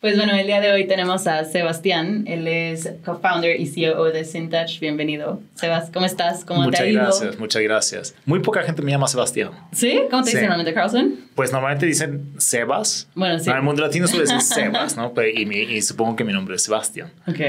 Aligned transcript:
Pues 0.00 0.16
bueno, 0.18 0.34
el 0.34 0.46
día 0.46 0.60
de 0.60 0.70
hoy 0.70 0.86
tenemos 0.86 1.26
a 1.26 1.44
Sebastián. 1.46 2.24
Él 2.26 2.46
es 2.46 2.90
co-founder 3.06 3.58
y 3.58 3.66
CEO 3.66 4.04
de 4.04 4.24
Sintouch. 4.26 4.78
Bienvenido. 4.78 5.40
Sebas, 5.54 5.88
¿cómo 5.90 6.04
estás? 6.04 6.44
¿Cómo 6.44 6.60
muchas 6.62 6.80
te 6.80 6.86
ha 6.86 6.90
ido? 6.90 7.02
gracias, 7.02 7.38
muchas 7.38 7.62
gracias. 7.62 8.14
Muy 8.26 8.40
poca 8.40 8.62
gente 8.64 8.82
me 8.82 8.90
llama 8.90 9.08
Sebastián. 9.08 9.52
¿Sí? 9.72 10.02
¿Cómo 10.10 10.22
te 10.22 10.30
Sí. 10.30 10.36
dicen 10.36 10.50
normalmente, 10.50 10.74
Carlson? 10.74 11.14
Pues 11.34 11.52
normalmente 11.52 11.86
dicen 11.86 12.34
Sebas. 12.36 13.08
Bueno, 13.14 13.38
sí. 13.38 13.48
En 13.48 13.56
el 13.56 13.62
mundo 13.62 13.80
latino 13.80 14.06
suele 14.06 14.24
decir 14.24 14.40
Sebas, 14.42 14.94
¿no? 14.98 15.14
Pero, 15.14 15.28
y, 15.28 15.46
mi- 15.46 15.56
y 15.62 15.80
supongo 15.80 16.16
que 16.16 16.24
mi 16.24 16.34
nombre 16.34 16.56
es 16.56 16.62
Sebastián. 16.62 17.10
Ok. 17.26 17.40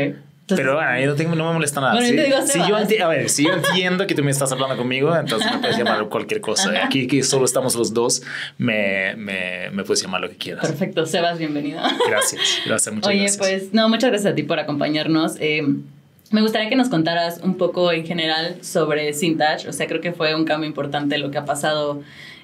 Entonces, 0.45 0.63
Pero 0.63 0.75
bueno, 0.75 0.99
yo 0.99 1.07
no, 1.07 1.15
tengo, 1.15 1.33
no 1.33 1.47
me 1.47 1.53
molesta 1.53 1.81
nada. 1.81 1.93
Bueno, 1.93 2.07
Si- 2.07 2.13
digo 2.59 2.67
yo 2.67 3.05
a 3.05 3.07
ver, 3.09 3.29
si 3.31 3.45
yo 3.45 3.53
entiendo 3.53 4.05
que 4.05 4.13
tú 4.13 4.23
me 4.23 4.29
estás 4.29 4.51
hablando 4.51 4.77
conmigo, 4.77 5.15
entonces 5.15 5.51
me 5.51 5.57
puedes 5.57 5.75
llamar 5.75 6.07
cualquier 6.07 6.39
cosa. 6.39 6.71
Aquí 6.85 7.07
que 7.07 7.23
solo 7.23 7.45
estamos 7.45 7.73
los 7.73 7.95
dos, 7.95 8.21
me, 8.59 9.15
me, 9.15 9.71
me 9.71 9.83
puedes 9.83 10.03
llamar 10.03 10.21
lo 10.21 10.29
que 10.29 10.35
quieras. 10.37 10.67
perfecto. 10.67 11.07
Sebas, 11.07 11.39
bienvenido. 11.39 11.81
Gracias, 12.07 12.41
gracias, 12.63 12.93
muchas 12.93 13.09
Oye, 13.09 13.19
gracias. 13.21 13.37
pues 13.37 13.73
no, 13.73 13.89
muchas 13.89 14.11
gracias 14.11 14.33
a 14.33 14.35
ti 14.35 14.43
por 14.43 14.59
acompañarnos. 14.59 15.35
Eh, 15.39 15.63
me 16.29 16.41
gustaría 16.43 16.69
que 16.69 16.75
nos 16.75 16.89
contaras 16.89 17.39
un 17.43 17.57
poco 17.57 17.91
en 17.91 18.05
general 18.05 18.57
sobre 18.61 19.13
Sintouch. 19.13 19.65
O 19.67 19.73
sea, 19.73 19.87
creo 19.87 19.99
que 20.01 20.11
fue 20.11 20.35
un 20.35 20.45
cambio 20.45 20.67
importante 20.67 21.17
lo 21.17 21.31
que 21.31 21.39
ha 21.39 21.45
pasado 21.45 22.03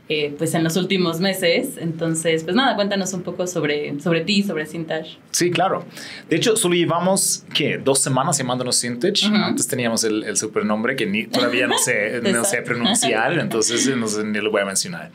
eh, 0.09 0.33
pues 0.37 0.53
en 0.53 0.63
los 0.63 0.75
últimos 0.75 1.19
meses. 1.19 1.77
Entonces, 1.77 2.43
pues 2.43 2.55
nada, 2.55 2.75
cuéntanos 2.75 3.13
un 3.13 3.21
poco 3.21 3.47
sobre, 3.47 3.99
sobre 3.99 4.21
ti, 4.21 4.43
sobre 4.43 4.65
Sintouch. 4.65 5.17
Sí, 5.31 5.51
claro. 5.51 5.85
De 6.29 6.35
hecho, 6.35 6.57
solo 6.57 6.75
llevamos, 6.75 7.45
¿qué? 7.53 7.77
Dos 7.77 7.99
semanas 7.99 8.37
llamándonos 8.37 8.81
Vintage. 8.81 9.27
Ujú. 9.27 9.35
Antes 9.35 9.67
teníamos 9.67 10.03
el, 10.03 10.23
el 10.23 10.37
supernombre 10.37 10.95
que 10.95 11.05
ni, 11.05 11.27
todavía 11.27 11.67
no 11.67 11.77
sé, 11.77 12.21
no 12.33 12.43
sé 12.43 12.61
pronunciar, 12.61 13.39
entonces 13.39 13.95
no 13.95 14.07
sé 14.07 14.23
ni 14.23 14.39
lo 14.39 14.51
voy 14.51 14.61
a 14.61 14.65
mencionar. 14.65 15.11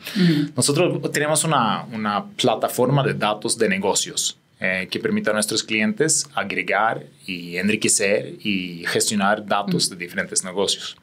Nosotros 0.55 1.11
tenemos 1.11 1.43
una, 1.43 1.85
una 1.93 2.25
plataforma 2.25 3.03
de 3.03 3.13
datos 3.13 3.57
de 3.57 3.69
negocios 3.69 4.37
eh, 4.59 4.87
que 4.89 4.99
permite 4.99 5.29
a 5.29 5.33
nuestros 5.33 5.63
clientes 5.63 6.27
agregar 6.33 7.05
y 7.27 7.57
enriquecer 7.57 8.33
y 8.43 8.83
gestionar 8.87 9.45
datos 9.45 9.89
de 9.89 9.95
diferentes 9.95 10.43
negocios. 10.43 10.97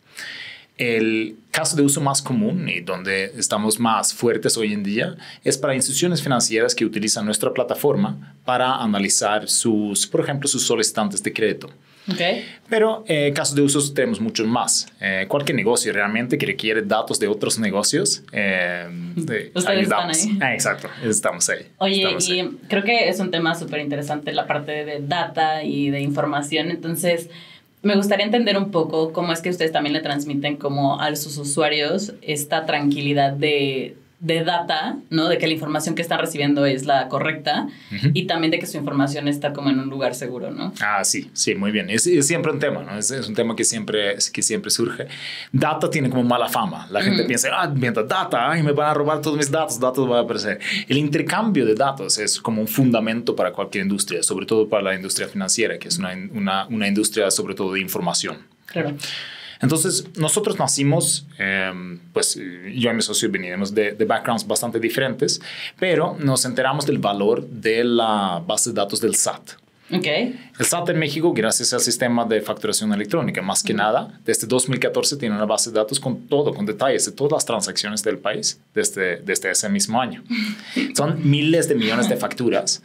El 0.77 1.37
caso 1.53 1.77
de 1.77 1.83
uso 1.83 2.01
más 2.01 2.21
común 2.21 2.69
y 2.69 2.81
donde 2.81 3.27
estamos 3.37 3.79
más 3.79 4.13
fuertes 4.13 4.57
hoy 4.57 4.73
en 4.73 4.83
día 4.83 5.15
es 5.45 5.57
para 5.57 5.75
instituciones 5.75 6.21
financieras 6.21 6.75
que 6.75 6.85
utilizan 6.85 7.25
nuestra 7.25 7.53
plataforma 7.53 8.35
para 8.45 8.77
analizar 8.83 9.49
sus, 9.49 10.07
por 10.09 10.21
ejemplo, 10.23 10.49
sus 10.49 10.67
solicitantes 10.67 11.23
de 11.23 11.33
crédito. 11.33 11.69
Ok. 12.11 12.21
Pero 12.69 13.05
eh, 13.09 13.33
casos 13.35 13.55
de 13.55 13.63
usos 13.63 13.95
tenemos 13.95 14.21
muchos 14.21 14.47
más. 14.47 14.89
Eh, 15.01 15.27
cualquier 15.29 15.57
negocio 15.57 15.91
realmente 15.93 16.37
que 16.37 16.45
requiere 16.45 16.83
datos 16.83 17.19
de 17.21 17.29
otros 17.29 17.59
negocios, 17.59 18.23
eh, 18.33 18.87
de- 19.15 19.53
Ustedes 19.55 19.57
están 19.57 19.79
ayudamos. 19.79 20.23
ahí. 20.25 20.39
Ah, 20.43 20.55
exacto, 20.55 20.89
estamos 21.05 21.49
ahí. 21.49 21.67
Oye, 21.79 22.03
estamos 22.03 22.29
y 22.29 22.41
ahí. 22.41 22.51
creo 22.69 22.83
que 22.83 23.09
es 23.09 23.21
un 23.21 23.31
tema 23.31 23.55
súper 23.55 23.81
interesante 23.81 24.33
la 24.33 24.47
parte 24.47 24.85
de 24.85 25.01
data 25.01 25.63
y 25.63 25.89
de 25.91 26.01
información. 26.01 26.71
Entonces, 26.71 27.31
me 27.85 27.97
gustaría 27.97 28.25
entender 28.25 28.57
un 28.57 28.71
poco 28.71 29.13
cómo 29.13 29.33
es 29.33 29.41
que 29.41 29.51
ustedes 29.51 29.73
también 29.73 29.93
le 29.93 30.01
transmiten 30.01 30.57
como 30.57 31.01
a 31.01 31.15
sus 31.17 31.37
usuarios 31.39 32.15
esta 32.23 32.67
tranquilidad 32.67 33.33
de, 33.33 33.97
de 34.25 34.43
data, 34.43 34.97
¿no? 35.11 35.29
De 35.29 35.37
que 35.37 35.47
la 35.47 35.53
información 35.53 35.95
que 35.95 36.01
están 36.01 36.19
recibiendo 36.19 36.65
es 36.65 36.87
la 36.87 37.09
correcta 37.09 37.69
Ujú. 37.95 38.09
y 38.15 38.27
también 38.27 38.51
de 38.51 38.59
que 38.59 38.67
su 38.67 38.79
información 38.79 39.29
está 39.29 39.53
como 39.53 39.69
en 39.69 39.79
un 39.79 39.91
lugar 39.91 40.15
seguro, 40.15 40.51
¿no? 40.51 40.73
Ah, 40.81 41.05
sí, 41.05 41.31
sí, 41.35 41.55
muy 41.55 41.71
bien. 41.71 41.91
Es, 41.91 42.07
es 42.07 42.27
siempre 42.27 42.51
un 42.51 42.59
tema, 42.59 42.83
¿no? 42.83 42.99
Es, 42.99 43.11
es 43.11 43.29
un 43.29 43.35
tema 43.35 43.55
que 43.55 43.65
siempre, 43.65 44.17
que 44.33 44.43
siempre 44.43 44.71
surge. 44.71 45.09
Data 45.53 45.91
tiene 45.91 46.09
como 46.09 46.23
mala 46.25 46.49
fama. 46.49 46.87
La 46.91 47.03
gente 47.03 47.21
Ujú. 47.21 47.29
piensa, 47.29 47.49
ah, 47.53 47.69
mientras 47.69 48.09
data, 48.09 48.51
ay, 48.51 48.63
me 48.63 48.73
van 48.73 48.89
a 48.89 48.95
robar 48.95 49.21
todos 49.21 49.37
mis 49.37 49.51
datos, 49.51 49.79
datos 49.79 50.09
van 50.09 50.21
a 50.21 50.23
aparecer. 50.23 50.59
El 50.89 50.97
intercambio 50.97 51.67
de 51.67 51.75
datos 51.75 52.17
es 52.17 52.41
como 52.41 52.63
un 52.63 52.69
fundamento 52.69 53.37
para 53.37 53.53
cualquier 53.53 53.85
industria, 53.85 54.23
sobre 54.23 54.47
todo 54.47 54.67
para 54.71 54.83
la 54.85 54.95
industria 54.95 55.29
financiera, 55.29 55.79
que 55.79 55.89
es 55.89 55.99
una, 55.99 56.15
una, 56.33 56.67
una 56.69 56.89
industria 56.89 57.31
sobre 57.31 57.55
todo 57.55 57.75
de 57.75 57.81
información. 57.81 58.39
Claro. 58.65 58.97
Entonces, 59.61 60.07
nosotros 60.17 60.59
nacimos, 60.59 61.27
eh, 61.39 61.73
pues 62.13 62.35
yo 62.37 62.91
y 62.91 62.95
mi 62.95 63.03
socio 63.03 63.31
venimos 63.31 63.75
de 63.75 63.93
backgrounds 64.07 64.47
bastante 64.47 64.79
diferentes, 64.79 65.41
pero 65.79 66.17
nos 66.19 66.45
enteramos 66.45 66.87
del 66.87 66.99
valor 66.99 67.47
de 67.47 67.85
la 67.85 68.43
base 68.47 68.71
de 68.71 68.77
datos 68.77 69.01
del 69.01 69.15
SAT. 69.15 69.64
Ok. 69.97 70.07
El 70.07 70.67
SAT 70.67 70.91
en 70.91 70.99
México, 70.99 71.33
gracias 71.33 71.73
al 71.73 71.81
sistema 71.81 72.25
de 72.25 72.41
facturación 72.41 72.93
electrónica, 72.93 73.43
más 73.43 73.63
que 73.63 73.75
nada, 73.75 74.21
desde 74.25 74.47
2014 74.47 75.17
tiene 75.17 75.35
una 75.35 75.47
base 75.47 75.71
de 75.71 75.77
datos 75.77 75.99
con 75.99 76.27
todo, 76.29 76.55
con 76.55 76.65
detalles 76.65 77.07
de 77.07 77.13
todas 77.13 77.33
las 77.33 77.45
transacciones 77.45 78.03
del 78.03 78.19
país 78.19 78.61
desde, 78.73 79.17
desde 79.17 79.51
ese 79.51 79.69
mismo 79.69 80.01
año. 80.01 80.23
Son 80.95 81.19
miles 81.29 81.69
de 81.69 81.75
millones 81.75 82.09
de 82.09 82.17
facturas. 82.17 82.83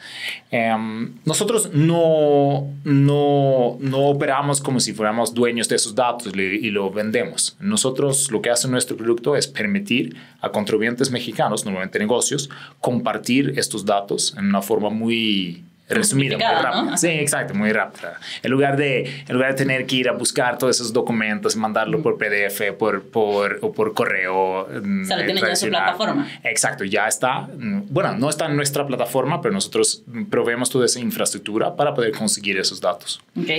Em, 0.50 1.14
nosotros 1.26 1.70
no, 1.74 2.68
no, 2.84 3.78
no 3.80 4.00
operamos 4.08 4.62
como 4.62 4.80
si 4.80 4.94
fuéramos 4.94 5.34
dueños 5.34 5.70
de 5.70 5.76
esos 5.76 5.94
datos 5.94 6.34
y, 6.36 6.40
y 6.40 6.72
lo 6.72 6.90
vendemos. 6.90 7.56
Nosotros 7.60 8.32
lo 8.32 8.42
que 8.42 8.50
hace 8.50 8.68
nuestro 8.68 8.98
producto 8.98 9.36
es 9.36 9.48
permitir 9.48 10.16
a 10.42 10.50
contribuyentes 10.50 11.12
mexicanos, 11.12 11.66
normalmente 11.66 12.00
negocios, 12.00 12.50
compartir 12.82 13.54
estos 13.58 13.86
datos 13.86 14.36
en 14.38 14.46
una 14.46 14.62
forma 14.62 14.90
muy 14.90 15.64
resumida, 15.90 16.38
muy 16.38 16.46
rápida. 16.46 16.82
¿no? 16.84 16.98
Sí, 16.98 17.08
exacto, 17.08 17.54
muy 17.56 17.72
rápida. 17.74 18.20
En 18.44 18.52
lugar, 18.52 18.78
de, 18.78 19.04
en 19.28 19.34
lugar 19.36 19.52
de 19.52 19.58
tener 19.58 19.86
que 19.86 19.96
ir 19.96 20.08
a 20.10 20.14
buscar 20.14 20.58
todos 20.58 20.76
esos 20.78 20.94
documentos, 20.94 21.56
mandarlo 21.56 22.02
por 22.02 22.18
PDF 22.18 22.72
por, 22.78 23.04
por, 23.04 23.60
o 23.62 23.72
por 23.74 23.94
correo. 23.94 24.68
mm, 24.82 25.02
O 25.02 25.06
sea, 25.06 25.18
lo 25.18 25.26
tienen 25.26 25.44
ya 25.44 25.50
en 25.50 25.56
su 25.58 25.68
tradicional. 25.68 25.84
plataforma. 25.84 26.28
Exacto, 26.44 26.84
ya 26.84 27.08
está. 27.08 27.42
mm, 27.42 27.82
Bueno, 27.90 28.14
no 28.18 28.30
está 28.30 28.46
en 28.46 28.56
nuestra 28.56 28.86
plataforma, 28.86 29.42
pero 29.42 29.54
nosotros 29.54 30.04
mm, 30.08 30.26
proveemos 30.26 30.70
toda 30.70 30.86
esa 30.86 31.00
infraestructura 31.00 31.76
para 31.76 31.94
poder 31.94 32.12
conseguir 32.12 32.58
esos 32.60 32.80
datos. 32.80 33.22
Ok. 33.36 33.50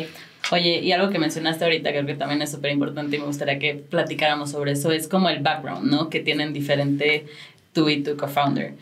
Oye, 0.52 0.78
y 0.80 0.90
algo 0.92 1.10
que 1.10 1.18
mencionaste 1.18 1.64
ahorita, 1.64 1.90
creo 1.90 2.06
que 2.06 2.14
también 2.14 2.40
es 2.42 2.50
súper 2.50 2.70
importante 2.72 3.16
y 3.16 3.18
me 3.20 3.26
gustaría 3.26 3.58
que 3.58 3.74
platicáramos 3.74 4.50
sobre 4.50 4.72
eso, 4.72 4.90
es 4.90 5.06
como 5.06 5.28
el 5.28 5.40
background, 5.40 5.90
¿no? 5.90 6.08
Que 6.08 6.20
tienen 6.20 6.52
diferente 6.54 7.26
tú 7.74 7.88
y 7.90 8.02
tu 8.02 8.16
co-founder. 8.16 8.72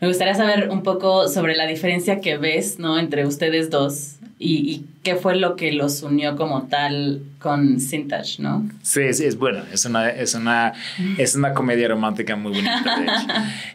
Me 0.00 0.08
gustaría 0.08 0.34
saber 0.34 0.68
un 0.70 0.82
poco 0.82 1.28
sobre 1.28 1.56
la 1.56 1.66
diferencia 1.66 2.20
que 2.20 2.36
ves, 2.36 2.78
¿no? 2.78 2.98
Entre 2.98 3.26
ustedes 3.26 3.70
dos 3.70 4.16
y, 4.38 4.70
y 4.70 4.86
qué 5.06 5.14
fue 5.16 5.36
lo 5.36 5.54
que 5.54 5.70
los 5.72 6.02
unió 6.02 6.34
como 6.36 6.64
tal 6.64 7.22
con 7.38 7.78
Sintouch, 7.78 8.40
¿no? 8.40 8.68
Sí, 8.82 9.12
sí, 9.14 9.24
es 9.24 9.36
bueno. 9.38 9.62
Es 9.72 9.84
una, 9.84 10.10
es 10.10 10.34
una, 10.34 10.72
es 11.16 11.36
una 11.36 11.52
comedia 11.54 11.86
romántica 11.88 12.34
muy 12.34 12.50
bonita, 12.52 12.98
de 12.98 13.04
hecho. 13.04 13.26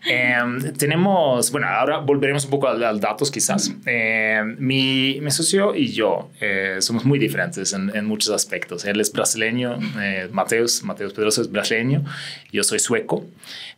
Em, 0.13 0.73
tenemos, 0.73 1.51
bueno, 1.51 1.67
ahora 1.67 1.99
volveremos 1.99 2.43
un 2.45 2.49
poco 2.51 2.67
al, 2.67 2.83
al 2.83 2.99
datos 2.99 3.31
quizás. 3.31 3.71
Em, 3.85 4.55
mi, 4.59 5.19
mi 5.21 5.31
socio 5.31 5.73
y 5.75 5.87
yo 5.93 6.29
eh, 6.41 6.77
somos 6.81 7.05
muy 7.05 7.17
diferentes 7.17 7.71
en, 7.71 7.95
en 7.95 8.05
muchos 8.05 8.31
aspectos. 8.33 8.83
Él 8.83 8.99
es 8.99 9.11
brasileño, 9.13 9.77
eh, 10.01 10.27
Mateus, 10.31 10.83
Mateus 10.83 11.13
Pedroso 11.13 11.41
es 11.41 11.49
brasileño, 11.51 12.03
yo 12.51 12.63
soy 12.63 12.79
sueco. 12.79 13.25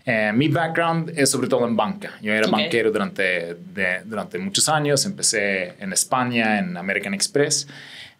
Eh, 0.05 0.31
mi 0.33 0.47
background 0.49 1.11
es 1.15 1.29
sobre 1.29 1.47
todo 1.47 1.65
en 1.67 1.75
banca. 1.77 2.11
Yo 2.21 2.33
era 2.33 2.47
Ok. 2.47 2.51
banquero 2.53 2.91
durante, 2.91 3.55
de- 3.73 4.01
durante 4.05 4.37
muchos 4.39 4.67
años. 4.67 5.05
Empecé 5.05 5.75
en 5.79 5.93
España, 5.93 6.59
en 6.59 6.75
American 6.75 7.13
Express. 7.13 7.42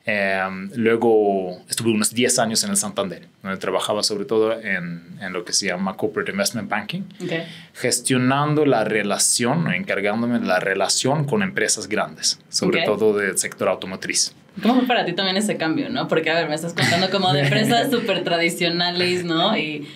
Eh, 0.06 0.41
luego 0.75 1.61
estuve 1.69 1.91
unos 1.91 2.13
10 2.13 2.38
años 2.39 2.61
en 2.66 2.72
el 2.72 2.75
Santander, 2.78 3.28
donde 3.41 3.57
trabajaba 3.57 4.03
sobre 4.03 4.25
todo 4.25 4.51
en, 4.59 5.01
en 5.22 5.31
lo 5.31 5.45
que 5.45 5.53
se 5.53 5.67
llama 5.67 5.95
Corporate 5.95 6.31
Investment 6.31 6.69
Banking, 6.69 7.01
Ok. 7.23 7.31
gestionando 7.73 8.66
la 8.66 8.83
relación, 8.83 9.72
encargándome 9.73 10.39
de 10.39 10.45
la 10.45 10.59
relación 10.59 11.23
con 11.25 11.41
empresas 11.41 11.88
grandes, 11.88 12.39
sobre 12.50 12.79
Ok. 12.81 12.85
todo 12.85 13.13
del 13.17 13.38
sector 13.38 13.69
automotriz. 13.69 14.35
¿Cómo 14.62 14.75
fue 14.75 14.88
para 14.88 15.06
ti 15.06 15.13
también 15.13 15.38
ese 15.38 15.56
cambio, 15.57 15.89
no? 15.89 16.07
Porque, 16.09 16.29
a 16.29 16.35
ver, 16.35 16.50
me 16.50 16.56
estás 16.56 16.73
contando 16.73 17.09
como 17.09 17.31
de 17.31 17.41
empresas 17.41 17.89
súper 17.91 18.23
tradicionales, 18.25 19.23
¿no? 19.23 19.57
Y, 19.57 19.88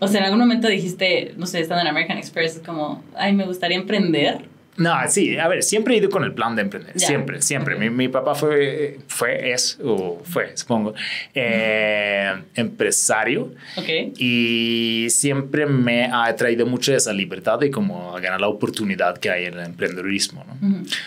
o 0.00 0.08
sea, 0.08 0.18
en 0.20 0.24
algún 0.26 0.40
momento 0.40 0.66
dijiste, 0.68 1.34
no 1.36 1.46
sé, 1.46 1.60
estando 1.60 1.82
en 1.82 1.86
American 1.88 2.18
Express, 2.18 2.60
como, 2.66 3.02
ay, 3.16 3.32
me 3.32 3.44
gustaría 3.46 3.76
emprender. 3.76 4.48
No, 4.76 4.94
sí, 5.08 5.36
a 5.38 5.48
ver, 5.48 5.62
siempre 5.62 5.94
he 5.94 5.98
ido 5.98 6.08
con 6.08 6.24
el 6.24 6.32
plan 6.32 6.56
de 6.56 6.62
emprender, 6.62 6.94
Ya. 6.96 7.06
siempre, 7.06 7.42
siempre. 7.42 7.76
Mi, 7.76 7.90
mi 7.90 8.08
papá 8.08 8.34
fue, 8.34 8.98
fue, 9.06 9.52
es, 9.52 9.78
o 9.84 10.22
fue, 10.24 10.56
supongo, 10.56 10.94
eh, 11.34 12.32
empresario 12.54 13.52
Ok. 13.76 13.88
y 14.18 15.08
siempre 15.10 15.66
me 15.66 16.06
ha 16.06 16.24
atraído 16.24 16.64
mucho 16.66 16.94
esa 16.94 17.12
libertad 17.12 17.58
de 17.58 17.70
como 17.70 18.12
ganar 18.14 18.40
la 18.40 18.48
oportunidad 18.48 19.18
que 19.18 19.30
hay 19.30 19.44
en 19.44 19.54
el 19.58 19.66
emprendedurismo. 19.66 20.44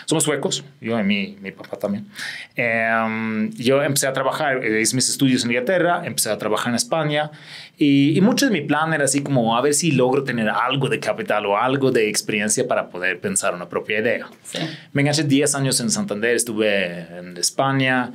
Somos 0.05 0.23
suecos, 0.23 0.63
yo 0.79 0.99
y 0.99 1.03
mi, 1.03 1.37
mi 1.41 1.51
papá 1.51 1.77
también. 1.77 2.05
Eh, 2.55 3.49
yo 3.55 3.81
empecé 3.81 4.05
a 4.07 4.13
trabajar, 4.13 4.63
eh, 4.63 4.81
hice 4.81 4.95
mis 4.95 5.09
estudios 5.09 5.43
en 5.43 5.51
Inglaterra, 5.51 6.03
empecé 6.05 6.29
a 6.29 6.37
trabajar 6.37 6.69
en 6.69 6.75
España 6.75 7.31
y, 7.77 8.17
y 8.17 8.21
mucho 8.21 8.45
de 8.45 8.51
mi 8.51 8.61
plan 8.61 8.93
era 8.93 9.05
así 9.05 9.21
como 9.21 9.57
a 9.57 9.61
ver 9.61 9.73
si 9.73 9.91
logro 9.91 10.23
tener 10.23 10.49
algo 10.49 10.87
de 10.87 10.99
capital 10.99 11.45
o 11.45 11.57
algo 11.57 11.91
de 11.91 12.09
experiencia 12.09 12.67
para 12.67 12.89
poder 12.89 13.19
pensar 13.19 13.53
una 13.53 13.67
propia 13.67 13.99
idea. 13.99 14.27
Sí. 14.43 14.59
Me 14.93 15.01
enganché 15.01 15.23
10 15.23 15.55
años 15.55 15.79
en 15.79 15.89
Santander, 15.89 16.35
estuve 16.35 17.07
en 17.17 17.35
España, 17.37 18.11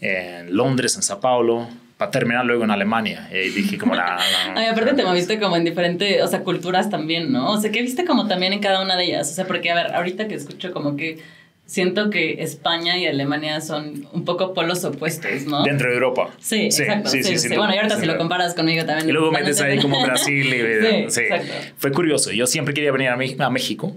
en 0.00 0.56
Londres, 0.56 0.96
en 0.96 1.02
Sao 1.02 1.20
Paulo, 1.20 1.68
para 1.96 2.10
terminar 2.10 2.44
luego 2.44 2.64
en 2.64 2.70
Alemania. 2.70 3.28
Y 3.32 3.50
dije 3.50 3.78
como, 3.78 3.94
la... 3.94 4.18
Ay, 4.54 4.66
aparte 4.70 4.94
te 4.94 5.04
moviste 5.04 5.38
como 5.38 5.56
en 5.56 5.64
diferentes, 5.64 6.22
o 6.22 6.26
sea, 6.26 6.42
culturas 6.42 6.90
también, 6.90 7.32
¿no? 7.32 7.52
O 7.52 7.60
sea, 7.60 7.70
que 7.70 7.82
viste 7.82 8.04
como 8.04 8.26
también 8.26 8.52
en 8.52 8.60
cada 8.60 8.82
una 8.82 8.96
de 8.96 9.04
ellas. 9.04 9.30
O 9.30 9.34
sea, 9.34 9.46
porque, 9.46 9.70
a 9.70 9.74
ver, 9.74 9.94
ahorita 9.94 10.28
que 10.28 10.34
escucho 10.34 10.72
como 10.72 10.96
que 10.96 11.18
siento 11.66 12.10
que 12.10 12.42
España 12.42 12.96
y 12.96 13.06
Alemania 13.06 13.60
son 13.60 14.06
un 14.12 14.24
poco 14.24 14.54
polos 14.54 14.84
opuestos, 14.84 15.46
¿no? 15.46 15.64
Dentro 15.64 15.88
de 15.88 15.94
Europa. 15.94 16.30
Sí, 16.38 16.66
exacto. 16.66 17.10
Sí, 17.10 17.22
sí, 17.22 17.38
sí, 17.38 17.48
bueno, 17.48 17.74
y 17.74 17.78
ahorita 17.78 17.98
si 17.98 18.06
lo 18.06 18.16
comparas 18.16 18.54
conmigo 18.54 18.84
también. 18.84 19.08
Y 19.08 19.12
luego 19.12 19.32
metes 19.32 19.60
ahí 19.60 19.80
como 19.80 20.00
Brasil 20.02 20.46
y... 20.46 21.10
sí, 21.10 21.20
Exacto. 21.20 21.52
Fue 21.76 21.90
curioso. 21.92 22.30
Yo 22.30 22.46
siempre 22.46 22.72
quería 22.72 22.92
venir 22.92 23.10
a, 23.10 23.50
México. 23.50 23.94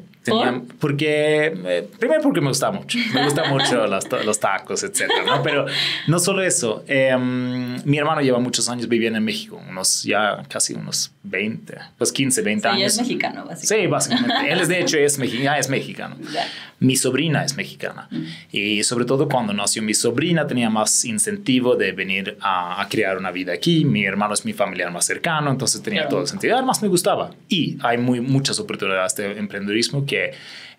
Porque, 0.79 1.53
eh, 1.65 1.87
primero 1.99 2.21
porque 2.21 2.41
me 2.41 2.49
gusta 2.49 2.71
mucho. 2.71 2.97
Me 3.13 3.23
gustan 3.23 3.49
mucho 3.51 3.87
los, 3.87 4.05
los, 4.25 4.39
tacos, 4.39 4.83
etcétera, 4.83 5.23
¿no? 5.25 5.41
Pero 5.41 5.65
no 6.07 6.19
solo 6.19 6.43
eso. 6.43 6.83
Em, 6.87 7.83
mi 7.83 7.97
hermano 7.97 8.21
lleva 8.21 8.39
muchos 8.39 8.69
años 8.69 8.87
viviendo 8.87 9.17
en 9.17 9.25
México. 9.25 9.61
Unos 9.69 10.03
ya 10.03 10.43
casi 10.47 10.73
unos 10.73 11.11
20, 11.23 11.77
pues 11.97 12.13
15, 12.13 12.41
20 12.41 12.67
años. 12.67 12.79
Y 12.79 12.83
es 12.85 12.97
mexicano, 12.97 13.45
básicamente. 13.45 13.83
Sí, 13.83 13.87
básicamente. 13.87 14.51
Él 14.51 14.59
es, 14.61 14.67
de 14.69 14.79
hecho, 14.79 14.97
es, 14.97 15.17
mexicano, 15.19 15.57
es 15.57 15.69
mexicano. 15.69 16.15
Mi 16.79 16.95
sobrina 16.95 17.43
es 17.43 17.57
mexicana. 17.57 18.07
Mm. 18.09 18.23
Y 18.51 18.83
sobre 18.83 19.03
todo 19.03 19.27
cuando 19.27 19.53
nació 19.53 19.83
mi 19.83 19.93
sobrina 19.93 20.47
tenía 20.47 20.69
más 20.69 21.03
incentivo 21.03 21.75
de 21.75 21.91
venir 21.91 22.37
a, 22.39 22.87
crear 22.89 23.17
una 23.17 23.31
vida 23.31 23.51
aquí. 23.51 23.83
Mi 23.83 24.05
hermano 24.05 24.33
es 24.33 24.45
mi 24.45 24.53
familiar 24.53 24.89
más 24.91 25.05
cercano, 25.05 25.51
entonces 25.51 25.81
tenía 25.81 26.07
todo 26.07 26.21
el 26.21 26.27
sentido. 26.27 26.55
Además 26.55 26.81
me 26.81 26.87
gustaba. 26.87 27.31
Y 27.49 27.77
hay 27.81 27.97
muy, 27.97 28.21
muchas 28.21 28.59
oportunidades 28.61 29.13
de 29.17 29.37
emprendedurismo 29.37 30.05
que 30.05 30.31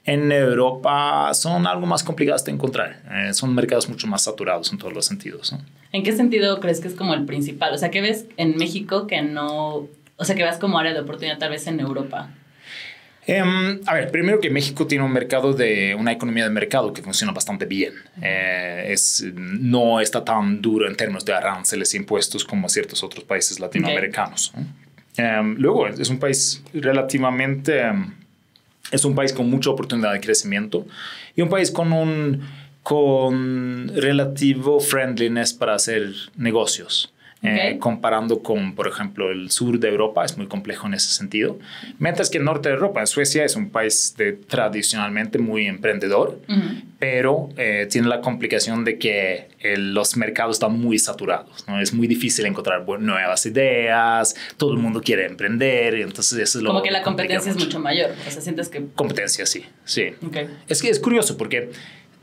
en 0.05 0.33
Europa 0.33 1.33
son 1.35 1.67
algo 1.67 1.87
más 1.87 2.03
complicadas 2.03 2.45
de 2.45 2.53
encontrar. 2.53 3.03
Eh, 3.11 3.35
son 3.35 3.55
mercados 3.55 3.89
mucho 3.89 4.07
más 4.07 4.23
saturados 4.23 4.73
en 4.73 4.79
todos 4.79 4.95
los 4.95 5.05
sentidos. 5.05 5.55
¿En 5.93 6.03
qué 6.03 6.13
sentido 6.13 6.61
crees 6.61 6.81
que 6.81 6.89
es 6.89 6.95
como 6.95 7.13
el 7.15 7.27
principal? 7.27 7.75
O 7.75 7.79
sea, 7.79 7.91
¿qué 7.91 8.01
ves 8.01 8.27
en 8.37 8.57
México 8.57 9.07
que 9.07 9.23
no... 9.23 9.87
O 10.21 10.25
sea, 10.27 10.37
que 10.37 10.45
ves 10.45 10.59
como 10.59 10.79
área 10.79 10.93
de 10.93 11.01
oportunidad 11.01 11.39
tal 11.39 11.49
vez 11.49 11.67
en 11.67 11.81
Europa? 11.81 12.29
Em, 13.27 13.81
a 13.87 13.95
ver, 13.95 14.11
primero 14.11 14.39
que 14.39 14.51
México 14.51 14.87
tiene 14.87 15.03
un 15.03 15.13
mercado 15.13 15.55
de 15.55 15.95
una 15.95 16.13
economía 16.13 16.45
de 16.45 16.51
mercado 16.51 16.93
que 16.93 17.01
funciona 17.01 17.33
bastante 17.33 17.65
bien. 17.65 17.95
Eh, 18.21 18.89
es, 18.89 19.25
no 19.35 19.99
está 19.99 20.23
tan 20.23 20.61
duro 20.61 20.87
en 20.87 20.95
términos 20.95 21.25
de 21.25 21.33
aranceles 21.33 21.95
e 21.95 21.97
impuestos 21.97 22.45
como 22.45 22.69
ciertos 22.69 23.03
otros 23.03 23.25
países 23.25 23.59
latinoamericanos. 23.61 24.53
Em, 25.17 25.55
luego, 25.57 25.87
es 25.89 26.11
un 26.11 26.19
país 26.19 26.63
relativamente, 26.75 27.81
em, 27.81 28.13
es 28.93 29.03
un 29.07 29.15
país 29.15 29.33
con 29.33 29.49
mucha 29.49 29.71
oportunidad 29.71 30.13
de 30.13 30.21
crecimiento 30.21 30.87
y 31.35 31.41
un 31.41 31.49
país 31.49 31.71
con 31.71 31.95
un 31.95 32.43
con 32.83 33.89
relativo 33.95 34.81
friendliness 34.81 35.55
para 35.55 35.77
hacer 35.77 36.13
negocios. 36.37 37.11
Eh, 37.43 37.79
comparando 37.81 38.43
con, 38.43 38.75
por 38.75 38.87
ejemplo, 38.87 39.31
el 39.31 39.51
sur 39.51 39.79
de 39.79 39.89
Europa, 39.89 40.27
es 40.27 40.37
muy 40.37 40.47
complejo 40.47 40.87
en 40.87 40.93
ese 40.93 41.09
sentido. 41.09 41.59
Mientras 41.99 42.29
que 42.29 42.37
el 42.37 42.45
norte 42.45 42.69
de 42.69 42.75
Europa, 42.75 43.07
Suecia 43.07 43.47
es 43.47 43.57
un 43.57 43.71
país 43.71 44.15
de, 44.19 44.35
tradicionalmente 44.35 45.39
muy 45.39 45.67
emprendedor, 45.67 46.39
pero 46.99 47.49
eh, 47.57 47.89
tiene 47.91 48.09
la 48.09 48.21
complicación 48.21 48.85
de 48.85 48.99
que 48.99 49.49
los 49.77 50.19
mercados 50.19 50.57
están 50.57 50.79
muy 50.79 50.99
saturados. 50.99 51.65
¿no? 51.67 51.81
Es 51.81 51.95
muy 51.95 52.07
difícil 52.07 52.45
encontrar 52.45 52.87
nuevas 52.87 53.47
ideas, 53.47 54.37
todo 54.59 54.73
el 54.73 54.79
mundo 54.79 55.01
quiere 55.01 55.25
emprender, 55.25 55.95
entonces 55.95 56.39
eso 56.39 56.59
es 56.59 56.63
lo 56.63 56.71
Como 56.71 56.83
que 56.83 56.91
la 56.91 57.03
competencia 57.03 57.51
es 57.53 57.57
mucho 57.57 57.81
mayor, 57.81 58.11
o 58.27 58.31
sea, 58.31 58.43
sientes 58.43 58.69
que... 58.69 58.85
Competencia, 58.95 59.47
sí, 59.47 59.65
sí. 59.85 60.13
Es 60.69 60.83
que 60.83 60.91
es 60.91 61.01
curioso 61.01 61.39
porque 61.39 61.71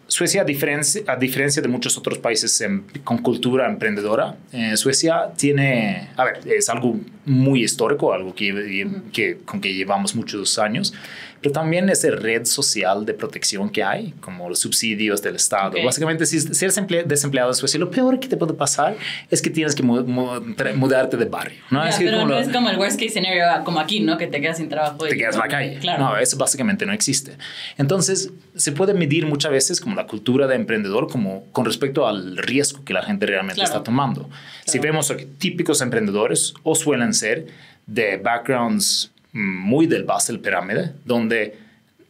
Suecia, 0.07 0.42
a 0.42 0.45
diferencia, 0.45 1.04
a 1.07 1.15
diferencia 1.18 1.62
de 1.62 1.68
muchos 1.68 1.98
otros 1.98 2.18
países 2.18 2.63
con 3.04 3.18
cultura 3.18 3.68
emprendedora, 3.68 4.38
eh, 4.54 4.77
Suecia 4.77 5.33
tiene, 5.36 6.09
a 6.15 6.24
ver, 6.24 6.39
es 6.45 6.69
algo 6.69 6.98
muy 7.25 7.63
histórico, 7.63 8.13
algo 8.13 8.33
que, 8.33 8.88
que, 9.12 9.38
con 9.45 9.59
que 9.59 9.74
llevamos 9.74 10.15
muchos 10.15 10.57
años, 10.59 10.94
pero 11.41 11.53
también 11.53 11.89
esa 11.89 12.09
red 12.11 12.45
social 12.45 13.05
de 13.05 13.13
protección 13.13 13.69
que 13.69 13.83
hay, 13.83 14.13
como 14.21 14.49
los 14.49 14.59
subsidios 14.59 15.21
del 15.21 15.35
Estado. 15.35 15.77
Básicamente, 15.83 16.25
si, 16.25 16.37
eres 16.37 16.79
desempleado 17.05 17.49
en 17.49 17.55
Suecia, 17.55 17.79
lo 17.79 17.91
peor 17.91 18.19
que 18.19 18.27
te 18.27 18.37
puede 18.37 18.53
pasar 18.53 18.95
es 19.29 19.41
que 19.41 19.49
tienes 19.49 19.75
que 19.75 19.83
mudarte 19.83 21.17
de 21.17 21.25
barrio. 21.25 21.57
¿no? 21.69 21.81
pero 21.97 22.25
no 22.25 22.37
es 22.37 22.49
como 22.49 22.69
el 22.69 22.77
worst 22.77 22.99
case 22.99 23.11
scenario, 23.11 23.43
como 23.63 23.79
aquí, 23.79 23.99
¿no? 23.99 24.17
Que 24.17 24.27
te 24.27 24.41
quedas 24.41 24.57
sin 24.57 24.69
trabajo. 24.69 24.97
te 25.05 25.15
quedas 25.15 25.35
en 25.35 25.41
la 25.41 25.47
calle. 25.47 25.79
Claro. 25.79 26.03
No, 26.03 26.17
eso 26.17 26.37
básicamente 26.37 26.85
no 26.85 26.93
existe. 26.93 27.37
Entonces, 27.77 28.31
se 28.55 28.71
puede 28.71 28.93
medir 28.93 29.25
muchas 29.25 29.51
veces 29.51 29.79
como 29.79 29.95
la 29.95 30.07
cultura 30.07 30.47
de 30.47 30.55
emprendedor 30.55 31.07
como 31.07 31.45
con 31.51 31.65
respecto 31.65 32.07
al 32.07 32.37
riesgo 32.37 32.83
que 32.83 32.93
la 32.93 33.03
gente 33.03 33.25
realmente 33.25 33.61
está 33.61 33.83
tomando. 33.83 34.29
Si 34.65 34.79
vemos 34.79 35.13
típicos 35.37 35.81
emprendedores 35.81 36.53
o 36.63 36.75
suelen 36.75 37.13
ser 37.13 37.47
de 37.85 38.17
backgrounds 38.17 39.11
muy 39.37 39.85
del 39.85 40.03
base 40.03 40.33
del 40.33 40.41
pirámide, 40.41 40.93
donde 41.05 41.57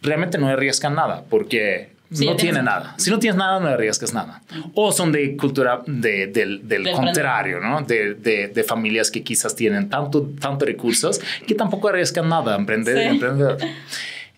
realmente 0.02 0.38
no 0.38 0.48
arriesgan 0.48 0.96
nada, 0.96 1.24
porque 1.30 1.90
no 2.10 2.36
tiene 2.38 2.64
nada. 2.64 2.96
Si 2.98 3.10
no 3.10 3.20
tienes 3.20 3.38
nada, 3.38 3.60
no 3.60 3.68
arriesgas 3.68 4.14
nada. 4.14 4.42
O 4.74 4.92
son 4.92 5.12
de 5.12 5.36
cultura 5.36 5.82
de, 5.86 6.28
del, 6.28 6.68
del, 6.68 6.90
contrario, 6.92 7.60
¿no? 7.60 7.82
De, 7.82 8.16
de, 8.16 8.64
familias 8.64 9.12
que 9.12 9.24
quizás 9.24 9.56
tienen 9.56 9.90
tanto, 9.90 10.30
tanto 10.40 10.66
recursos 10.66 11.20
que 11.46 11.54
tampoco 11.54 11.90
arriesgan 11.90 12.30
nada 12.30 12.56
a 12.56 12.58
emprender. 12.58 12.98
emprender. 12.98 13.58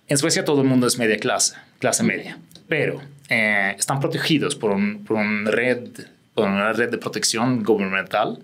En 0.08 0.18
Suecia 0.18 0.44
todo 0.44 0.62
el 0.62 0.68
mundo 0.68 0.88
es 0.88 0.98
media 0.98 1.18
clase, 1.18 1.56
clase 1.78 2.02
media, 2.02 2.40
pero 2.68 3.00
eh, 3.30 3.76
están 3.78 4.00
protegidos 4.00 4.56
por, 4.56 4.72
un, 4.72 5.04
por, 5.06 5.18
un 5.18 5.46
red, 5.46 5.88
por 6.34 6.48
una 6.48 6.74
red 6.74 6.90
de 6.90 6.98
protección 6.98 7.64
gubernamental 7.64 8.40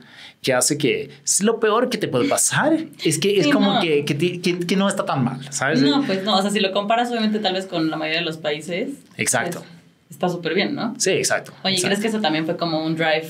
que 0.45 0.53
hace 0.53 0.77
que 0.77 1.09
lo 1.42 1.59
peor 1.59 1.89
que 1.89 1.97
te 1.97 2.07
puede 2.07 2.30
pasar 2.30 2.77
es 3.03 3.18
que 3.18 3.39
es 3.39 3.47
como 3.47 3.80
que, 3.80 4.06
que, 4.06 4.39
que, 4.39 4.75
no 4.75 4.88
está 4.88 5.03
tan 5.03 5.24
mal, 5.24 5.39
¿sabes? 5.51 5.81
No, 5.81 6.03
pues 6.03 6.24
no, 6.24 6.38
o 6.38 6.42
sea, 6.44 6.51
si 6.51 6.59
lo 6.59 6.71
comparas 6.71 7.09
obviamente 7.09 7.39
tal 7.39 7.53
vez 7.53 7.65
con 7.65 7.89
la 7.89 7.97
mayoría 7.97 8.19
de 8.19 8.25
los 8.27 8.38
países. 8.38 8.89
Exacto. 9.18 9.62
Pues, 9.62 10.12
está 10.12 10.30
súper 10.30 10.53
bien, 10.53 10.75
¿no? 10.75 10.94
Sí, 11.00 11.09
exacto. 11.09 11.51
Oye, 11.63 11.81
¿crees 11.81 12.00
que 12.00 12.09
eso 12.09 12.21
también 12.21 12.45
fue 12.45 12.57
como 12.57 12.86
un 12.86 12.95
drive 12.95 13.27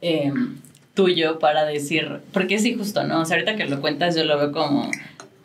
em, 0.00 0.56
tuyo 0.94 1.38
para 1.38 1.66
decir, 1.66 2.20
porque 2.32 2.58
sí, 2.58 2.74
justo, 2.74 3.04
¿no? 3.04 3.20
O 3.20 3.24
sea, 3.26 3.36
ahorita 3.36 3.56
que 3.56 3.66
lo 3.66 3.82
cuentas 3.82 4.16
yo 4.16 4.24
lo 4.24 4.38
veo 4.38 4.50
como 4.50 4.90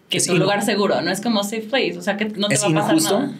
que 0.09 0.19
es 0.19 0.29
un 0.29 0.39
lugar 0.39 0.63
seguro, 0.63 1.01
no 1.01 1.11
es 1.11 1.19
como 1.19 1.43
safe 1.43 1.63
place, 1.63 1.97
o 1.97 2.01
sea, 2.01 2.15
que 2.15 2.29
no 2.29 2.47
te 2.47 2.55
va 2.55 2.67
a 2.67 2.73
pasar 2.87 3.01
nada. 3.01 3.33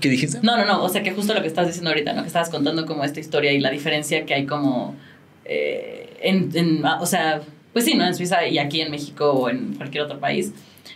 ¿Qué 0.00 0.08
dijiste? 0.08 0.40
No, 0.42 0.56
no, 0.56 0.64
no, 0.64 0.82
o 0.82 0.88
sea, 0.88 1.04
que 1.04 1.12
justo 1.12 1.34
lo 1.34 1.40
que 1.40 1.46
estás 1.46 1.68
diciendo 1.68 1.90
ahorita, 1.90 2.14
¿no? 2.14 2.22
Que 2.22 2.26
estabas 2.26 2.50
contando 2.50 2.84
como 2.84 3.04
esta 3.04 3.20
historia 3.20 3.52
y 3.52 3.60
la 3.60 3.70
diferencia 3.70 4.26
que 4.26 4.34
hay 4.34 4.44
como... 4.44 4.96
Eh, 5.48 6.16
en, 6.20 6.84
o 6.84 7.06
sea, 7.06 7.40
pues 7.72 7.84
sí, 7.84 7.94
¿no? 7.94 8.06
En 8.06 8.14
Suiza 8.14 8.46
y 8.46 8.58
aquí 8.58 8.80
en 8.80 8.90
México 8.90 9.32
o 9.32 9.48
en 9.48 9.74
cualquier 9.74 10.04
otro 10.04 10.18
país, 10.18 10.52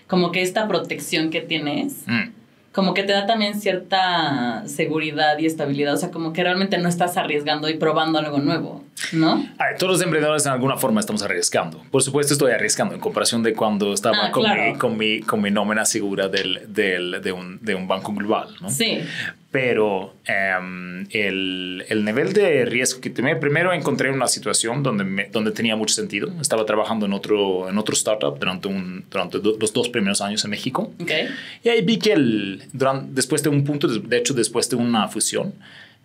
como 0.06 0.32
que 0.32 0.43
esta 0.43 0.67
protección 0.67 1.31
que 1.31 1.41
tienes, 1.41 2.05
mm. 2.06 2.31
como 2.72 2.94
que 2.94 3.03
te 3.03 3.13
da 3.13 3.27
también 3.27 3.60
cierta 3.60 4.65
seguridad 4.67 5.39
y 5.39 5.46
estabilidad, 5.46 5.94
o 5.94 5.96
sea, 5.96 6.10
como 6.10 6.32
que 6.32 6.43
realmente 6.43 6.79
no 6.79 6.89
estás 6.89 7.17
arriesgando 7.17 7.69
y 7.69 7.74
probando 7.74 8.19
algo 8.19 8.39
nuevo, 8.39 8.82
¿no? 9.12 9.48
todos 9.78 9.92
los 9.92 10.02
emprendedores 10.02 10.46
en 10.46 10.52
alguna 10.52 10.76
forma 10.76 11.00
estamos 11.00 11.22
arriesgando. 11.22 11.82
Por 11.90 12.02
supuesto 12.02 12.34
estoy 12.34 12.52
arriesgando 12.52 12.94
en 12.94 13.00
comparación 13.00 13.42
de 13.42 13.54
cuando 13.54 13.92
estaba 13.92 14.26
ah, 14.26 14.30
con, 14.30 14.42
mi, 14.42 14.74
con, 14.78 14.96
mi, 14.96 15.20
con, 15.20 15.40
mi, 15.40 15.50
nómina 15.50 15.84
segura 15.84 16.28
del, 16.28 16.60
del, 16.69 17.20
de, 17.22 17.32
un, 17.32 17.58
de 17.60 17.74
un 17.74 17.88
banco 17.88 18.12
global, 18.12 18.48
¿no? 18.60 18.70
Sí 18.70 19.00
pero 19.50 20.14
em, 20.26 21.06
el, 21.10 21.84
el, 21.88 22.04
nivel 22.04 22.32
de 22.32 22.64
riesgo 22.64 23.00
que 23.00 23.10
tenía, 23.10 23.40
primero 23.40 23.72
encontré 23.72 24.10
una 24.10 24.28
situación 24.28 24.82
donde, 24.82 25.28
donde 25.32 25.50
tenía 25.50 25.74
mucho 25.74 25.94
sentido. 25.94 26.30
Estaba 26.40 26.64
trabajando 26.64 27.06
en 27.06 27.12
otro, 27.12 27.69
en 27.69 27.76
otro 27.76 27.94
startup 27.94 28.38
durante, 28.38 28.69
un, 28.69 29.04
durante 29.10 29.38
los 29.38 29.72
dos 29.72 29.88
primeros 29.88 30.20
años 30.20 30.44
en 30.44 30.50
México. 30.50 30.92
Okay. 31.00 31.28
Y 31.64 31.69
ahí 31.69 31.82
vi 31.82 31.98
que 31.98 32.12
el, 32.12 32.62
durante, 32.72 33.12
después 33.12 33.42
de 33.42 33.48
un 33.48 33.64
punto, 33.64 33.88
de 33.88 34.16
hecho 34.16 34.34
después 34.34 34.70
de 34.70 34.76
una 34.76 35.08
fusión, 35.08 35.52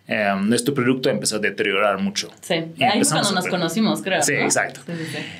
Em, 0.08 0.48
nuestro 0.48 0.72
producto 0.72 1.10
empezó 1.10 1.36
a 1.36 1.38
deteriorar 1.40 1.98
mucho. 1.98 2.30
Sí, 2.40 2.54
ahí 2.54 3.02
fue 3.02 3.10
cuando 3.10 3.32
nos 3.32 3.48
conocimos, 3.48 4.02
creo. 4.02 4.22
Sí, 4.22 4.34
exacto. 4.34 4.80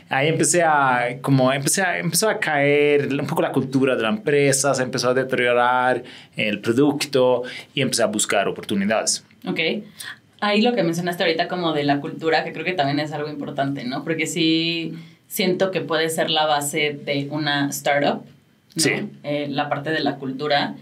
Ahí 0.09 0.29
empecé 0.29 0.65
a, 0.65 1.19
como 1.21 1.53
empecé 1.53 1.83
a, 1.83 1.99
empezó 1.99 2.29
a 2.29 2.41
caer 2.41 3.09
un 3.09 3.27
poco 3.29 3.43
la 3.43 3.53
cultura 3.53 3.95
de 3.95 4.03
la 4.03 4.09
empresa, 4.09 4.75
se 4.75 4.83
empezó 4.83 5.11
a 5.11 5.15
deteriorar 5.15 6.03
el 6.37 6.59
producto 6.61 7.45
y 7.75 7.81
empecé 7.81 8.03
a 8.03 8.07
buscar 8.07 8.49
oportunidades. 8.49 9.25
Ok. 9.47 9.61
Ahí 10.41 10.63
lo 10.63 10.75
que 10.75 10.83
mencionaste 10.83 11.23
ahorita 11.23 11.47
como 11.47 11.73
de 11.73 11.85
la 11.85 12.01
cultura, 12.01 12.43
que 12.43 12.53
creo 12.53 12.65
que 12.65 12.73
también 12.73 12.99
es 12.99 13.13
algo 13.13 13.29
importante, 13.29 13.85
¿no? 13.85 14.03
Porque 14.03 14.27
sí 14.27 14.95
siento 15.29 15.71
que 15.71 15.81
puede 15.81 16.11
ser 16.11 16.29
la 16.29 16.45
base 16.45 16.99
de 17.05 17.29
una 17.31 17.69
startup, 17.69 18.25
¿no? 18.75 18.83
Sí. 18.83 18.91
Eh, 19.23 19.47
la 19.49 19.69
parte 19.69 19.91
de 19.91 20.01
la 20.01 20.17
cultura. 20.17 20.75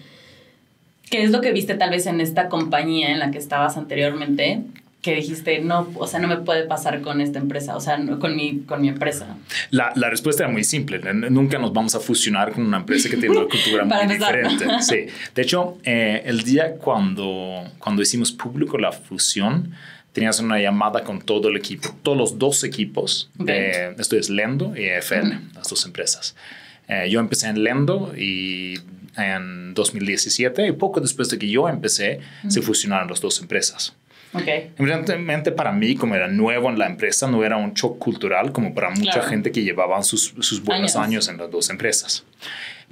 ¿Qué 1.15 1.23
es 1.23 1.31
lo 1.31 1.41
que 1.41 1.53
viste 1.53 1.77
tal 1.77 1.91
vez 1.91 2.07
en 2.07 2.21
esta 2.21 2.49
compañía 2.49 3.13
en 3.13 3.21
la 3.21 3.31
que 3.31 3.39
estabas 3.39 3.77
anteriormente? 3.77 4.63
que 5.01 5.15
dijiste, 5.15 5.61
no, 5.61 5.89
o 5.95 6.09
sea, 6.09 6.19
no 6.19 6.27
me 6.27 6.39
puede 6.39 6.65
pasar 6.65 7.03
con 7.03 7.21
esta 7.21 7.39
empresa, 7.39 7.77
o 7.77 7.81
sea, 7.81 8.01
con, 8.19 8.35
mi, 8.35 8.63
con 8.63 8.81
mi 8.81 8.89
empresa? 8.89 9.37
La, 9.71 9.93
la, 9.95 10.11
respuesta 10.11 10.43
era 10.43 10.53
muy 10.53 10.65
simple. 10.65 10.99
Nunca 11.31 11.59
nos 11.59 11.73
vamos 11.73 11.95
a 11.95 12.01
fusionar 12.01 12.51
con 12.51 12.67
una 12.67 12.79
empresa 12.79 13.09
que 13.09 13.17
tiene 13.17 13.37
una 13.37 13.47
cultura 13.49 13.85
muy 13.85 14.13
diferente. 14.13 14.67
Sí. 14.81 15.07
De 15.35 15.43
hecho, 15.43 15.79
eh, 15.85 16.23
el 16.25 16.43
día 16.43 16.77
cuando, 16.79 17.63
cuando 17.79 18.03
hicimos 18.03 18.33
público 18.33 18.77
la 18.77 18.91
fusión, 18.91 19.73
tenías 20.13 20.41
una 20.41 20.59
llamada 20.59 21.05
con 21.05 21.21
todo 21.21 21.49
el 21.49 21.57
equipo, 21.57 21.95
todos 22.03 22.19
los 22.19 22.39
dos 22.41 22.65
equipos. 22.65 23.31
De, 23.35 23.95
esto 23.99 24.17
es 24.17 24.31
Lendo 24.31 24.75
y 24.75 24.87
EFL, 24.87 25.55
las 25.55 25.69
dos 25.69 25.85
empresas. 25.87 26.35
Eh, 26.89 27.09
yo 27.09 27.21
empecé 27.21 27.49
en 27.49 27.63
Lendo 27.63 28.13
y 28.17 28.81
en 29.17 29.75
2017 29.75 30.67
y 30.67 30.73
poco 30.73 31.01
después 31.01 31.29
de 31.31 31.39
que 31.39 31.49
yo 31.49 31.69
empecé 31.69 32.21
se 32.49 32.63
fusionaron 32.63 33.09
las 33.09 33.21
dos 33.21 33.41
empresas. 33.41 33.95
Okay. 34.33 34.73
Evidentemente 34.77 35.53
para 35.53 35.71
mí, 35.71 35.95
como 35.95 36.17
era 36.17 36.27
nuevo 36.27 36.69
en 36.69 36.79
la 36.79 36.87
empresa, 36.87 37.29
no 37.29 37.45
era 37.45 37.57
un 37.57 37.73
shock 37.75 37.99
cultural 37.99 38.51
como 38.51 38.75
para 38.75 38.91
mucha 38.91 39.23
gente 39.23 39.53
que 39.53 39.63
llevaban 39.63 40.03
sus, 40.03 40.35
sus 40.41 40.63
buenos 40.63 40.97
años. 40.97 41.29
en 41.29 41.39
las 41.39 41.51
dos 41.51 41.71
empresas. 41.71 42.25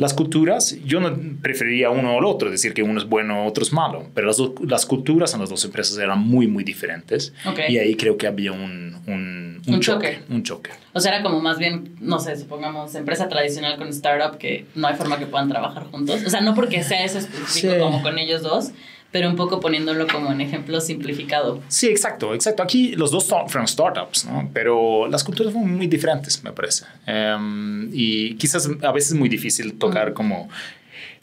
Las 0.03 0.15
culturas, 0.15 0.77
yo 0.85 0.99
no 0.99 1.17
preferiría 1.41 1.91
uno 1.91 2.19
el 2.19 2.25
otro, 2.25 2.51
decir 2.51 2.75
que 2.75 2.83
uno 2.83 2.99
es 2.99 3.09
bueno, 3.09 3.47
otro 3.47 3.63
es 3.63 3.73
malo, 3.73 4.09
pero 4.15 4.27
las, 4.27 4.43
las 4.67 4.85
culturas 4.85 5.33
en 5.33 5.39
las 5.39 5.49
dos 5.49 5.65
empresas 5.65 5.97
eran 5.97 6.19
muy, 6.19 6.49
muy 6.49 6.65
diferentes. 6.65 7.33
Y 7.69 7.79
ahí 7.79 7.95
creo 7.95 8.17
que 8.17 8.27
había 8.27 8.51
un, 8.51 9.01
un, 9.07 9.63
un, 9.65 9.81
choque, 9.81 10.19
Un 10.29 10.43
choque. 10.43 10.71
O 10.93 10.99
sea, 10.99 11.15
era 11.15 11.23
como 11.23 11.41
más 11.41 11.57
bien, 11.57 11.95
no 12.01 12.19
sé, 12.19 12.37
supongamos 12.37 12.93
empresa 12.97 13.29
tradicional 13.29 13.77
con 13.79 13.87
startup 13.91 14.39
que 14.39 14.67
no 14.75 14.89
hay 14.89 14.97
forma 14.97 15.21
que 15.21 15.27
puedan 15.27 15.49
trabajar 15.49 15.85
juntos. 15.85 16.21
O 16.27 16.31
sea, 16.31 16.41
no 16.41 16.57
porque 16.57 16.83
sea 16.83 17.05
eso 17.05 17.19
específico 17.19 17.79
como 17.79 18.03
con 18.03 18.19
ellos 18.19 18.43
dos, 18.43 18.73
pero 19.13 19.29
un 19.29 19.37
poco 19.37 19.61
poniéndolo 19.61 20.07
como 20.09 20.31
un 20.31 20.41
ejemplo 20.41 20.81
simplificado. 20.81 21.61
Sí, 21.69 21.87
exacto, 21.87 22.35
exacto. 22.35 22.63
Aquí 22.63 22.97
los 22.97 23.11
dos 23.11 23.27
fueron 23.27 23.69
startups, 23.69 24.25
¿no? 24.25 24.51
Pero 24.55 25.07
las 25.07 25.23
culturas 25.23 25.53
son 25.53 25.71
muy 25.71 25.87
diferentes, 25.87 26.43
me 26.43 26.51
parece. 26.51 26.87
Em, 27.07 27.91
y 27.93 28.35
quizás 28.37 28.69
a 28.83 28.91
veces 28.91 29.13
es 29.13 29.19
muy 29.19 29.29
difícil 29.29 29.75
tocar 29.75 30.15
como 30.15 30.49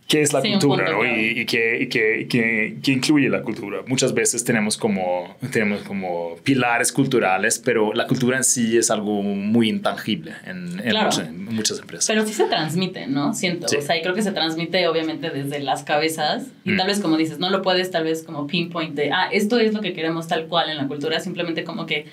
qué 0.09 0.23
es 0.23 0.33
la 0.33 0.41
cultura 0.41 0.91
¿no? 0.91 1.05
y, 1.05 1.41
y, 1.41 1.45
qué, 1.45 1.87
qué, 1.87 2.91
incluye 2.91 3.29
la 3.29 3.43
cultura. 3.43 3.83
Muchas 3.85 4.13
veces 4.15 4.43
tenemos 4.43 4.75
como, 4.75 5.37
tenemos 5.51 5.83
como 5.83 6.35
pilares 6.43 6.91
culturales, 6.91 7.61
pero 7.63 7.93
la 7.93 8.07
cultura 8.07 8.35
en 8.35 8.43
sí 8.43 8.75
es 8.75 8.89
algo 8.89 9.21
muy 9.21 9.69
intangible 9.69 10.33
en, 10.47 10.81
en, 10.83 11.45
muchas, 11.45 11.79
empresas. 11.79 12.07
Pero 12.07 12.25
sí 12.25 12.33
se 12.33 12.45
transmite, 12.45 13.05
¿no? 13.05 13.35
Siento. 13.35 13.67
O 13.67 13.81
sea, 13.81 13.97
y 13.97 14.01
creo 14.01 14.15
que 14.15 14.23
se 14.23 14.31
transmite 14.31 14.87
obviamente 14.87 15.29
desde 15.29 15.59
las 15.59 15.83
cabezas 15.83 16.47
y 16.65 16.75
tal 16.75 16.87
mm. 16.87 16.89
vez 16.89 16.99
como 16.99 17.15
dices, 17.15 17.37
no 17.37 17.51
lo 17.51 17.61
puedes 17.61 17.91
tal 17.91 18.05
vez 18.05 18.23
como 18.23 18.47
pinpoint 18.47 18.95
de, 18.95 19.11
ah, 19.11 19.29
esto 19.31 19.59
es 19.59 19.75
lo 19.75 19.81
que 19.81 19.93
queremos 19.93 20.27
tal 20.27 20.47
cual 20.47 20.71
en 20.71 20.77
la 20.77 20.87
cultura, 20.87 21.19
simplemente 21.19 21.63
como 21.63 21.85
que 21.85 22.07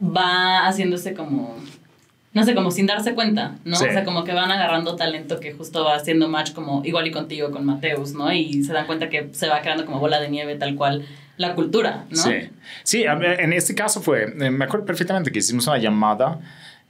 va 0.00 0.66
haciéndose 0.66 1.12
como 1.12 1.54
no 2.32 2.44
sé, 2.44 2.54
como 2.54 2.70
sin 2.70 2.86
darse 2.86 3.14
cuenta, 3.14 3.56
¿no? 3.64 3.76
O 3.76 3.78
sea, 3.78 4.04
como 4.04 4.24
que 4.24 4.32
van 4.32 4.50
agarrando 4.50 4.96
talento 4.96 5.38
que 5.38 5.52
justo 5.52 5.84
va 5.84 5.96
haciendo 5.96 6.28
match 6.28 6.52
como 6.52 6.82
igual 6.84 7.06
y 7.06 7.10
contigo 7.10 7.50
con 7.50 7.66
Mateus, 7.66 8.12
¿no? 8.12 8.32
Y 8.32 8.64
se 8.64 8.72
dan 8.72 8.86
cuenta 8.86 9.10
que 9.10 9.28
se 9.32 9.48
va 9.48 9.60
creando 9.60 9.84
como 9.84 10.00
bola 10.00 10.18
de 10.18 10.30
nieve 10.30 10.54
tal 10.56 10.74
cual 10.74 11.04
la 11.36 11.54
cultura, 11.54 12.06
¿no? 12.10 12.16
Sí, 12.16 12.50
sí 12.84 13.04
en 13.04 13.52
este 13.52 13.74
caso 13.74 14.00
fue, 14.00 14.24
eh, 14.24 14.50
me 14.50 14.64
acuerdo 14.64 14.86
perfectamente 14.86 15.30
que 15.30 15.40
hicimos 15.40 15.66
una 15.66 15.78
llamada 15.78 16.40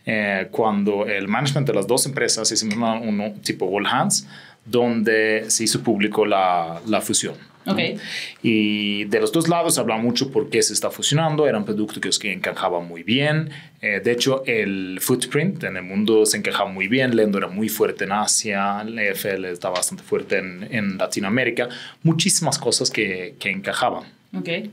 eh, 0.07 0.49
cuando 0.51 1.07
el 1.07 1.27
management 1.27 1.67
de 1.67 1.75
las 1.75 1.87
dos 1.87 2.07
empresas 2.07 2.51
hicimos 2.53 3.01
un 3.03 3.41
tipo 3.41 3.67
all 3.67 3.87
hands 3.87 4.29
donde 4.65 5.47
se 5.49 5.65
hizo 5.65 5.83
público 5.83 6.25
la, 6.25 6.81
la 6.87 7.01
fusión. 7.01 7.35
Okay. 7.65 7.97
Y 8.43 9.05
de 9.05 9.21
los 9.21 9.31
dos 9.31 9.49
lados 9.49 9.79
habla 9.79 9.97
mucho 9.97 10.31
por 10.31 10.51
qué 10.51 10.63
se 10.63 10.73
está 10.73 10.91
fusionando, 10.91 11.47
eran 11.47 11.65
productos 11.65 12.19
que 12.19 12.33
encajaban 12.33 12.89
muy 12.89 13.03
bien. 13.03 13.51
Eh, 13.81 14.01
de 14.03 14.13
hecho, 14.13 14.43
el 14.47 14.99
footprint 15.01 15.63
en 15.65 15.77
el 15.77 15.83
mundo 15.83 16.27
se 16.27 16.37
encajaba 16.37 16.71
muy 16.71 16.89
bien. 16.89 17.15
Lendo 17.17 17.39
era 17.39 17.49
muy 17.49 17.69
fuerte 17.69 18.05
en 18.05 18.13
Asia, 18.13 18.83
el 18.83 18.99
EFL 18.99 19.45
está 19.47 19.71
bastante 19.71 20.03
fuerte 20.03 20.39
en, 20.39 20.67
en 20.71 20.99
Latinoamérica. 20.99 21.69
Muchísimas 22.03 22.59
cosas 22.59 22.91
que, 22.91 23.35
que 23.39 23.51
encajaban. 23.51 24.05
Okay. 24.37 24.71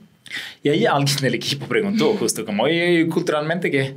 Y 0.63 0.69
ahí 0.69 0.85
alguien 0.85 1.17
del 1.17 1.35
equipo 1.35 1.67
preguntó 1.67 2.13
justo 2.13 2.45
como, 2.45 2.63
oye, 2.63 3.07
culturalmente 3.07 3.71
qué? 3.71 3.95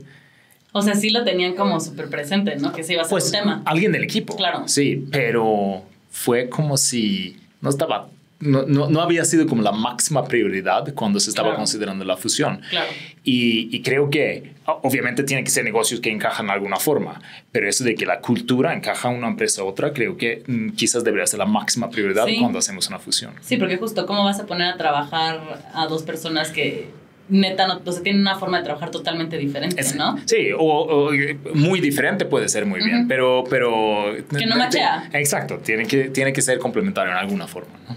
O 0.73 0.81
sea, 0.81 0.95
sí 0.95 1.11
lo 1.11 1.23
tenían 1.25 1.55
como 1.55 1.79
súper 1.81 2.09
presente, 2.09 2.57
¿no? 2.57 2.73
Que 2.73 2.83
se 2.83 2.95
iba 2.95 3.03
a 3.03 3.05
ser 3.05 3.11
pues, 3.11 3.27
un 3.27 3.33
tema. 3.33 3.63
Alguien 3.67 3.93
del 3.93 4.05
equipo. 4.05 4.35
Claro. 4.37 4.67
Sí, 4.67 5.07
pero 5.11 5.83
fue 6.11 6.49
como 6.49 6.79
si 6.79 7.37
no 7.61 7.69
estaba 7.69 8.09
no, 8.43 8.65
no, 8.67 8.91
no, 8.91 9.01
había 9.01 9.25
sido 9.25 9.47
como 9.47 9.63
la 9.63 9.71
máxima 9.71 10.25
prioridad 10.25 10.93
cuando 10.95 11.21
se 11.21 11.31
estaba 11.31 11.55
considerando 11.55 12.05
la 12.05 12.17
fusión. 12.17 12.61
Claro. 12.71 12.91
Y, 13.23 13.69
y, 13.75 13.83
creo 13.83 14.11
que 14.11 14.53
obviamente 14.65 15.23
tiene 15.23 15.45
que 15.45 15.51
ser 15.51 15.65
negocios 15.65 16.01
que 16.01 16.11
encajan 16.11 16.49
de 16.49 16.53
alguna 16.53 16.77
forma, 16.77 17.21
pero 17.53 17.69
eso 17.69 17.85
de 17.85 17.95
que 17.95 18.05
la 18.05 18.21
cultura 18.21 18.75
encaja 18.75 19.11
una 19.11 19.29
empresa 19.29 19.63
a 19.63 19.65
otra, 19.65 19.93
creo 19.93 20.17
que 20.17 20.43
mm, 20.47 20.71
quizás 20.71 21.05
debería 21.05 21.27
ser 21.27 21.39
la 21.39 21.47
máxima 21.47 21.89
prioridad 21.89 22.27
cuando 22.41 22.59
hacemos 22.59 22.89
una 22.89 22.99
fusión. 22.99 23.35
Sí, 23.43 23.59
porque 23.59 23.77
justo, 23.77 24.07
¿cómo 24.07 24.25
vas 24.25 24.41
a 24.41 24.47
poner 24.47 24.73
a 24.73 24.77
trabajar 24.77 25.63
a 25.73 25.87
dos 25.87 26.03
personas 26.03 26.51
que 26.51 26.91
neta, 27.29 27.69
no, 27.69 27.81
o 27.85 27.93
sea, 27.93 28.03
tienen 28.03 28.23
una 28.23 28.37
forma 28.37 28.59
de 28.59 28.65
trabajar 28.65 28.91
totalmente 28.91 29.39
diferente, 29.39 29.83
¿no? 29.97 30.19
Sí, 30.27 30.49
o, 30.59 31.11
muy 31.55 31.81
diferente 31.81 32.25
puede 32.25 32.49
ser 32.49 32.67
muy 32.67 32.83
bien, 32.83 33.07
pero, 33.07 33.45
pero... 33.49 34.17
Que 34.37 34.47
no 34.47 34.57
machea. 34.57 35.09
Exacto, 35.13 35.59
tiene 35.59 35.87
que, 35.87 36.11
tiene 36.11 36.33
que 36.33 36.43
ser 36.43 36.59
complementario 36.59 37.13
en 37.13 37.19
alguna 37.19 37.47
forma, 37.47 37.79
¿no? 37.89 37.97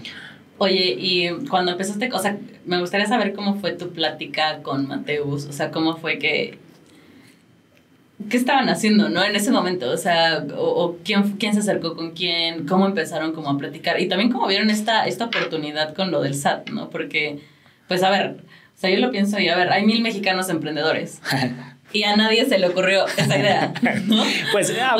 Oye, 0.58 0.96
y 0.98 1.28
cuando 1.48 1.72
empezaste, 1.72 2.10
o 2.12 2.18
sea, 2.18 2.38
me 2.64 2.80
gustaría 2.80 3.06
saber 3.06 3.34
cómo 3.34 3.56
fue 3.56 3.72
tu 3.72 3.90
plática 3.90 4.62
con 4.62 4.88
Mateus, 4.88 5.44
o 5.44 5.52
sea, 5.52 5.70
cómo 5.70 5.96
fue 5.96 6.18
que... 6.18 6.58
¿Qué 8.30 8.38
estaban 8.38 8.70
haciendo, 8.70 9.10
no? 9.10 9.22
En 9.22 9.36
ese 9.36 9.50
momento, 9.50 9.90
o 9.90 9.96
sea, 9.98 10.46
o, 10.56 10.96
quién, 11.04 11.36
quién 11.36 11.52
se 11.52 11.60
acercó 11.60 11.94
con 11.94 12.12
quién, 12.12 12.66
cómo 12.66 12.86
empezaron 12.86 13.32
como 13.32 13.50
a 13.50 13.58
platicar 13.58 14.00
y 14.00 14.08
también 14.08 14.32
cómo 14.32 14.46
vieron 14.46 14.70
esta, 14.70 15.06
esta 15.06 15.26
oportunidad 15.26 15.94
con 15.94 16.10
lo 16.10 16.22
del 16.22 16.34
SAT, 16.34 16.70
¿no? 16.70 16.88
Porque, 16.88 17.40
pues 17.88 18.02
a 18.02 18.08
ver, 18.08 18.36
o 18.40 18.78
sea, 18.78 18.88
yo 18.88 18.98
lo 19.00 19.10
pienso 19.10 19.38
y 19.38 19.48
a 19.48 19.56
ver, 19.56 19.70
hay 19.70 19.84
mil 19.84 20.00
mexicanos 20.00 20.48
emprendedores. 20.48 21.20
y 21.96 22.04
a 22.04 22.14
nadie 22.14 22.44
se 22.44 22.58
le 22.58 22.68
ocurrió 22.68 23.06
esa 23.06 23.38
idea, 23.38 23.72
¿no? 24.06 24.22
Pues 24.52 24.72
ha, 24.78 24.96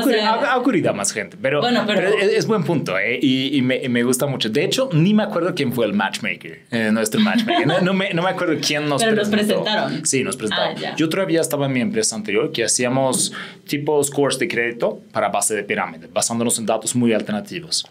ocurrido, 0.56 0.90
a 0.90 0.92
más 0.94 1.12
gente, 1.12 1.36
pero, 1.40 1.66
es, 1.66 2.46
buen 2.46 2.64
punto 2.64 2.98
¿eh? 2.98 3.18
y, 3.20 3.60
me, 3.62 3.88
me, 3.88 4.02
gusta 4.02 4.26
mucho. 4.26 4.48
De 4.48 4.64
hecho, 4.64 4.88
ni 4.92 5.12
me 5.12 5.22
acuerdo 5.22 5.54
quién 5.54 5.72
fue 5.72 5.84
el 5.84 5.92
matchmaker, 5.92 6.60
eh, 6.70 6.90
nuestro 6.92 7.20
matchmaker. 7.20 7.66
No, 7.66 7.92
me, 7.92 8.12
no, 8.14 8.22
me, 8.22 8.30
acuerdo 8.30 8.56
quién 8.60 8.88
nos 8.88 9.02
pero 9.02 9.22
presentaron. 9.28 10.06
Sí, 10.06 10.24
nos 10.24 10.36
presentaron. 10.36 10.76
Ah, 10.84 10.94
Yo 10.96 11.08
todavía 11.08 11.40
estaba 11.40 11.66
en 11.66 11.72
mi 11.72 11.80
empresa 11.80 12.16
anterior 12.16 12.50
que 12.50 12.64
hacíamos 12.64 13.32
tipos 13.66 14.06
scores 14.06 14.38
de 14.38 14.48
crédito 14.48 15.00
para 15.12 15.28
base 15.28 15.54
de 15.54 15.64
pirámide, 15.64 16.08
basándonos 16.12 16.58
en 16.58 16.66
datos 16.66 16.96
muy 16.96 17.12
alternativos. 17.12 17.86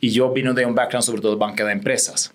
Y 0.00 0.10
yo 0.10 0.30
vino 0.32 0.52
de 0.52 0.66
un 0.66 0.74
background 0.74 1.04
sobre 1.04 1.22
todo 1.22 1.36
banca 1.36 1.64
de 1.64 1.72
empresas. 1.72 2.34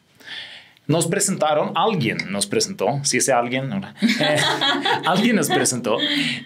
Nos 0.87 1.07
presentaron, 1.07 1.71
alguien 1.73 2.17
nos 2.29 2.45
presentó, 2.45 2.99
si 3.03 3.17
ese 3.17 3.33
alguien, 3.33 3.71
eh, 3.73 4.37
alguien 5.05 5.35
nos 5.35 5.49
presentó 5.49 5.97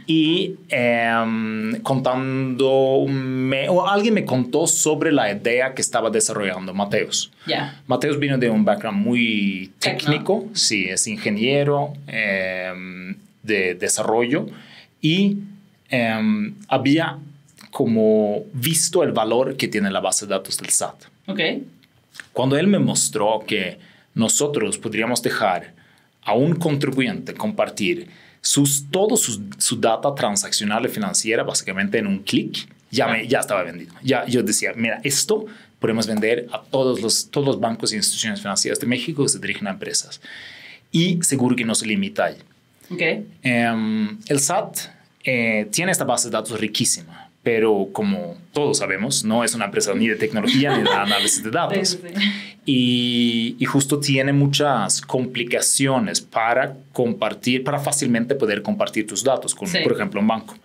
y 0.08 0.56
em, 0.70 1.82
contando, 1.82 2.70
o 2.70 3.88
alguien 3.88 4.14
me 4.14 4.24
contó 4.24 4.66
sobre 4.66 5.12
la 5.12 5.30
idea 5.32 5.74
que 5.74 5.82
estaba 5.82 6.10
desarrollando 6.10 6.74
Mateus. 6.74 7.32
Mateus 7.88 8.18
vino 8.18 8.38
de 8.38 8.50
un 8.50 8.64
background 8.64 9.06
muy 9.06 9.74
técnico, 9.80 10.48
sí, 10.54 10.86
es 10.86 11.06
ingeniero 11.08 11.94
em, 12.08 13.18
de 13.44 13.76
desarrollo 13.76 14.48
y 15.02 15.38
em, 15.90 16.56
había 16.70 17.18
como 17.72 18.44
visto 18.54 19.04
el 19.04 19.12
valor 19.12 19.58
que 19.58 19.68
tiene 19.68 19.92
la 19.92 20.00
base 20.00 20.26
de 20.26 20.32
datos 20.32 20.58
del 20.58 20.70
SAT. 20.70 20.96
Okay. 21.28 21.68
Cuando 22.34 22.58
él 22.58 22.68
me 22.68 22.80
mostró 22.80 23.44
que 23.46 23.89
nosotros 24.20 24.78
podríamos 24.78 25.22
dejar 25.22 25.74
a 26.22 26.34
un 26.34 26.56
contribuyente 26.56 27.34
compartir 27.34 28.10
sus, 28.42 28.86
todo 28.92 29.18
su, 29.18 29.50
su 29.58 29.80
data 29.80 30.14
transaccional 30.14 30.86
y 30.86 30.90
financiera 30.90 31.44
básicamente 31.44 31.98
en 31.98 32.08
un 32.08 32.20
clic, 32.20 32.68
ya, 32.92 33.08
me, 33.08 33.28
ya 33.28 33.40
estaba 33.40 33.64
vendido. 33.64 33.94
Ya 34.04 34.26
yo 34.26 34.44
decía, 34.44 34.74
mira, 34.76 35.00
esto 35.04 35.46
podemos 35.80 36.06
vender 36.08 36.48
a 36.52 36.62
todos 36.62 37.02
los, 37.02 37.30
todos 37.30 37.48
los 37.48 37.60
bancos 37.60 37.94
e 37.94 37.96
instituciones 37.96 38.42
financieras 38.42 38.80
de 38.80 38.88
México 38.88 39.24
que 39.24 39.30
se 39.30 39.40
dirigen 39.40 39.68
a 39.68 39.72
empresas. 39.72 40.22
Y 40.92 41.20
seguro 41.22 41.56
que 41.56 41.66
no 41.66 41.76
se 41.76 41.86
limita 41.86 42.26
ahí. 42.26 42.38
Okay. 42.92 43.26
Em, 43.44 44.18
el 44.28 44.40
SAT 44.40 44.78
eh, 45.24 45.68
tiene 45.72 45.92
esta 45.92 46.04
base 46.04 46.28
de 46.28 46.32
datos 46.32 46.60
riquísima 46.60 47.29
pero 47.44 47.90
como 47.94 48.38
todos 48.52 48.80
sabemos, 48.80 49.24
no 49.24 49.44
es 49.44 49.56
una 49.56 49.66
empresa 49.66 49.94
ni 49.94 50.08
de 50.08 50.16
tecnología 50.16 50.78
ni 50.78 50.84
de 50.84 50.90
análisis 50.94 51.44
de 51.44 51.52
datos. 51.52 52.00
Y, 52.66 53.58
justo 53.66 54.00
tiene 54.00 54.34
muchas 54.34 55.02
complicaciones 55.02 56.22
para 56.22 56.76
compartir, 56.92 57.64
para 57.64 57.80
fácilmente 57.80 58.36
poder 58.36 58.62
compartir 58.62 59.08
tus 59.08 59.24
datos 59.24 59.56
con, 59.56 59.70
por 59.84 59.94
ejemplo, 59.94 60.20
un 60.20 60.28
banco. 60.28 60.56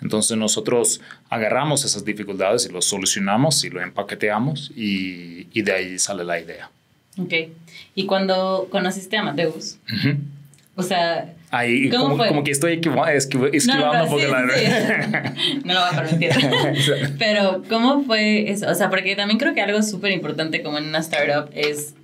Entonces 0.00 0.36
nosotros 0.36 1.00
agarramos 1.28 1.84
esas 1.84 2.04
dificultades 2.04 2.66
y 2.66 2.72
lo 2.72 2.80
solucionamos 2.80 3.64
y 3.64 3.70
lo 3.70 3.82
empaqueteamos 3.82 4.70
y, 4.74 5.48
y 5.52 5.62
de 5.62 5.72
ahí 5.72 5.98
sale 5.98 6.24
la 6.24 6.40
idea. 6.40 6.70
Ok. 7.18 7.34
Y 7.94 8.06
cuando 8.06 8.68
conociste 8.70 9.16
a 9.16 9.22
Mateus, 9.22 9.78
o 10.80 10.82
sea, 10.82 11.34
Ahí 11.52 11.90
como, 11.90 12.16
como, 12.16 12.44
que 12.44 12.52
estoy 12.52 12.74
esquivando 12.74 13.92
no, 13.92 14.02
un 14.04 14.08
poco 14.08 14.22
la... 14.22 14.42
no 15.64 15.74
lo 15.74 15.80
voy 15.80 15.88
a 15.90 16.02
permitir. 16.02 16.30
Pero, 17.18 17.62
¿cómo 17.68 18.04
fue 18.04 18.50
eso? 18.50 18.68
O 18.70 18.74
sea, 18.74 18.88
porque 18.88 19.16
también 19.16 19.38
creo 19.38 19.52
que 19.52 19.60
algo 19.60 19.82
súper 19.82 20.12
importante 20.12 20.62
como 20.62 20.78
en 20.78 20.84
una 20.84 20.98
startup 20.98 21.50
es 21.54 21.94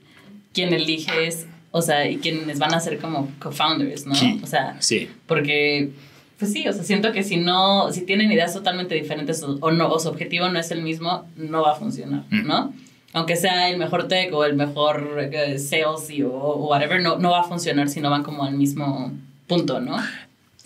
quién 0.52 0.73
eliges 0.73 1.47
o 1.71 1.83
sea, 1.83 2.09
y 2.09 2.16
quienes 2.16 2.59
van 2.59 2.73
a 2.73 2.80
ser 2.80 2.99
como 2.99 3.30
co-founders, 3.38 4.06
¿no? 4.06 4.14
Sí. 4.14 4.40
O 4.42 4.47
sea, 4.47 4.76
Sí. 4.80 5.11
porque, 5.26 5.90
pues 6.38 6.50
sí, 6.50 6.66
o 6.66 6.73
sea, 6.73 6.83
siento 6.83 7.12
que 7.12 7.23
si 7.23 7.37
no, 7.37 7.92
si 7.92 8.00
tienen 8.06 8.33
ideas 8.33 8.54
totalmente 8.54 8.95
diferentes 8.95 9.42
o, 9.42 9.59
o 9.61 9.71
no, 9.71 9.88
o 9.90 9.99
su 10.00 10.09
objetivo 10.09 10.49
no 10.49 10.59
es 10.59 10.71
el 10.71 10.80
mismo, 10.83 11.28
no 11.37 11.62
va 11.62 11.73
a 11.73 11.75
funcionar, 11.75 12.23
Mm. 12.30 12.47
¿no? 12.47 12.73
Aunque 13.12 13.36
sea 13.36 13.70
el 13.70 13.78
mejor 13.78 14.08
tech 14.08 14.32
o 14.34 14.44
el 14.44 14.54
mejor 14.54 15.18
eh, 15.32 15.58
sales 15.58 16.10
y, 16.10 16.22
o, 16.22 16.30
o 16.32 16.68
whatever, 16.68 17.00
no, 17.00 17.18
no 17.18 17.30
va 17.30 17.40
a 17.40 17.44
funcionar 17.44 17.88
si 17.88 18.00
no 18.00 18.10
van 18.10 18.22
como 18.22 18.44
al 18.44 18.54
mismo 18.54 19.12
punto, 19.46 19.80
¿no? 19.80 19.96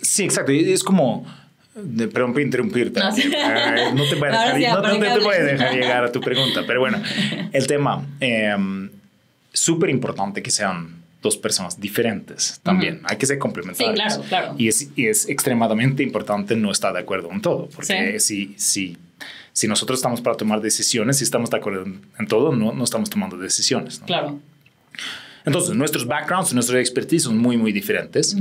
Sí, 0.01 0.23
exacto. 0.23 0.51
Es 0.51 0.83
como... 0.83 1.25
de- 1.75 2.07
Perdón 2.07 2.33
por 2.33 2.41
interrumpirte. 2.41 2.99
No, 2.99 3.11
sí. 3.15 3.31
No 3.93 4.03
te 4.09 4.15
voy 4.15 4.27
a 4.27 4.31
dejar, 4.31 4.57
sí, 4.57 4.65
no- 4.99 5.13
te 5.13 5.19
voy 5.19 5.35
a 5.35 5.43
dejar 5.43 5.73
llegar 5.73 6.03
a 6.03 6.11
tu 6.11 6.19
pregunta. 6.19 6.63
Pero 6.67 6.79
bueno, 6.81 7.01
el 7.53 7.67
tema... 7.67 8.05
eh, 8.19 8.55
Súper 9.53 9.89
importante 9.89 10.41
que 10.41 10.49
sean 10.49 11.01
dos 11.21 11.35
personas 11.35 11.77
diferentes 11.79 12.61
también. 12.63 13.01
Hay 13.03 13.17
que 13.17 13.25
ser 13.25 13.37
complementarios. 13.37 13.95
Sí, 13.95 14.01
claro, 14.01 14.23
claro. 14.29 14.55
Y 14.57 14.69
es, 14.69 14.89
y 14.95 15.07
es 15.07 15.27
extremadamente 15.27 16.03
importante 16.03 16.55
no 16.55 16.71
estar 16.71 16.93
de 16.93 16.99
acuerdo 16.99 17.29
en 17.33 17.41
todo. 17.41 17.67
Porque 17.75 18.17
si, 18.21 18.55
si, 18.57 18.97
si 19.53 19.67
nosotros 19.67 19.99
estamos 19.99 20.21
para 20.21 20.35
tomar 20.37 20.61
decisiones, 20.61 21.17
si 21.17 21.23
estamos 21.23 21.49
de 21.49 21.57
acuerdo 21.57 21.83
en, 21.83 22.27
todo, 22.27 22.55
no, 22.55 22.71
no 22.73 22.83
estamos 22.83 23.09
tomando 23.09 23.37
decisiones. 23.37 23.99
¿no? 24.01 24.05
Claro. 24.07 24.39
Entonces, 25.45 25.75
nuestros 25.75 26.05
backgrounds, 26.05 26.53
nuestras 26.53 26.79
expertise 26.79 27.23
son 27.23 27.37
muy, 27.37 27.57
muy 27.57 27.71
diferentes. 27.71 28.37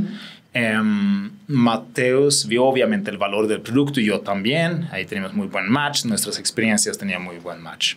Em, 0.53 1.31
Mateos 1.47 2.47
vio 2.47 2.65
obviamente 2.65 3.11
el 3.11 3.19
valor 3.19 3.47
del 3.47 3.61
producto 3.61 4.01
y 4.01 4.05
yo 4.05 4.21
también. 4.21 4.89
Ahí 4.91 5.07
tenemos 5.07 5.33
muy 5.33 5.47
buen 5.47 5.69
match. 5.71 6.05
Nuestras 6.05 6.39
experiencias 6.39 6.99
tenían 6.99 7.23
muy 7.23 7.37
buen 7.39 7.61
match. 7.63 7.95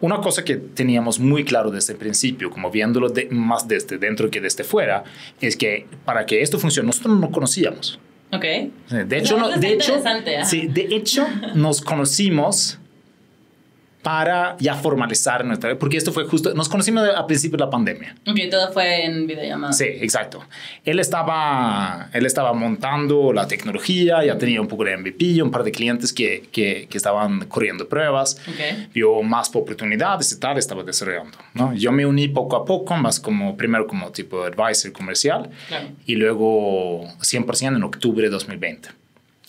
Una 0.00 0.16
cosa 0.16 0.42
que 0.44 0.56
teníamos 0.56 1.20
muy 1.20 1.44
claro 1.44 1.70
desde 1.70 1.92
el 1.92 1.98
principio, 2.00 2.50
como 2.50 2.70
viéndolo 2.72 3.08
de- 3.08 3.28
más 3.30 3.68
desde 3.68 3.98
dentro 3.98 4.28
que 4.30 4.40
desde 4.40 4.64
fuera, 4.64 5.04
es 5.40 5.56
que 5.56 5.86
para 6.04 6.26
que 6.26 6.42
esto 6.42 6.58
funcione, 6.58 6.88
nosotros 6.88 7.16
no 7.20 7.30
conocíamos. 7.30 8.00
Ok. 8.32 8.44
De 9.06 9.18
hecho, 9.18 9.36
no- 9.38 9.50
de, 9.50 9.72
hecho 9.74 10.02
sí, 10.44 10.66
de 10.68 10.88
hecho, 10.94 11.26
nos 11.54 11.80
conocimos 11.82 12.78
para 14.02 14.56
ya 14.58 14.74
formalizar 14.74 15.44
nuestra... 15.44 15.78
Porque 15.78 15.96
esto 15.96 16.12
fue 16.12 16.24
justo... 16.24 16.52
Nos 16.54 16.68
conocimos 16.68 17.08
a 17.16 17.24
principio 17.26 17.56
de 17.56 17.64
la 17.64 17.70
pandemia. 17.70 18.16
Ok, 18.26 18.36
todo 18.50 18.72
fue 18.72 19.04
en 19.04 19.28
videollamada. 19.28 19.72
Sí, 19.72 19.84
exacto. 19.84 20.44
Él 20.84 20.98
estaba, 20.98 22.08
él 22.12 22.26
estaba 22.26 22.52
montando 22.52 23.32
la 23.32 23.46
tecnología, 23.46 24.24
ya 24.24 24.36
tenía 24.38 24.60
un 24.60 24.66
poco 24.66 24.84
de 24.84 24.96
MVP, 24.96 25.40
un 25.42 25.50
par 25.52 25.62
de 25.62 25.70
clientes 25.70 26.12
que, 26.12 26.48
que, 26.50 26.88
que 26.90 26.96
estaban 26.96 27.46
corriendo 27.46 27.88
pruebas, 27.88 28.40
Ok. 28.48 28.90
vio 28.92 29.22
más 29.22 29.54
oportunidades 29.54 30.32
y 30.32 30.40
tal, 30.40 30.58
estaba 30.58 30.82
desarrollando. 30.82 31.38
¿no? 31.54 31.72
Yo 31.74 31.92
me 31.92 32.04
uní 32.04 32.26
poco 32.28 32.56
a 32.56 32.64
poco, 32.64 32.96
más 32.96 33.20
como 33.20 33.56
primero 33.56 33.86
como 33.86 34.10
tipo 34.10 34.42
advisor 34.42 34.90
comercial 34.92 35.48
Claro. 35.68 35.86
y 36.06 36.16
luego 36.16 37.04
100% 37.20 37.76
en 37.76 37.82
octubre 37.84 38.24
de 38.24 38.30
2020. 38.30 38.88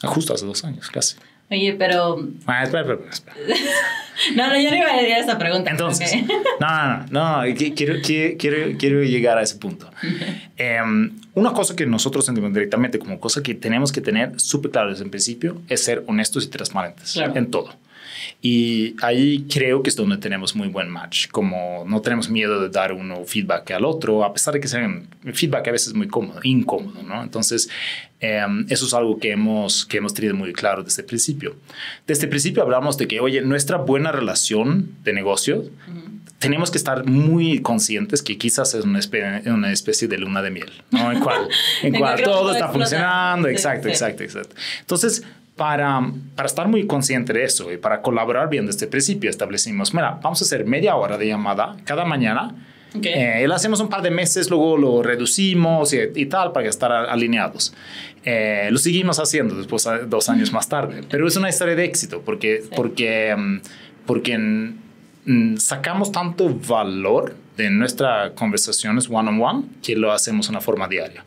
Justo 0.03 0.33
hace 0.33 0.45
dos 0.45 0.63
años, 0.63 0.89
casi. 0.91 1.15
Oye, 1.50 1.74
pero... 1.74 2.19
Ah, 2.45 2.63
espera, 2.63 2.81
espera, 2.93 3.10
espera. 3.12 3.36
No, 4.36 4.48
no, 4.48 4.60
yo 4.60 4.70
no 4.70 4.75
iba 4.77 4.91
a 4.93 4.98
decir 4.98 5.15
esa 5.17 5.38
pregunta. 5.38 5.72
Entonces, 5.72 6.13
ok. 6.13 6.32
no, 6.60 6.67
no, 6.67 7.05
no, 7.10 7.38
no, 7.41 7.48
qui- 7.55 7.74
quiero, 7.75 7.96
qui- 7.96 8.38
quiero, 8.38 8.77
quiero 8.77 9.03
llegar 9.03 9.38
a 9.38 9.41
ese 9.41 9.55
punto. 9.58 9.89
Em, 10.58 11.12
una 11.34 11.51
cosa 11.51 11.75
que 11.75 11.86
nosotros 11.86 12.25
sentimos 12.25 12.53
directamente 12.53 13.00
como 13.00 13.20
cosa 13.20 13.41
que 13.41 13.55
tenemos 13.55 13.91
que 13.91 14.01
tener 14.01 14.39
súper 14.39 14.72
claro 14.72 14.89
desde 14.91 15.03
el 15.03 15.10
principio 15.10 15.62
es 15.67 15.84
ser 15.84 16.03
honestos 16.08 16.46
y 16.46 16.48
transparentes 16.50 17.13
Claro. 17.13 17.34
en 17.36 17.50
todo. 17.50 17.74
Y 18.45 18.97
ahí 19.01 19.45
creo 19.50 19.81
que 19.81 19.89
es 19.89 19.95
donde 19.95 20.17
tenemos 20.17 20.53
muy 20.53 20.67
buen 20.67 20.89
match, 20.89 21.29
como 21.29 21.85
no 21.88 22.01
tenemos 22.01 22.29
miedo 22.29 22.59
de 22.59 22.67
dar 22.67 22.91
uno 22.91 23.23
feedback 23.23 23.71
al 23.71 23.85
otro, 23.85 24.25
a 24.25 24.33
pesar 24.33 24.53
de 24.53 24.59
que 24.59 24.67
sea 24.67 24.85
un 24.85 25.07
feedback 25.33 25.69
a 25.69 25.71
veces 25.71 25.93
muy 25.93 26.09
cómodo, 26.09 26.41
incómodo, 26.43 27.01
¿no? 27.03 27.23
Entonces, 27.23 27.69
em, 28.19 28.65
eso 28.67 28.85
es 28.85 28.93
algo 28.93 29.17
que 29.17 29.31
hemos, 29.31 29.85
que 29.85 29.95
hemos 30.00 30.13
tenido 30.13 30.35
muy 30.35 30.51
claro 30.51 30.83
desde 30.83 31.03
el 31.03 31.05
principio. 31.05 31.55
Desde 32.05 32.23
el 32.23 32.29
principio 32.29 32.63
hablamos 32.63 32.97
de 32.97 33.07
que, 33.07 33.21
oye, 33.21 33.39
nuestra 33.39 33.77
buena 33.77 34.12
relación 34.12 34.89
de 35.05 35.13
negocio, 35.13 35.63
tenemos 36.39 36.69
que 36.69 36.77
estar 36.77 37.05
muy 37.05 37.62
conscientes 37.62 38.21
que 38.21 38.38
quizás 38.38 38.73
es 38.73 38.84
una 38.84 38.99
especie, 38.99 39.49
una 39.53 39.71
especie 39.71 40.10
de 40.10 40.17
luna 40.17 40.41
de 40.41 40.51
miel, 40.51 40.84
¿no? 40.91 41.13
En 41.13 41.21
cual, 41.21 41.47
en 41.82 41.95
cual 41.95 42.21
todo 42.21 42.51
está 42.51 42.67
funcionando, 42.67 43.47
Sí, 43.47 43.53
exacto, 43.53 43.88
sí. 43.88 43.91
exacto, 43.91 44.23
exacto. 44.23 44.53
Entonces, 44.82 45.23
para, 45.63 46.02
para 46.36 46.45
estar 46.47 46.67
muy 46.67 46.86
consciente 46.88 47.32
de 47.32 47.45
eso 47.45 47.71
y 47.71 47.78
para 47.78 48.02
colaborar 48.02 48.49
bien 48.49 48.65
desde 48.65 48.84
el 48.86 48.89
principio, 48.89 49.30
establecimos, 49.30 49.93
mira, 49.93 50.19
vamos 50.21 50.41
a 50.41 50.43
hacer 50.43 50.65
media 50.65 50.97
hora 50.97 51.17
de 51.17 51.26
llamada 51.28 51.78
cada 51.86 52.04
mañana. 52.04 52.54
Eh, 53.02 53.45
lo 53.47 53.56
hacemos 53.56 53.80
un 53.80 53.88
par 53.88 54.02
de 54.02 54.12
meses, 54.12 54.49
luego 54.49 54.76
lo 54.78 55.02
reducimos 55.02 55.93
y, 55.93 55.99
y 56.15 56.26
tal 56.26 56.52
para 56.52 56.67
estar 56.67 56.91
alineados. 56.91 57.73
Eh, 58.26 58.67
lo 58.71 58.78
seguimos 58.78 59.19
haciendo 59.19 59.56
después, 59.56 59.88
a- 59.88 59.99
dos 59.99 60.28
años 60.28 60.52
más 60.52 60.67
tarde. 60.67 61.02
Pero 61.10 61.26
es 61.30 61.38
una 61.38 61.47
historia 61.47 61.76
de 61.76 61.86
éxito 61.86 62.21
porque, 62.26 62.62
porque, 62.76 63.34
mm, 63.34 63.62
porque 64.06 64.38
mm, 64.38 65.56
sacamos 65.58 66.12
tanto 66.12 66.54
valor 66.67 67.36
de 67.56 67.69
nuestras 67.69 68.32
conversaciones 68.32 69.08
one-on-one 69.10 69.63
que 69.82 69.95
lo 69.95 70.12
hacemos 70.12 70.47
de 70.47 70.52
una 70.52 70.60
forma 70.62 70.89
diaria. 70.89 71.23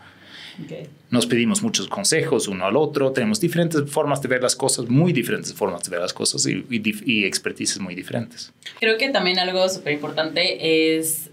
Ok. 0.65 0.89
Nos 1.11 1.27
pedimos 1.27 1.63
muchos 1.63 1.89
consejos 1.89 2.49
uno 2.49 2.65
al 2.67 2.77
otro, 2.77 3.13
tenemos 3.13 3.41
diferentes 3.41 3.91
formas 3.91 4.23
de 4.23 4.29
ver 4.29 4.43
las 4.43 4.57
cosas, 4.57 4.89
muy 4.89 5.13
diferentes 5.13 5.53
formas 5.55 5.83
de 5.85 5.91
ver 5.91 6.01
las 6.01 6.13
cosas 6.13 6.47
y, 6.47 6.65
y, 6.71 6.83
y 7.05 7.25
expertices 7.25 7.79
muy 7.79 7.95
diferentes. 7.95 8.53
Creo 8.81 8.97
que 8.99 9.09
también 9.11 9.39
algo 9.39 9.69
súper 9.69 9.93
importante 9.93 10.97
es 10.99 11.31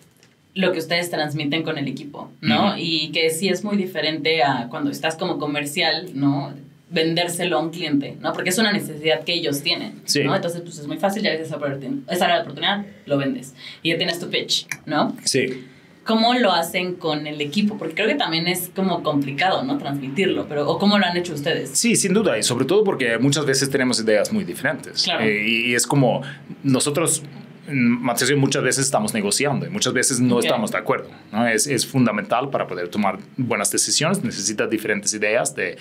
lo 0.55 0.71
que 0.71 0.79
ustedes 0.79 1.09
transmiten 1.09 1.63
con 1.63 1.77
el 1.77 1.87
equipo, 1.87 2.31
¿no? 2.41 2.69
Ujú. 2.71 2.75
Y 2.77 3.11
que 3.11 3.29
sí 3.31 3.49
es 3.49 3.63
muy 3.63 3.75
diferente 3.77 4.43
a 4.43 4.67
cuando 4.69 4.91
estás 4.91 5.15
como 5.15 5.39
comercial, 5.39 6.09
¿no? 6.13 6.53
Vendérselo 6.91 7.57
a 7.57 7.61
un 7.61 7.71
cliente, 7.71 8.17
¿no? 8.21 8.33
Porque 8.33 8.51
es 8.51 8.57
una 8.59 8.71
necesidad 8.71 9.23
que 9.23 9.33
ellos 9.33 9.63
tienen, 9.63 10.01
Sí. 10.05 10.23
¿no? 10.23 10.35
Entonces, 10.35 10.61
pues 10.61 10.77
es 10.77 10.85
muy 10.85 10.97
fácil, 10.97 11.23
ya 11.23 11.31
ves 11.31 11.41
esa 11.41 11.55
oportunidad, 11.55 11.97
esa 12.07 12.41
oportunidad, 12.41 12.85
lo 13.07 13.17
vendes. 13.17 13.55
Y 13.81 13.89
ya 13.89 13.97
tienes 13.97 14.19
tu 14.19 14.29
pitch, 14.29 14.67
¿no? 14.85 15.15
Sí. 15.23 15.63
¿Cómo 16.05 16.33
lo 16.33 16.51
hacen 16.51 16.95
con 16.95 17.27
el 17.27 17.39
equipo? 17.39 17.77
Porque 17.77 17.95
creo 17.95 18.07
que 18.07 18.15
también 18.15 18.47
es 18.47 18.69
como 18.75 19.03
complicado, 19.03 19.63
¿no? 19.63 19.77
Transmitirlo, 19.77 20.47
pero 20.49 20.69
¿o 20.69 20.77
cómo 20.77 20.97
lo 20.97 21.05
han 21.05 21.15
hecho 21.15 21.33
ustedes? 21.33 21.69
Sí, 21.71 21.95
sin 21.95 22.13
duda, 22.13 22.37
y 22.37 22.43
sobre 22.43 22.65
todo 22.65 22.83
porque 22.83 23.17
muchas 23.17 23.45
veces 23.45 23.69
tenemos 23.69 24.01
ideas 24.01 24.33
muy 24.33 24.43
diferentes. 24.43 25.03
Claro. 25.03 25.23
Eh, 25.23 25.47
y, 25.47 25.73
es 25.73 25.87
como 25.87 26.21
nosotros, 26.61 27.23
mm, 27.69 28.09
y 28.09 28.25
yo 28.25 28.37
muchas 28.37 28.63
veces 28.63 28.85
estamos 28.85 29.13
negociando 29.13 29.65
y 29.65 29.69
muchas 29.69 29.93
veces 29.93 30.19
no 30.19 30.39
estamos 30.39 30.71
de 30.71 30.77
acuerdo. 30.77 31.09
¿no? 31.31 31.47
Es, 31.47 31.67
es 31.67 31.85
fundamental 31.85 32.49
para 32.49 32.67
poder 32.67 32.89
tomar 32.89 33.19
buenas 33.37 33.71
decisiones, 33.71 34.21
necesitas 34.23 34.69
diferentes 34.69 35.13
ideas 35.13 35.55
de, 35.55 35.77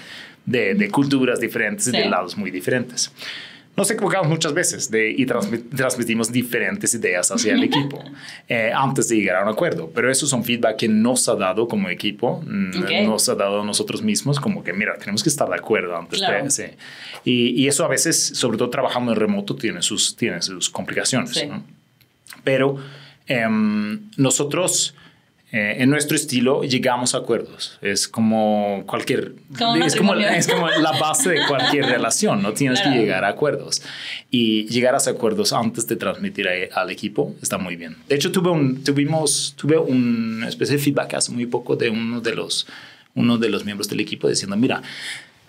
de, 0.46 0.74
de 0.74 0.90
culturas 0.90 1.40
diferentes 1.40 1.88
y 1.88 1.92
de 1.92 2.08
lados 2.08 2.36
muy 2.36 2.52
diferentes. 2.52 3.10
Nos 3.74 3.90
equivocamos 3.90 4.28
muchas 4.28 4.52
veces 4.52 4.90
de, 4.90 5.10
y 5.10 5.24
transmi- 5.24 5.64
transmitimos 5.74 6.30
diferentes 6.30 6.92
ideas 6.94 7.30
hacia 7.32 7.54
el 7.54 7.62
equipo 7.70 8.04
eh, 8.48 8.70
antes 8.74 9.08
de 9.08 9.16
llegar 9.16 9.36
a 9.36 9.42
un 9.44 9.48
acuerdo, 9.48 9.90
pero 9.94 10.10
eso 10.10 10.26
son 10.26 10.44
feedback 10.44 10.76
que 10.76 10.88
nos 10.88 11.26
ha 11.30 11.34
dado 11.36 11.66
como 11.66 11.88
equipo, 11.88 12.42
mm, 12.46 13.06
nos 13.06 13.28
ha 13.30 13.34
dado 13.34 13.62
a 13.62 13.64
nosotros 13.64 14.02
mismos 14.02 14.38
como 14.40 14.62
que, 14.62 14.74
mira, 14.74 14.98
tenemos 14.98 15.22
que 15.22 15.30
estar 15.30 15.48
de 15.48 15.54
acuerdo 15.56 15.96
antes 15.96 16.18
Claro. 16.18 16.44
de... 16.44 16.50
Sí. 16.50 16.64
Y, 17.24 17.62
y 17.62 17.66
eso 17.68 17.84
a 17.84 17.88
veces, 17.88 18.22
sobre 18.22 18.58
todo 18.58 18.68
trabajando 18.68 19.12
en 19.12 19.18
remoto, 19.18 19.56
tiene 19.56 19.80
sus, 19.80 20.16
tiene 20.16 20.42
sus 20.42 20.68
complicaciones. 20.68 21.30
Sí. 21.30 21.46
¿no? 21.46 21.64
Pero 22.44 22.76
em, 23.26 24.00
nosotros, 24.18 24.94
eh, 25.52 25.76
en 25.82 25.90
nuestro 25.90 26.16
estilo, 26.16 26.62
llegamos 26.64 27.14
a 27.14 27.18
acuerdos. 27.18 27.78
Es 27.82 28.08
como 28.08 28.84
cualquier... 28.86 29.34
Como 29.58 29.84
es, 29.84 29.94
como, 29.94 30.14
es 30.14 30.48
como 30.48 30.66
la 30.68 30.92
base 30.98 31.28
de 31.30 31.46
cualquier 31.46 31.84
relación, 31.96 32.40
¿no? 32.42 32.52
Tienes 32.54 32.80
Claro. 32.80 32.96
que 32.96 33.02
llegar 33.02 33.24
a 33.24 33.28
acuerdos. 33.28 33.82
Y 34.30 34.66
llegar 34.68 34.94
a 34.94 34.96
esos 34.96 35.14
acuerdos 35.14 35.52
antes 35.52 35.86
de 35.86 35.96
transmitir 35.96 36.48
a- 36.48 36.80
al 36.80 36.90
equipo 36.90 37.34
está 37.42 37.58
muy 37.58 37.76
bien. 37.76 37.96
De 38.08 38.14
hecho, 38.14 38.32
tuve 38.32 38.50
un, 38.50 38.82
tuvimos, 38.82 39.54
tuve 39.56 39.76
una 39.78 40.48
especie 40.48 40.76
de 40.78 40.82
feedback 40.82 41.14
hace 41.14 41.30
muy 41.32 41.44
poco 41.46 41.76
de 41.76 41.90
uno 41.90 42.20
de 42.22 42.34
los, 42.34 42.66
uno 43.14 43.36
de 43.36 43.50
los 43.50 43.64
miembros 43.66 43.88
del 43.90 44.00
equipo 44.00 44.28
diciendo, 44.28 44.56
mira, 44.56 44.80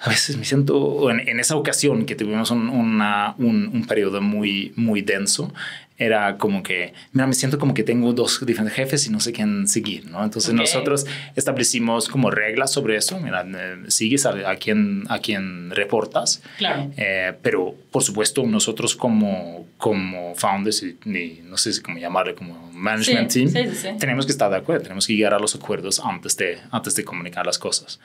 a 0.02 0.10
veces 0.10 0.36
me 0.36 0.44
siento, 0.44 1.10
en, 1.12 1.26
en 1.30 1.40
esa 1.40 1.56
ocasión 1.56 2.06
que 2.06 2.16
tuvimos 2.16 2.52
un, 2.52 2.68
una- 2.68 3.36
un, 3.38 3.70
un 3.74 3.86
periodo 3.88 4.20
muy, 4.22 4.74
muy 4.76 5.02
denso, 5.02 5.54
era 5.98 6.38
como 6.38 6.64
que, 6.64 6.94
mira, 7.12 7.28
me 7.28 7.34
siento 7.36 7.60
como 7.60 7.74
que 7.74 7.84
tengo 7.84 8.14
dos 8.14 8.44
diferentes 8.46 8.76
jefes 8.76 9.06
y 9.06 9.12
no 9.12 9.20
sé 9.20 9.32
quién 9.32 9.68
seguir, 9.68 10.06
¿no? 10.08 10.24
Entonces 10.24 10.52
Ok. 10.52 10.58
nosotros 10.58 11.06
establecimos 11.36 12.10
como 12.10 12.32
reglas 12.32 12.72
sobre 12.72 12.96
eso, 12.98 13.20
mira, 13.20 13.46
eh, 13.48 13.84
sigues 13.90 14.26
a, 14.26 14.32
a 14.50 14.56
quien, 14.56 15.04
a 15.10 15.20
quien 15.20 15.70
reportas, 15.72 16.42
Claro. 16.58 16.92
eh, 16.98 17.34
pero 17.42 17.76
por 17.92 18.02
supuesto 18.04 18.44
nosotros 18.46 18.96
como, 18.96 19.68
como 19.78 20.34
founders, 20.36 20.82
y, 20.84 20.98
y 21.06 21.42
no 21.44 21.58
sé 21.58 21.74
si 21.74 21.82
cómo 21.82 22.00
llamarle, 22.00 22.34
como 22.34 22.72
management 22.74 23.30
Sí, 23.32 23.46
team, 23.46 23.70
sí, 23.72 23.76
sí, 23.76 23.88
tenemos 24.00 24.26
que 24.26 24.32
estar 24.32 24.50
de 24.50 24.58
acuerdo, 24.58 24.84
tenemos 24.84 25.06
que 25.06 25.16
llegar 25.16 25.34
a 25.36 25.40
los 25.40 25.54
acuerdos 25.56 26.00
antes 26.04 26.36
de, 26.38 26.58
antes 26.72 26.96
de 26.96 27.04
comunicar 27.04 27.46
las 27.46 27.60
cosas. 27.60 28.00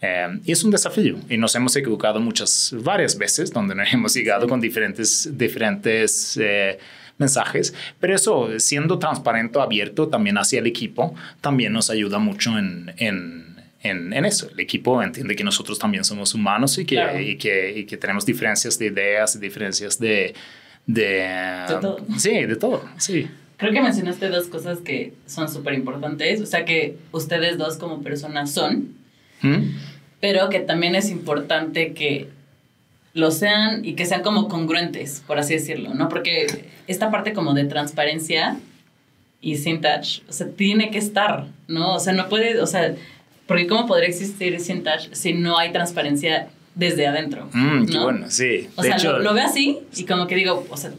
Eh, 0.00 0.26
y 0.44 0.52
es 0.52 0.62
un 0.64 0.70
desafío 0.70 1.16
y 1.30 1.36
nos 1.36 1.54
hemos 1.54 1.74
equivocado 1.76 2.20
muchas, 2.20 2.74
varias 2.80 3.16
veces 3.16 3.50
donde 3.52 3.74
no 3.74 3.82
hemos 3.92 4.14
llegado 4.14 4.46
con 4.48 4.60
diferentes, 4.60 5.28
diferentes 5.36 6.36
eh, 6.40 6.78
mensajes, 7.18 7.74
pero 8.00 8.14
eso, 8.14 8.48
siendo 8.58 8.98
transparente, 8.98 9.60
abierto 9.60 10.08
también 10.08 10.36
hacia 10.38 10.58
el 10.58 10.66
equipo, 10.66 11.14
también 11.40 11.72
nos 11.72 11.90
ayuda 11.90 12.18
mucho 12.18 12.58
en, 12.58 12.92
en, 12.96 13.56
en, 13.82 14.12
en 14.12 14.24
eso. 14.24 14.48
El 14.52 14.60
equipo 14.60 15.02
entiende 15.02 15.36
que 15.36 15.44
nosotros 15.44 15.78
también 15.78 16.04
somos 16.04 16.34
humanos 16.34 16.76
y 16.78 16.84
que, 16.84 16.96
Claro. 16.96 17.20
y 17.20 17.36
que, 17.36 17.78
y 17.78 17.84
que 17.84 17.96
tenemos 17.96 18.26
diferencias 18.26 18.78
de 18.78 18.86
ideas 18.86 19.36
y 19.36 19.38
diferencias 19.38 19.98
de... 19.98 20.34
De, 20.86 21.26
todo. 21.80 21.96
Sí, 22.18 22.44
de 22.44 22.56
todo, 22.56 22.84
sí. 22.98 23.26
Creo 23.56 23.72
que 23.72 23.80
mencionaste 23.80 24.28
dos 24.28 24.48
cosas 24.48 24.78
que 24.80 25.14
son 25.26 25.48
súper 25.48 25.72
importantes. 25.74 26.40
O 26.42 26.46
sea, 26.46 26.64
que 26.66 26.98
ustedes 27.12 27.56
dos 27.56 27.76
como 27.78 28.02
personas 28.02 28.52
son, 28.52 28.88
¿Mm? 29.40 29.62
pero 30.20 30.50
que 30.50 30.60
también 30.60 30.94
es 30.94 31.08
importante 31.08 31.94
que 31.94 32.28
lo 33.14 33.30
sean 33.30 33.84
y 33.84 33.94
que 33.94 34.06
sean 34.06 34.22
como 34.22 34.48
congruentes, 34.48 35.22
por 35.26 35.38
así 35.38 35.54
decirlo, 35.54 35.94
¿no? 35.94 36.08
Porque 36.08 36.66
esta 36.88 37.10
parte 37.10 37.32
como 37.32 37.54
de 37.54 37.64
transparencia 37.64 38.58
y 39.40 39.56
sin 39.56 39.80
touch, 39.80 40.20
o 40.28 40.32
sea, 40.32 40.48
tiene 40.48 40.90
que 40.90 40.98
estar, 40.98 41.46
¿no? 41.68 41.94
O 41.94 42.00
sea, 42.00 42.12
no 42.12 42.28
puede, 42.28 42.60
o 42.60 42.66
sea, 42.66 42.94
porque 43.46 43.66
¿cómo 43.66 43.86
podría 43.86 44.08
existir 44.08 44.58
sin 44.60 44.82
touch 44.82 45.12
si 45.12 45.32
no 45.32 45.58
hay 45.58 45.70
transparencia 45.70 46.48
desde 46.74 47.06
adentro? 47.06 47.48
Mm, 47.52 47.86
qué 47.86 47.94
¿no? 47.94 48.02
bueno, 48.02 48.30
sí. 48.30 48.68
O 48.74 48.82
de 48.82 48.88
sea, 48.88 48.96
hecho, 48.96 49.12
lo, 49.12 49.18
lo 49.20 49.34
veo 49.34 49.44
así 49.44 49.78
y 49.96 50.04
como 50.04 50.26
que 50.26 50.34
digo, 50.34 50.66
o 50.68 50.76
sea, 50.76 50.92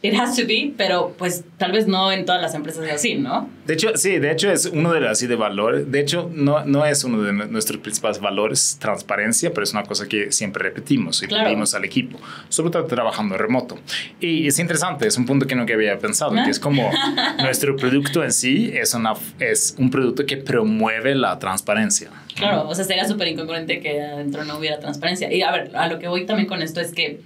it 0.00 0.14
has 0.14 0.36
to 0.36 0.46
be, 0.46 0.72
pero 0.76 1.14
pues 1.18 1.44
tal 1.56 1.72
vez 1.72 1.88
no 1.88 2.12
en 2.12 2.24
todas 2.24 2.40
las 2.40 2.54
empresas 2.54 2.84
es 2.86 2.92
así, 2.92 3.16
¿no? 3.16 3.48
De 3.66 3.74
hecho, 3.74 3.96
sí, 3.96 4.18
de 4.18 4.30
hecho 4.30 4.50
es 4.50 4.66
uno 4.66 4.92
de 4.92 5.00
los 5.00 5.10
así 5.10 5.26
de 5.26 5.34
valores. 5.34 5.90
De 5.90 5.98
hecho, 6.00 6.30
no, 6.32 6.64
no 6.64 6.86
es 6.86 7.02
uno 7.02 7.20
de 7.22 7.32
nuestros 7.32 7.80
principales 7.80 8.20
valores, 8.20 8.76
transparencia, 8.80 9.50
pero 9.52 9.64
es 9.64 9.72
una 9.72 9.82
cosa 9.82 10.06
que 10.06 10.30
siempre 10.30 10.62
repetimos 10.62 11.22
y 11.22 11.26
Claro. 11.26 11.44
pedimos 11.46 11.74
al 11.74 11.84
equipo, 11.84 12.18
sobre 12.48 12.70
todo 12.70 12.84
trabajando 12.84 13.36
remoto. 13.36 13.76
Y 14.20 14.46
es 14.46 14.58
interesante, 14.60 15.06
es 15.06 15.16
un 15.18 15.26
punto 15.26 15.46
que 15.46 15.54
nunca 15.56 15.74
había 15.74 15.98
pensado, 15.98 16.32
que 16.44 16.50
es 16.50 16.60
como 16.60 16.90
nuestro 17.42 17.74
producto 17.76 18.22
en 18.22 18.32
sí 18.32 18.70
es, 18.74 18.94
una, 18.94 19.14
es 19.40 19.74
un 19.78 19.90
producto 19.90 20.24
que 20.26 20.36
promueve 20.36 21.14
la 21.16 21.38
transparencia. 21.40 22.10
Claro, 22.36 22.68
o 22.68 22.74
sea, 22.74 22.84
sería 22.84 23.04
súper 23.04 23.26
incongruente 23.28 23.80
que 23.80 24.00
adentro 24.00 24.44
no 24.44 24.58
hubiera 24.58 24.78
transparencia. 24.78 25.32
Y 25.32 25.42
a 25.42 25.50
ver, 25.50 25.72
a 25.74 25.88
lo 25.88 25.98
que 25.98 26.06
voy 26.06 26.24
también 26.24 26.46
con 26.48 26.62
esto 26.62 26.80
es 26.80 26.92
que 26.92 27.20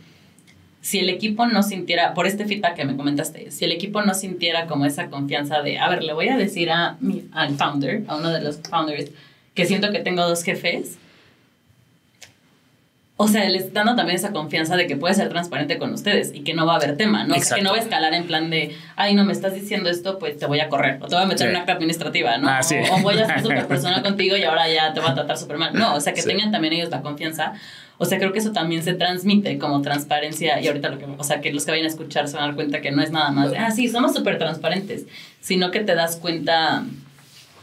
si 0.83 0.99
el 0.99 1.09
equipo 1.09 1.47
no 1.47 1.63
sintiera, 1.63 2.13
por 2.13 2.27
este 2.27 2.45
feedback 2.45 2.75
que 2.75 2.85
me 2.85 2.97
comentaste, 2.97 3.51
si 3.53 3.65
el 3.65 3.73
equipo 3.73 4.03
no 4.03 4.13
sintiera 4.15 4.67
como 4.67 4.85
esa 4.85 5.07
confianza 5.09 5.63
de, 5.63 5.79
a 5.79 5.89
ver, 5.89 6.03
le 6.05 6.13
voy 6.13 6.29
a 6.29 6.37
decir 6.37 6.71
a 6.71 6.97
mi, 7.01 7.25
al 7.33 7.55
founder, 7.57 8.03
a 8.09 8.17
uno 8.17 8.31
de 8.31 8.41
los 8.43 8.59
founders, 8.69 9.11
que 9.55 9.65
siento 9.65 9.91
que 9.93 10.01
tengo 10.01 10.27
dos 10.29 10.43
jefes, 10.43 10.99
o 13.19 13.29
sea, 13.29 13.49
les 13.49 13.73
dando 13.73 13.95
también 13.95 14.17
esa 14.17 14.33
confianza 14.33 14.75
de 14.75 14.89
que 14.89 14.97
puede 14.97 15.15
ser 15.15 15.29
transparente 15.29 15.79
con 15.79 15.93
ustedes 15.93 16.33
y 16.35 16.41
que 16.41 16.55
no 16.55 16.67
va 16.67 16.73
a 16.73 16.77
haber 16.77 16.97
tema, 16.97 17.23
¿no? 17.25 17.37
O 17.37 17.39
sea, 17.39 17.57
que 17.59 17.63
no 17.63 17.71
va 17.71 17.77
a 17.77 17.81
escalar 17.81 18.13
en 18.15 18.27
plan 18.27 18.51
de, 18.51 18.75
ay, 18.97 19.15
no 19.15 19.25
me 19.25 19.33
estás 19.33 19.55
diciendo 19.55 19.89
esto, 19.91 20.19
pues 20.19 20.39
te 20.39 20.47
voy 20.47 20.59
a 20.59 20.69
correr 20.69 20.99
o 21.01 21.07
te 21.07 21.15
voy 21.15 21.23
a 21.23 21.27
meter 21.27 21.39
Sí. 21.39 21.45
en 21.45 21.51
una 21.51 21.61
acta 21.61 21.73
administrativa, 21.75 22.37
¿no? 22.39 22.49
Ah, 22.49 22.63
sí. 22.65 22.75
o, 22.91 22.97
o 22.97 22.99
voy 23.03 23.17
a 23.19 23.27
ser 23.27 23.41
súper 23.43 23.69
personal 23.69 24.03
contigo 24.03 24.37
y 24.37 24.43
ahora 24.43 24.69
ya 24.69 24.93
te 24.93 24.99
voy 24.99 25.11
a 25.11 25.15
tratar 25.15 25.39
súper 25.39 25.59
mal. 25.59 25.73
No, 25.75 25.95
o 25.95 26.01
sea, 26.01 26.15
que 26.15 26.23
Sí. 26.23 26.29
tengan 26.29 26.51
también 26.51 26.73
ellos 26.73 26.89
la 26.91 27.01
confianza. 27.03 27.53
O 27.99 28.05
sea, 28.05 28.19
creo 28.19 28.33
que 28.33 28.39
eso 28.41 28.53
también 28.53 28.83
se 28.83 28.95
transmite 28.95 29.59
como 29.59 29.81
transparencia 29.83 30.61
y 30.61 30.67
ahorita 30.67 30.89
lo 30.89 30.99
que, 30.99 31.05
o 31.05 31.25
sea, 31.25 31.41
que 31.41 31.53
los 31.53 31.65
que 31.65 31.71
vayan 31.71 31.87
a 31.87 31.89
escuchar 31.89 32.27
se 32.29 32.35
van 32.35 32.45
a 32.45 32.47
dar 32.49 32.55
cuenta 32.57 32.81
que 32.81 32.91
no 32.91 33.01
es 33.03 33.11
nada 33.13 33.31
más 33.31 33.51
de, 33.53 33.59
ah, 33.59 33.71
sí, 33.71 33.89
somos 33.89 34.13
súper 34.15 34.39
transparentes, 34.39 35.07
sino 35.41 35.71
que 35.71 35.81
te 35.81 35.95
das 35.95 36.17
cuenta, 36.17 36.85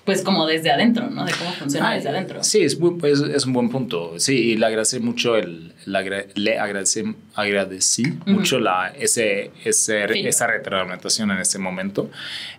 pues 0.06 0.22
como 0.22 0.46
desde 0.48 0.72
adentro, 0.72 1.10
¿no? 1.10 1.26
De 1.26 1.34
cómo 1.34 1.52
funciona 1.52 1.94
desde 1.94 2.10
adentro. 2.10 2.42
Sí, 2.44 2.62
es, 2.62 2.80
muy- 2.80 2.98
es, 3.10 3.20
es 3.20 3.46
un 3.46 3.54
buen 3.54 3.70
punto. 3.70 4.18
Sí, 4.18 4.34
y 4.36 4.58
le 4.58 4.66
agradecí 4.66 5.00
mucho, 5.00 5.36
el, 5.36 5.74
agra- 5.94 6.26
le 6.36 6.58
agradecí, 6.58 7.04
agradecí 7.36 8.04
mucho 8.26 8.60
la, 8.60 8.94
ese, 8.98 9.52
ese, 9.66 10.08
Sí. 10.08 10.26
esa 10.26 10.48
retroalimentación 10.48 11.32
en 11.32 11.40
ese 11.40 11.60
momento. 11.60 12.10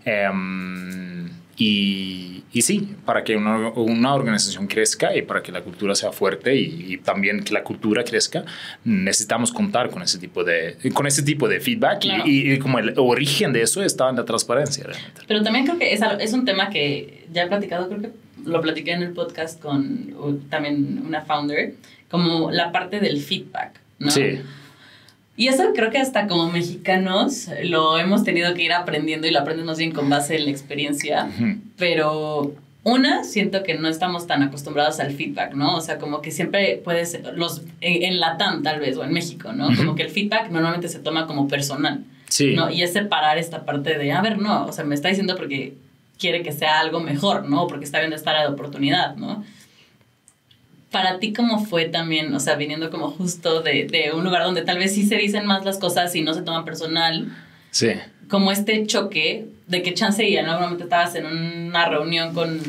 Em, 0.05 1.29
y, 1.57 2.43
y 2.53 2.63
sí, 2.63 2.95
para 3.05 3.23
que 3.25 3.37
una, 3.37 3.69
una 3.71 4.15
organización 4.15 4.67
crezca 4.67 5.15
y 5.17 5.23
para 5.23 5.43
que 5.43 5.53
la 5.53 5.61
cultura 5.63 5.95
sea 5.95 6.11
fuerte 6.13 6.55
y, 6.57 6.95
y 6.95 6.97
también 6.99 7.43
que 7.45 7.53
la 7.53 7.63
cultura 7.63 8.03
crezca, 8.05 8.45
necesitamos 8.85 9.53
contar 9.53 9.91
con 9.91 10.03
ese 10.03 10.19
tipo 10.19 10.43
de, 10.45 10.77
con 10.95 11.07
ese 11.07 11.23
tipo 11.23 11.49
de 11.49 11.61
feedback. 11.61 12.05
y- 12.05 12.09
Claro. 12.09 12.25
Y, 12.27 12.53
y 12.53 12.59
como 12.59 12.79
el 12.79 12.95
origen 12.97 13.53
de 13.53 13.63
eso 13.63 13.83
está 13.83 14.09
en 14.11 14.17
la 14.17 14.25
transparencia 14.25 14.85
realmente. 14.85 15.23
Pero 15.29 15.43
también 15.43 15.67
creo 15.67 15.79
que 15.79 15.93
es, 15.93 16.01
es 16.21 16.33
un 16.33 16.45
tema 16.45 16.71
que 16.71 17.27
ya 17.33 17.43
he 17.45 17.47
platicado, 17.49 17.89
creo 17.89 18.01
que 18.03 18.11
lo 18.45 18.61
platiqué 18.63 18.93
en 18.93 19.03
el 19.03 19.13
podcast 19.13 19.61
con 19.61 20.47
también 20.49 21.03
una 21.07 21.21
founder, 21.23 21.75
como 22.11 22.51
la 22.51 22.73
parte 22.73 23.01
del 23.01 23.21
feedback, 23.21 23.79
¿no? 23.99 24.11
Sí. 24.11 24.41
Y 25.41 25.49
eso 25.49 25.73
creo 25.75 25.91
que 25.91 25.97
hasta 25.97 26.27
como 26.27 26.51
mexicanos 26.51 27.49
lo 27.65 27.97
hemos 27.97 28.25
tenido 28.25 28.53
que 28.53 28.63
ir 28.63 28.75
aprendiendo 28.75 29.27
y 29.27 29.31
lo 29.31 29.39
aprendemos 29.39 29.79
bien 29.79 29.91
con 29.91 30.11
base 30.11 30.37
en 30.37 30.45
la 30.45 30.51
experiencia, 30.51 31.31
pero 31.79 32.53
una, 32.85 33.25
siento 33.25 33.63
que 33.63 33.79
no 33.79 33.89
estamos 33.89 34.27
tan 34.27 34.43
acostumbrados 34.43 35.01
al 35.01 35.13
feedback, 35.13 35.55
¿no? 35.55 35.77
O 35.77 35.81
sea, 35.81 35.97
como 35.97 36.21
que 36.21 36.31
siempre 36.31 36.79
puede 36.85 37.07
ser, 37.07 37.23
los, 37.39 37.63
en, 37.81 38.03
en 38.03 38.21
Latam 38.21 38.63
tal 38.63 38.81
vez, 38.81 38.99
o 38.99 39.03
en 39.03 39.15
México, 39.15 39.55
¿no? 39.55 39.75
Como 39.75 39.95
que 39.95 40.03
el 40.03 40.11
feedback 40.11 40.51
normalmente 40.51 40.89
se 40.89 40.99
toma 40.99 41.27
como 41.27 41.49
personal. 41.49 42.05
Sí. 42.29 42.55
¿no? 42.55 42.71
Y 42.71 42.83
es 42.83 42.93
separar 42.93 43.39
esta 43.39 43.65
parte 43.65 43.97
de, 43.97 44.13
a 44.13 44.21
ver, 44.21 44.37
no, 44.37 44.67
o 44.67 44.73
sea, 44.73 44.85
me 44.85 44.95
está 44.95 45.09
diciendo 45.09 45.37
porque 45.37 45.73
quiere 46.19 46.43
que 46.43 46.53
sea 46.53 46.81
algo 46.81 47.01
mejor, 47.01 47.49
¿no? 47.49 47.67
Porque 47.67 47.87
está 47.87 47.99
viendo 47.99 48.15
esta 48.15 48.33
área 48.33 48.43
de 48.43 48.53
oportunidad, 48.53 49.17
¿no? 49.17 49.43
Para 50.91 51.19
ti, 51.21 51.33
¿cómo 51.33 51.65
fue 51.65 51.85
también, 51.85 52.35
o 52.35 52.41
sea, 52.41 52.57
viniendo 52.57 52.91
como 52.91 53.11
justo 53.11 53.63
de, 53.63 53.85
de 53.87 54.13
un 54.13 54.25
lugar 54.25 54.43
donde 54.43 54.63
tal 54.63 54.79
vez 54.79 54.93
sí 54.95 55.07
se 55.07 55.17
dicen 55.17 55.47
más 55.47 55.65
las 55.65 55.79
cosas 55.79 56.15
y 56.17 56.23
no 56.23 56.35
se 56.35 56.43
toman 56.43 56.65
personal, 56.65 57.29
Sí. 57.71 57.91
como 58.29 58.51
este 58.51 58.85
choque 58.87 59.47
de 59.69 59.83
que 59.83 59.95
chance 59.95 60.29
y 60.29 60.37
algún 60.37 60.61
momento 60.61 60.85
estabas 60.85 61.15
en 61.15 61.27
una 61.27 61.89
reunión 61.89 62.35
con 62.35 62.61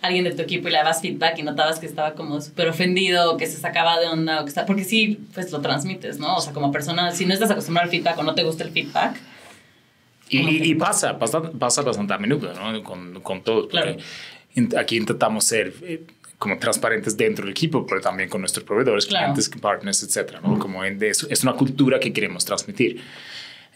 alguien 0.00 0.24
de 0.24 0.30
tu 0.30 0.40
equipo 0.40 0.68
y 0.68 0.70
le 0.70 0.78
dabas 0.78 1.02
feedback 1.02 1.38
y 1.38 1.42
notabas 1.42 1.78
que 1.78 1.84
estaba 1.86 2.14
como 2.14 2.40
súper 2.40 2.68
ofendido 2.68 3.32
o 3.32 3.36
que 3.36 3.46
se 3.46 3.58
sacaba 3.58 3.98
de 4.00 4.06
onda 4.06 4.40
o 4.40 4.44
que 4.44 4.48
está, 4.48 4.64
porque 4.64 4.84
sí, 4.84 5.18
pues 5.34 5.50
lo 5.52 5.60
transmites, 5.60 6.18
¿no? 6.18 6.36
O 6.36 6.40
sea, 6.40 6.54
como 6.54 6.72
persona, 6.72 7.10
si 7.10 7.26
no 7.26 7.34
estás 7.34 7.50
acostumbrado 7.50 7.84
al 7.86 7.90
feedback 7.90 8.16
o 8.18 8.22
no 8.22 8.34
te 8.34 8.44
gusta 8.44 8.64
el 8.64 8.70
feedback, 8.70 9.16
Y, 10.30 10.38
¿Cómo 10.38 10.50
y- 10.50 10.74
pasa, 10.74 11.18
pasa, 11.18 11.40
pasa 11.52 11.82
bastante 11.82 12.12
a 12.14 12.18
menudo, 12.18 12.52
¿no? 12.54 12.82
Con, 12.82 13.20
con 13.22 13.42
todos. 13.42 13.66
porque 13.70 13.96
Claro. 14.54 14.78
aquí 14.80 14.96
intentamos 14.98 15.44
ser 15.44 15.72
eh, 15.82 16.02
como 16.38 16.56
transparentes 16.58 17.16
dentro 17.16 17.44
del 17.44 17.50
equipo, 17.52 17.84
pero 17.86 18.00
también 18.00 18.28
con 18.28 18.40
nuestros 18.40 18.64
proveedores, 18.64 19.06
Claro. 19.06 19.32
clientes, 19.34 19.48
partners, 19.60 20.02
etcétera, 20.02 20.40
¿no? 20.40 20.58
Como 20.58 20.84
en- 20.84 21.02
es, 21.02 21.26
es 21.28 21.42
una 21.42 21.52
cultura 21.54 21.98
que 21.98 22.12
queremos 22.12 22.44
transmitir. 22.44 23.00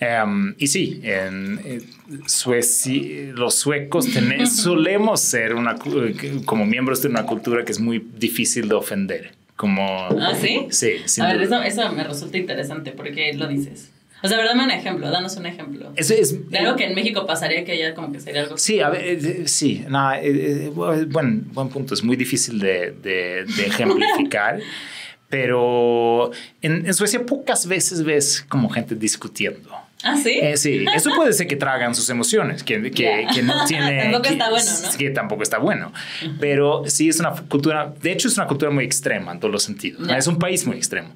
Em, 0.01 0.55
y 0.59 0.67
sí, 0.67 1.01
en 1.05 1.61
eh, 1.65 1.81
Suecia, 2.27 3.33
los 3.35 3.55
suecos 3.55 4.07
tene- 4.13 4.47
solemos 4.47 5.21
ser 5.21 5.55
una, 5.55 5.77
eh, 5.87 6.41
como 6.45 6.65
miembros 6.67 7.03
de 7.03 7.09
una 7.09 7.25
cultura 7.25 7.65
que 7.65 7.73
es 7.73 7.79
muy 7.81 7.99
difícil 8.19 8.69
de 8.69 8.75
ofender. 8.75 9.33
Como, 9.55 10.09
¿Ah, 10.19 10.33
sí? 10.35 10.67
Sí, 10.71 11.21
A 11.21 11.27
ver, 11.33 11.43
eso, 11.43 11.63
eso 11.63 11.93
me 11.93 12.03
resulta 12.03 12.37
interesante 12.37 12.91
porque 12.91 13.33
lo 13.35 13.47
dices. 13.47 13.92
O 14.23 14.29
sea, 14.29 14.37
a 14.37 14.41
ver, 14.41 14.49
dame 14.49 14.65
un 14.65 14.71
ejemplo, 14.71 15.11
danos 15.11 15.37
un 15.37 15.47
ejemplo. 15.47 15.93
Es, 15.97 16.09
De 16.51 16.59
algo 16.59 16.77
que 16.77 16.85
en 16.87 16.95
México 16.95 17.27
pasaría 17.27 17.65
que 17.65 17.73
allá 17.73 17.95
como 17.95 18.13
que 18.13 18.21
sería 18.21 18.43
algo... 18.43 18.57
Sí, 18.57 18.81
a 18.81 18.89
ver, 18.89 19.05
eh, 19.05 19.43
sí, 19.49 19.85
nada, 19.89 20.21
eh, 20.21 20.67
eh, 20.67 20.71
bu- 20.75 21.07
buen, 21.11 21.53
buen 21.53 21.69
punto. 21.71 21.95
Es 21.95 22.05
muy 22.05 22.17
difícil 22.17 22.59
de, 22.59 22.93
de- 23.03 23.45
de 23.45 23.67
ejemplificar, 23.67 24.61
pero 25.29 26.31
en, 26.61 26.87
en 26.87 26.95
Suecia 26.95 27.25
pocas 27.27 27.67
veces 27.67 28.05
ves 28.05 28.45
como 28.49 28.69
gente 28.69 28.95
discutiendo. 28.95 29.71
Ah, 30.05 30.17
¿sí? 30.17 30.31
Eh, 30.43 30.57
sí, 30.57 30.85
eso 30.95 31.11
puede 31.15 31.33
ser 31.33 31.47
que 31.47 31.55
tragan 31.57 31.95
sus 31.95 32.11
emociones, 32.11 32.63
que, 32.65 32.91
que, 32.91 33.25
Ya. 33.25 33.33
que 33.33 33.43
no 33.43 33.65
tiene... 33.67 34.03
Tampoco 34.03 34.23
que- 34.23 34.29
está 34.31 34.51
bueno, 34.51 34.71
¿no? 34.83 34.99
Que 34.99 35.11
tampoco 35.11 35.43
está 35.43 35.59
bueno. 35.59 35.93
Pero 36.41 36.83
sí 36.87 37.09
es 37.09 37.21
una 37.21 37.31
cultura, 37.49 37.95
de 38.03 38.13
hecho 38.13 38.29
es 38.29 38.37
una 38.37 38.47
cultura 38.47 38.71
muy 38.71 38.85
extrema 38.85 39.33
en 39.33 39.41
todos 39.41 39.53
los 39.53 39.63
sentidos. 39.63 40.09
Es 40.11 40.27
un 40.27 40.39
país 40.39 40.67
muy 40.67 40.77
extremo. 40.77 41.15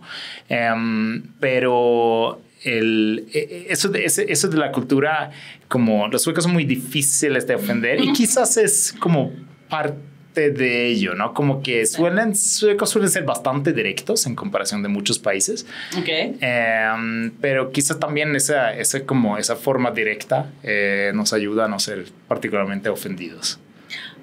Em, 0.49 1.23
pero 1.41 2.41
el, 2.63 3.27
e- 3.33 3.39
e- 3.39 3.67
eso, 3.71 3.89
de, 3.89 4.05
eso 4.05 4.49
de 4.49 4.57
la 4.57 4.73
cultura, 4.73 5.31
como 5.69 6.09
los 6.09 6.23
suecos 6.23 6.45
son 6.45 6.53
muy 6.53 6.65
difíciles 6.65 7.47
de 7.47 7.55
ofender 7.55 8.01
y 8.03 8.13
quizás 8.13 8.57
es 8.57 8.95
como 8.99 9.33
parte 9.69 10.51
de 10.51 10.87
ello, 10.87 11.15
¿no? 11.15 11.33
Como 11.33 11.63
que 11.63 11.87
suelen, 11.87 12.37
suecos 12.37 12.91
suelen 12.91 13.11
ser 13.11 13.25
bastante 13.25 13.73
directos 13.73 14.27
en 14.27 14.35
comparación 14.35 14.83
de 14.83 14.89
muchos 14.89 15.19
países. 15.19 15.67
Ok. 15.99 16.09
Em, 16.41 17.31
pero 17.41 17.73
quizás 17.73 17.99
también 17.99 18.37
esa, 18.37 18.75
esa, 18.75 19.05
como 19.05 19.39
esa 19.39 19.57
forma 19.57 19.91
directa 19.93 20.53
eh, 20.63 21.13
nos 21.15 21.33
ayuda 21.33 21.65
a 21.65 21.69
no 21.69 21.79
ser 21.79 22.07
particularmente 22.29 22.89
ofendidos. 22.91 23.59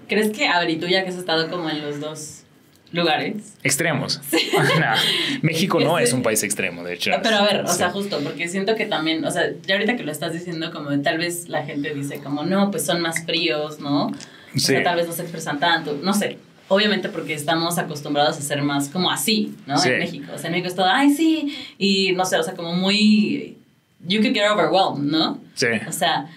¿Crees 0.07 0.29
que, 0.31 0.47
a 0.47 0.59
ver, 0.59 0.69
y 0.69 0.75
tú 0.77 0.87
ya 0.87 1.03
que 1.03 1.09
has 1.09 1.15
estado 1.15 1.49
como 1.49 1.69
en 1.69 1.81
los 1.81 1.99
dos 1.99 2.42
lugares? 2.93 3.55
Extremos. 3.63 4.21
Nah, 4.79 4.95
México 5.41 5.79
no 5.81 5.99
es 5.99 6.13
un 6.13 6.21
país 6.23 6.41
extremo, 6.43 6.83
de 6.83 6.93
hecho. 6.93 7.11
Pero 7.21 7.35
a 7.37 7.43
ver, 7.43 7.61
o 7.65 7.67
Sí. 7.67 7.77
sea, 7.79 7.89
justo, 7.89 8.19
porque 8.23 8.47
siento 8.47 8.75
que 8.75 8.85
también, 8.85 9.25
o 9.25 9.31
sea, 9.31 9.49
ya 9.67 9.75
ahorita 9.75 9.97
que 9.97 10.03
lo 10.03 10.11
estás 10.11 10.31
diciendo, 10.31 10.71
como 10.71 10.97
tal 11.01 11.17
vez 11.17 11.49
la 11.49 11.63
gente 11.65 11.93
dice 11.93 12.19
como, 12.21 12.43
no, 12.43 12.71
pues 12.71 12.85
son 12.85 13.01
más 13.01 13.25
fríos, 13.25 13.79
¿no? 13.81 14.05
O 14.07 14.11
Sí. 14.53 14.59
sea, 14.59 14.83
tal 14.83 14.95
vez 14.95 15.07
no 15.07 15.13
se 15.13 15.23
expresan 15.23 15.59
tanto, 15.59 15.99
no 16.01 16.13
sé. 16.13 16.37
Obviamente 16.69 17.09
porque 17.09 17.33
estamos 17.33 17.77
acostumbrados 17.77 18.37
a 18.37 18.41
ser 18.41 18.61
más 18.61 18.87
como 18.89 19.11
así, 19.11 19.53
¿no? 19.67 19.77
Sí. 19.77 19.89
En 19.89 19.99
México. 19.99 20.31
O 20.33 20.37
sea, 20.37 20.47
en 20.47 20.53
México 20.53 20.67
es 20.69 20.75
todo, 20.75 20.85
ay, 20.87 21.11
sí. 21.13 21.53
Y 21.77 22.13
no 22.13 22.23
sé, 22.25 22.37
o 22.37 22.43
sea, 22.43 22.53
como 22.53 22.73
muy 22.73 23.57
you 24.07 24.21
could 24.21 24.33
get 24.33 24.49
overwhelmed, 24.49 25.11
¿no? 25.11 25.39
Sí. 25.55 25.67
O 25.87 25.91
sea, 25.91 26.27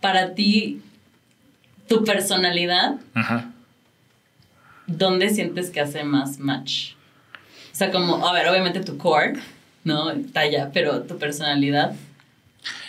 para 0.00 0.34
ti, 0.34 0.80
tu 1.88 2.04
personalidad, 2.04 2.96
Ajá. 3.14 3.50
¿Dónde 4.86 5.30
sientes 5.30 5.70
que 5.70 5.80
hace 5.80 6.04
más 6.04 6.38
match? 6.38 6.92
O 7.72 7.76
sea, 7.76 7.90
como, 7.90 8.26
a 8.26 8.32
ver, 8.32 8.46
obviamente 8.48 8.80
tu 8.80 8.96
core, 8.98 9.34
¿no? 9.84 10.12
Talla, 10.32 10.70
pero 10.72 11.02
tu 11.02 11.18
personalidad. 11.18 11.94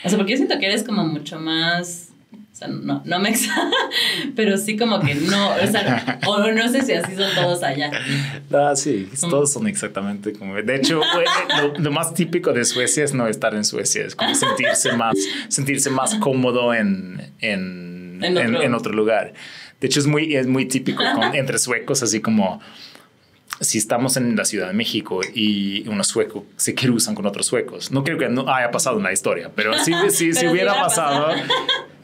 O 0.03 0.09
sea, 0.09 0.17
porque 0.17 0.33
yo 0.33 0.37
siento 0.37 0.59
que 0.59 0.67
eres 0.67 0.83
como 0.83 1.03
mucho 1.05 1.39
más. 1.39 2.09
O 2.31 2.57
sea, 2.57 2.69
no, 2.69 3.01
no 3.03 3.19
me 3.19 3.33
pero 4.35 4.57
sí 4.57 4.77
como 4.77 5.01
que 5.01 5.13
no, 5.15 5.49
o 5.55 5.67
sea, 5.69 6.19
o 6.25 6.51
no 6.51 6.69
sé 6.69 6.83
si 6.83 6.93
así 6.93 7.13
son 7.15 7.29
todos 7.35 7.63
allá. 7.63 7.91
Ah, 8.53 8.73
sí, 8.77 9.09
todos 9.29 9.51
son 9.51 9.67
exactamente 9.67 10.31
como... 10.31 10.55
De 10.55 10.75
hecho, 10.75 11.01
lo, 11.61 11.77
lo 11.77 11.91
más 11.91 12.13
típico 12.13 12.53
de 12.53 12.63
Suecia 12.63 13.03
es 13.03 13.13
no 13.13 13.27
estar 13.27 13.55
en 13.55 13.65
Suecia, 13.65 14.05
es 14.05 14.15
como 14.15 14.33
sentirse 14.35 14.93
más, 14.93 15.15
sentirse 15.49 15.89
más 15.89 16.15
cómodo 16.15 16.73
en, 16.73 17.29
en, 17.41 18.19
En 18.23 18.37
en, 18.37 18.47
otro- 18.55 18.61
en 18.63 18.73
otro 18.73 18.93
lugar. 18.93 19.33
De 19.81 19.87
hecho, 19.87 19.99
es 19.99 20.07
muy, 20.07 20.35
es 20.35 20.47
muy 20.47 20.65
típico 20.65 21.03
con- 21.13 21.35
entre 21.35 21.57
suecos, 21.59 22.01
así 22.03 22.21
como 22.21 22.59
si 23.61 23.77
estamos 23.77 24.17
en 24.17 24.35
la 24.35 24.43
Ciudad 24.43 24.67
de 24.67 24.73
México 24.73 25.21
y 25.33 25.87
unos 25.87 26.07
suecos 26.07 26.43
se 26.57 26.75
cruzan 26.75 27.15
con 27.15 27.25
otros 27.25 27.45
suecos. 27.45 27.91
No 27.91 28.03
creo 28.03 28.17
que 28.17 28.27
no 28.27 28.53
haya 28.53 28.69
pasado 28.71 28.97
en 28.97 29.03
la 29.03 29.13
historia, 29.13 29.49
pero 29.55 29.77
si, 29.77 29.93
si, 30.09 30.27
Pero 30.29 30.39
si 30.39 30.47
hubiera 30.47 30.73
pasado, 30.73 31.27
pasado. 31.27 31.47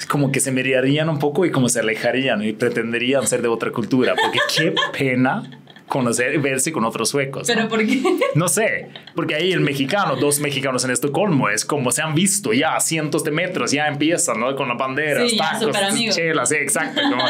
como 0.08 0.32
que 0.32 0.40
se 0.40 0.52
mirarían 0.52 1.10
un 1.10 1.20
poco 1.20 1.46
y 1.46 1.52
como 1.52 1.68
se 1.68 1.80
alejarían 1.82 2.42
y 2.44 2.54
pretenderían 2.54 3.28
ser 3.28 3.42
de 3.42 3.50
otra 3.50 3.72
cultura, 3.72 4.16
porque 4.22 4.40
qué 4.56 4.76
pena 4.98 5.61
conocer, 5.92 6.40
verse 6.40 6.72
con 6.72 6.86
otros 6.86 7.10
suecos. 7.10 7.50
¿no? 7.50 7.54
Pero 7.54 7.68
¿por 7.68 7.86
qué? 7.86 8.02
No 8.34 8.48
sé, 8.48 8.88
porque 9.14 9.36
ahí 9.36 9.52
el 9.52 9.60
mexicano, 9.60 10.16
dos 10.16 10.40
mexicanos 10.40 10.86
en 10.86 10.92
Estocolmo, 10.92 11.50
es 11.50 11.66
como 11.66 11.92
se 11.92 12.02
han 12.02 12.16
visto 12.16 12.54
ya 12.54 12.76
a 12.76 12.80
cientos 12.80 13.26
de 13.26 13.32
metros, 13.32 13.72
ya 13.74 13.88
empiezan, 13.88 14.40
¿no? 14.40 14.56
Con 14.56 14.70
la 14.70 14.76
bandera, 14.76 15.28
Sí, 15.28 15.36
tacos, 15.38 15.76
chelas, 16.16 16.48
sí, 16.48 16.56
exacto, 16.56 17.02
como 17.02 17.24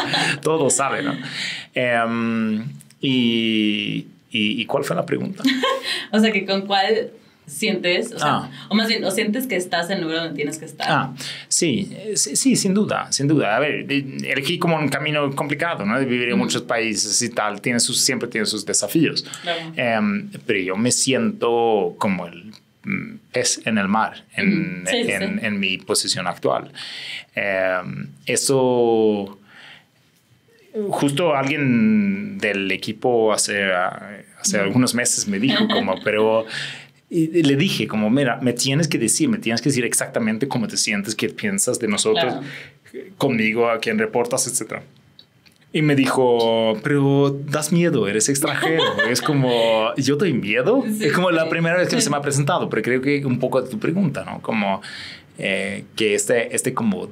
todos 0.43 0.75
saben, 0.75 1.05
¿no? 1.05 1.17
Em, 1.73 2.63
y, 3.01 4.05
y, 4.29 4.61
¿y 4.61 4.65
cuál 4.67 4.83
fue 4.83 4.95
la 4.95 5.05
pregunta? 5.05 5.43
O 6.13 6.19
sea, 6.19 6.31
que 6.31 6.45
con 6.45 6.61
cuál 6.67 7.09
sientes, 7.51 8.11
o 8.13 8.19
sea, 8.19 8.27
Ah. 8.35 8.51
o 8.69 8.75
más 8.75 8.87
bien, 8.87 9.03
o 9.03 9.11
sientes 9.11 9.45
que 9.47 9.55
estás 9.55 9.89
en 9.89 9.97
el 9.97 10.03
lugar 10.03 10.19
donde 10.19 10.35
tienes 10.35 10.57
que 10.57 10.65
estar. 10.65 10.87
Ah, 10.89 11.13
sí, 11.47 11.89
eh, 11.91 12.13
sí, 12.15 12.55
sin 12.55 12.73
duda, 12.73 13.11
sin 13.11 13.27
duda. 13.27 13.55
A 13.55 13.59
ver, 13.59 13.85
de- 13.85 14.17
elegí 14.31 14.57
como 14.57 14.77
un 14.77 14.87
camino 14.89 15.29
complicado, 15.35 15.85
¿no? 15.85 15.99
De 15.99 16.05
vivir 16.05 16.29
en 16.29 16.37
muchos 16.37 16.61
países 16.61 17.21
y 17.21 17.29
tal, 17.29 17.61
tiene 17.61 17.79
sus, 17.79 17.99
siempre 17.99 18.29
tiene 18.29 18.45
sus 18.47 18.65
desafíos. 18.65 19.25
Claro. 19.41 19.59
Em, 19.75 20.29
pero 20.45 20.59
yo 20.59 20.75
me 20.77 20.91
siento 20.91 21.95
como 21.97 22.25
el 22.27 22.51
mm, 22.83 23.17
pez 23.31 23.61
en 23.65 23.77
el 23.77 23.87
mar 23.87 24.23
en, 24.35 24.81
Mm, 24.81 24.87
sí, 24.87 24.97
en, 25.11 25.39
sí. 25.39 25.45
en 25.45 25.59
mi 25.59 25.77
posición 25.77 26.25
actual. 26.27 26.71
Em, 27.35 28.07
eso 28.25 29.37
justo 30.89 31.35
alguien 31.35 32.37
del 32.37 32.71
equipo 32.71 33.33
hace, 33.33 33.71
hace 34.39 34.57
algunos 34.59 34.95
meses 34.95 35.27
me 35.27 35.37
dijo 35.39 35.67
como, 35.67 35.95
pero 36.03 36.45
y 37.13 37.43
le 37.43 37.55
dije 37.57 37.87
como, 37.87 38.09
mira, 38.09 38.39
me 38.41 38.53
tienes 38.53 38.87
que 38.87 38.97
decir, 38.97 39.27
me 39.27 39.37
tienes 39.37 39.61
que 39.61 39.67
decir 39.69 39.83
exactamente 39.83 40.47
cómo 40.47 40.67
te 40.67 40.77
sientes, 40.77 41.13
qué 41.13 41.27
piensas 41.29 41.77
de 41.79 41.87
nosotros, 41.89 42.23
Claro. 42.91 43.07
conmigo, 43.17 43.69
a 43.69 43.79
quién 43.79 43.99
reportas, 43.99 44.47
etcétera. 44.47 44.83
Y 45.73 45.81
me 45.81 45.95
dijo, 45.95 46.77
pero 46.83 47.37
das 47.47 47.71
miedo, 47.71 48.07
eres 48.07 48.27
extranjero. 48.29 48.83
es 49.09 49.21
como, 49.21 49.93
¿yo 49.95 50.15
doy 50.17 50.33
miedo? 50.33 50.83
Sí, 50.85 51.05
es 51.05 51.13
como 51.13 51.31
la 51.31 51.43
sí. 51.43 51.49
primera 51.49 51.77
vez 51.77 51.89
que 51.89 51.99
se 52.01 52.09
me 52.09 52.17
ha 52.17 52.21
presentado, 52.21 52.69
pero 52.69 52.81
creo 52.81 53.01
que 53.01 53.25
un 53.25 53.39
poco 53.39 53.61
de 53.61 53.69
tu 53.69 53.79
pregunta, 53.79 54.25
¿no? 54.25 54.41
Como 54.41 54.81
eh, 55.37 55.85
que 55.95 56.13
este, 56.13 56.53
este 56.55 56.73
como, 56.73 57.09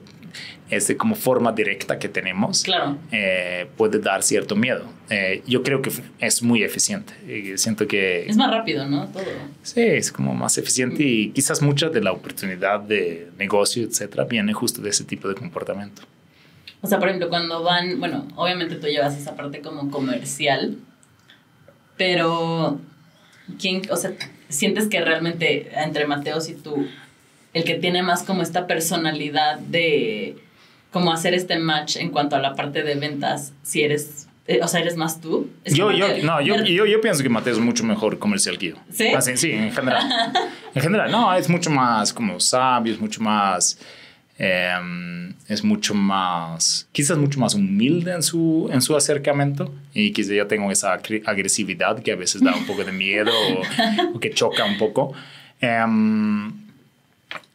este 0.70 0.96
como 0.98 1.16
forma 1.16 1.52
directa 1.52 1.98
que 1.98 2.10
tenemos 2.10 2.64
Claro. 2.64 2.98
eh, 3.12 3.68
puede 3.78 4.00
dar 4.00 4.22
cierto 4.24 4.56
miedo. 4.56 4.86
Eh, 5.10 5.42
yo 5.48 5.64
creo 5.64 5.82
que 5.82 5.92
es 6.20 6.44
muy 6.44 6.64
eficiente. 6.64 7.14
Y 7.28 7.58
siento 7.58 7.88
que 7.88 8.26
Es 8.28 8.38
más 8.38 8.52
rápido, 8.52 8.88
¿no? 8.88 9.08
Todo. 9.08 9.24
sí, 9.64 9.82
es 9.82 10.12
como 10.12 10.34
más 10.36 10.58
eficiente 10.58 11.04
y 11.04 11.30
quizás 11.32 11.62
mucha 11.62 11.90
de 11.90 12.02
la 12.02 12.12
oportunidad 12.12 12.80
de 12.82 13.30
negocio, 13.38 13.84
etcétera, 13.84 14.26
viene 14.26 14.54
justo 14.54 14.82
de 14.82 14.90
ese 14.90 15.04
tipo 15.04 15.28
de 15.28 15.36
comportamiento. 15.36 16.04
O 16.82 16.88
sea, 16.88 16.98
por 17.00 17.08
ejemplo, 17.10 17.30
cuando 17.30 17.62
van, 17.64 18.00
bueno, 18.00 18.28
obviamente 18.36 18.76
tú 18.76 18.88
llevas 18.88 19.18
esa 19.18 19.36
parte 19.36 19.60
como 19.62 19.92
comercial, 19.92 20.78
pero 21.98 22.80
¿quién, 23.60 23.82
o 23.92 23.96
sea, 23.98 24.14
sientes 24.48 24.88
que 24.88 25.02
realmente 25.02 25.70
entre 25.76 26.06
Mateos 26.08 26.50
y 26.50 26.54
tú, 26.54 26.88
el 27.54 27.64
que 27.64 27.76
tiene 27.76 28.04
más 28.04 28.24
como 28.24 28.42
esta 28.42 28.68
personalidad 28.68 29.60
de 29.60 30.38
como 30.92 31.12
hacer 31.14 31.34
este 31.34 31.58
match 31.60 31.98
en 31.98 32.10
cuanto 32.10 32.36
a 32.36 32.40
la 32.40 32.56
parte 32.56 32.84
de 32.84 32.96
ventas, 32.96 33.54
si 33.64 33.82
eres, 33.84 34.28
eh, 34.48 34.60
o 34.64 34.68
sea, 34.68 34.80
eres 34.82 34.96
más 34.98 35.22
tú? 35.22 35.50
Es 35.64 35.74
Yo, 35.76 35.92
yo, 35.92 36.08
que- 36.08 36.24
no, 36.24 36.42
yo, 36.42 36.64
yo, 36.64 36.86
yo 36.86 37.02
pienso 37.02 37.22
que 37.24 37.30
Mateo 37.30 37.54
es 37.54 37.60
mucho 37.60 37.84
mejor 37.84 38.18
comercial 38.20 38.58
que 38.58 38.70
yo. 38.70 38.76
¿Sí? 38.92 39.08
Ah, 39.16 39.22
sí, 39.22 39.52
en 39.52 39.72
general. 39.72 40.04
en 40.76 40.82
general, 40.82 41.12
no, 41.12 41.34
es 41.36 41.48
mucho 41.50 41.70
más 41.70 42.12
como 42.14 42.40
sabio, 42.40 42.94
es 42.94 43.00
mucho 43.00 43.22
más... 43.22 43.78
em, 44.38 45.34
es 45.48 45.64
mucho 45.64 45.94
más, 45.94 46.88
quizás 46.92 47.18
mucho 47.18 47.40
más 47.40 47.56
humilde 47.56 48.14
en 48.14 48.24
su, 48.24 48.70
en 48.72 48.82
su 48.82 48.96
acercamiento 48.96 49.74
y 49.94 50.12
quizás 50.12 50.32
yo 50.34 50.48
tengo 50.48 50.72
esa 50.72 50.94
agre- 50.98 51.22
agresividad 51.26 52.00
que 52.02 52.12
a 52.12 52.16
veces 52.16 52.42
da 52.42 52.56
un 52.56 52.66
poco 52.66 52.84
de 52.84 52.92
miedo 52.92 53.32
o, 53.32 54.16
o 54.16 54.20
que 54.20 54.30
choca 54.32 54.64
un 54.66 54.78
poco. 54.78 55.14
Em, 55.60 56.54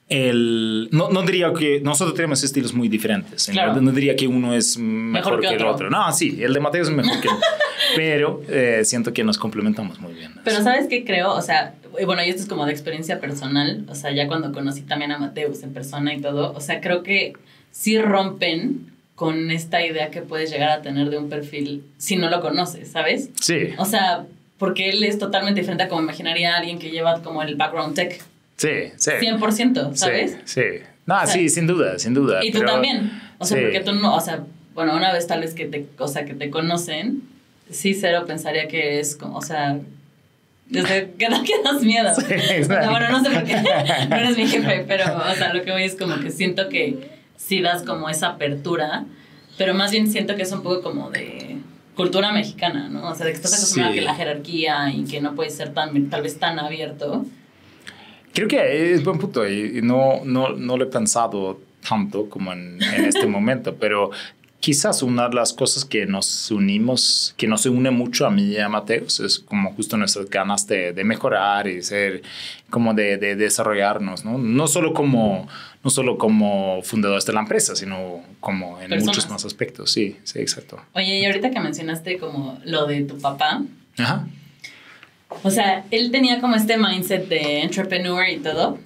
el, 0.09 0.88
no, 0.93 1.09
no 1.11 1.23
diría 1.23 1.53
que 1.53 1.81
nosotros 1.81 2.14
tenemos 2.14 2.43
estilos 2.43 2.75
muy 2.75 2.88
diferentes. 2.88 3.47
Claro. 3.47 3.81
No, 3.81 3.93
diría 3.93 4.14
que 4.17 4.27
uno 4.27 4.55
es 4.55 4.77
mejor, 4.77 5.40
que 5.40 5.49
que, 5.49 5.55
el 5.55 5.62
otro. 5.62 5.71
otro. 5.87 5.90
No, 5.90 6.12
sí, 6.12 6.38
el 6.43 6.53
de 6.53 6.61
Mateo 6.61 6.83
es 6.83 6.90
mejor 6.90 7.21
que 7.21 7.29
el 7.29 7.35
Pero 7.97 8.43
eh, 8.49 8.83
siento 8.85 9.12
que 9.12 9.25
nos 9.25 9.38
complementamos 9.38 9.99
muy 10.01 10.12
bien. 10.14 10.35
Pero 10.45 10.62
¿sabes 10.62 10.88
qué 10.88 11.05
creo? 11.05 11.33
O 11.33 11.40
sea, 11.40 11.75
y 11.99 12.05
bueno, 12.05 12.23
y 12.25 12.29
esto 12.29 12.43
es 12.43 12.49
como 12.49 12.67
de 12.67 12.73
experiencia 12.73 13.21
personal, 13.21 13.85
o 13.88 13.95
sea, 13.95 14.12
ya 14.12 14.27
cuando 14.27 14.53
conocí 14.53 14.83
también 14.83 15.12
a 15.12 15.19
Mateus 15.19 15.62
en 15.62 15.73
persona 15.73 16.12
y 16.12 16.21
todo, 16.21 16.53
o 16.53 16.61
sea, 16.61 16.81
creo 16.81 17.03
que 17.03 17.35
sí 17.71 17.99
rompen 17.99 18.93
con 19.14 19.51
esta 19.51 19.85
idea 19.85 20.11
que 20.11 20.23
puedes 20.23 20.51
llegar 20.51 20.71
a 20.71 20.83
tener 20.83 21.09
de 21.09 21.19
un 21.19 21.29
perfil 21.29 21.85
si 21.99 22.17
no 22.17 22.29
lo 22.31 22.40
conoces, 22.40 22.90
¿sabes? 22.90 23.31
Sí, 23.40 23.69
O 23.79 23.85
sea, 23.85 24.27
porque 24.59 24.90
él 24.90 25.05
es 25.05 25.19
totalmente 25.19 25.61
diferente 25.61 25.85
a 25.85 25.88
como 25.88 26.03
imaginaría 26.03 26.55
a 26.55 26.59
alguien 26.59 26.79
que 26.79 26.90
lleva 26.90 27.23
como 27.23 27.43
el 27.43 27.55
background 27.55 27.95
tech, 27.95 28.23
sí, 28.57 28.69
sí. 28.97 29.11
100%, 29.21 29.95
¿sabes? 29.97 30.33
Sí, 30.45 30.61
sí. 30.62 30.62
No, 31.07 31.17
O 31.17 31.19
sea, 31.19 31.27
sí, 31.27 31.49
sin 31.49 31.67
duda, 31.67 31.99
sin 31.99 32.14
duda. 32.14 32.45
Y 32.45 32.51
tú 32.51 32.59
pero- 32.61 32.73
también. 32.73 33.11
O 33.38 33.45
sea, 33.45 33.59
sí. 33.59 33.62
porque 33.64 33.81
tú 33.81 33.93
no, 33.93 34.14
o 34.17 34.21
sea, 34.21 34.45
bueno, 34.75 34.95
una 34.97 35.12
vez 35.12 35.27
tal 35.27 35.40
vez 35.40 35.55
que 35.55 35.67
te, 35.67 35.87
o 35.99 36.09
sea, 36.09 36.25
que 36.25 36.35
te 36.35 36.51
conocen, 36.51 37.23
sí, 37.71 37.95
cero 37.95 38.25
pensaría 38.27 38.69
que 38.69 39.01
es 39.01 39.17
como, 39.17 39.37
o 39.37 39.43
sea, 39.43 39.79
desde 40.69 41.11
que 41.19 41.29
no 41.29 41.43
que 41.43 41.53
das 41.62 41.83
miedo. 41.83 42.11
Sí, 42.14 42.23
O 42.62 42.64
sea, 42.64 42.90
bueno, 42.90 43.11
no 43.11 43.23
sé 43.23 43.31
por 43.31 43.45
qué, 43.45 43.57
no 44.09 44.17
eres 44.17 44.37
mi 44.37 44.47
jefe, 44.47 44.85
pero, 44.88 45.05
o 45.31 45.35
sea, 45.35 45.53
lo 45.53 45.62
que 45.62 45.73
voy 45.73 45.83
es 45.85 45.95
como 45.97 46.19
que 46.21 46.31
siento 46.31 46.69
que 46.69 47.11
sí 47.37 47.61
das 47.61 47.83
como 47.83 48.09
esa 48.09 48.29
apertura, 48.29 49.05
pero 49.59 49.75
más 49.75 49.90
bien 49.90 50.11
siento 50.11 50.37
que 50.37 50.43
es 50.43 50.53
un 50.53 50.62
poco 50.62 50.81
como 50.83 51.11
de 51.11 51.59
cultura 51.95 52.33
mexicana, 52.33 52.88
¿no? 52.88 53.09
O 53.11 53.14
sea, 53.14 53.27
de 53.27 53.33
que 53.33 53.37
estás 53.37 53.55
acostumbrado 53.55 53.93
Sí. 53.93 53.99
a 53.99 54.01
que 54.01 54.07
la 54.07 54.14
jerarquía 54.14 54.90
y 54.93 55.05
que 55.05 55.21
no 55.21 55.35
puedes 55.35 55.55
ser 55.55 55.75
tan, 55.75 56.09
tal 56.09 56.23
vez 56.23 56.38
tan 56.38 56.59
abierto. 56.59 57.27
Creo 58.35 58.49
que 58.49 58.92
es 58.92 59.05
buen 59.05 59.18
punto 59.18 59.49
y 59.49 59.81
no, 59.83 60.25
no, 60.25 60.51
no 60.51 60.77
lo 60.77 60.85
he 60.85 60.88
pensado 60.88 61.61
tanto 61.88 62.29
como 62.29 62.53
en, 62.53 62.83
en 62.83 63.05
este 63.07 63.27
momento, 63.29 63.77
pero 63.77 64.11
quizás 64.64 65.03
una 65.03 65.29
de 65.29 65.35
las 65.35 65.53
cosas 65.53 65.85
que 65.85 66.07
nos 66.07 66.51
unimos, 66.51 67.35
que 67.37 67.47
nos 67.47 67.66
une 67.66 67.90
mucho 67.90 68.27
a 68.27 68.31
mí 68.31 68.44
y 68.53 68.57
a 68.59 68.68
Mateos 68.70 69.20
es 69.20 69.38
como 69.38 69.75
justo 69.75 69.99
nuestras 69.99 70.31
ganas 70.31 70.66
de, 70.66 70.94
de 70.94 71.05
mejorar 71.05 71.68
y 71.68 71.83
ser 71.83 72.23
como 72.70 72.94
de, 72.94 73.18
de 73.18 73.37
desarrollarnos, 73.37 74.25
¿no? 74.25 74.38
No 74.38 74.66
solo 74.66 74.94
como, 74.94 75.47
no 75.85 75.90
solo 75.90 76.16
como 76.16 76.81
fundadores 76.83 77.27
de 77.27 77.35
la 77.35 77.40
empresa, 77.40 77.77
sino 77.77 78.23
como 78.40 78.81
en 78.81 78.88
Personas. 78.88 79.05
muchos 79.05 79.31
más 79.31 79.44
aspectos. 79.44 79.92
Sí, 79.92 80.16
sí, 80.25 80.38
exacto. 80.38 80.81
Oye, 80.94 81.20
y 81.20 81.27
ahorita 81.27 81.51
que 81.51 81.61
mencionaste 81.61 82.16
como 82.18 82.59
lo 82.64 82.87
de 82.87 83.03
tu 83.03 83.18
papá, 83.18 83.62
Ajá. 83.99 84.27
O 85.43 85.51
sea, 85.51 85.85
él 85.91 86.11
tenía 86.11 86.41
como 86.41 86.55
este 86.57 86.77
mindset 86.77 87.29
de 87.29 87.63
entrepreneur 87.63 88.29
y 88.29 88.39
todo, 88.39 88.79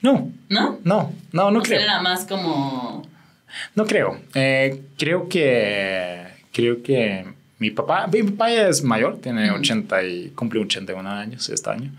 No, 0.00 0.30
¿no? 0.48 0.78
no, 0.84 1.12
no, 1.32 1.50
no 1.50 1.60
o 1.60 1.64
sea, 1.64 1.76
creo. 1.78 1.80
era 1.88 2.02
más 2.02 2.24
como... 2.26 3.06
No 3.74 3.86
creo. 3.86 4.20
Eh, 4.34 4.82
creo 4.98 5.28
que 5.28 6.24
creo 6.52 6.82
que 6.82 7.24
mi 7.58 7.70
papá, 7.70 8.06
mi 8.08 8.22
papá 8.24 8.50
es 8.50 8.82
mayor, 8.82 9.20
tiene 9.20 9.48
Ujú. 9.50 9.60
80 9.60 10.02
y 10.04 10.28
cumple 10.34 10.60
81 10.60 11.08
años 11.08 11.48
este 11.48 11.70
año. 11.70 11.90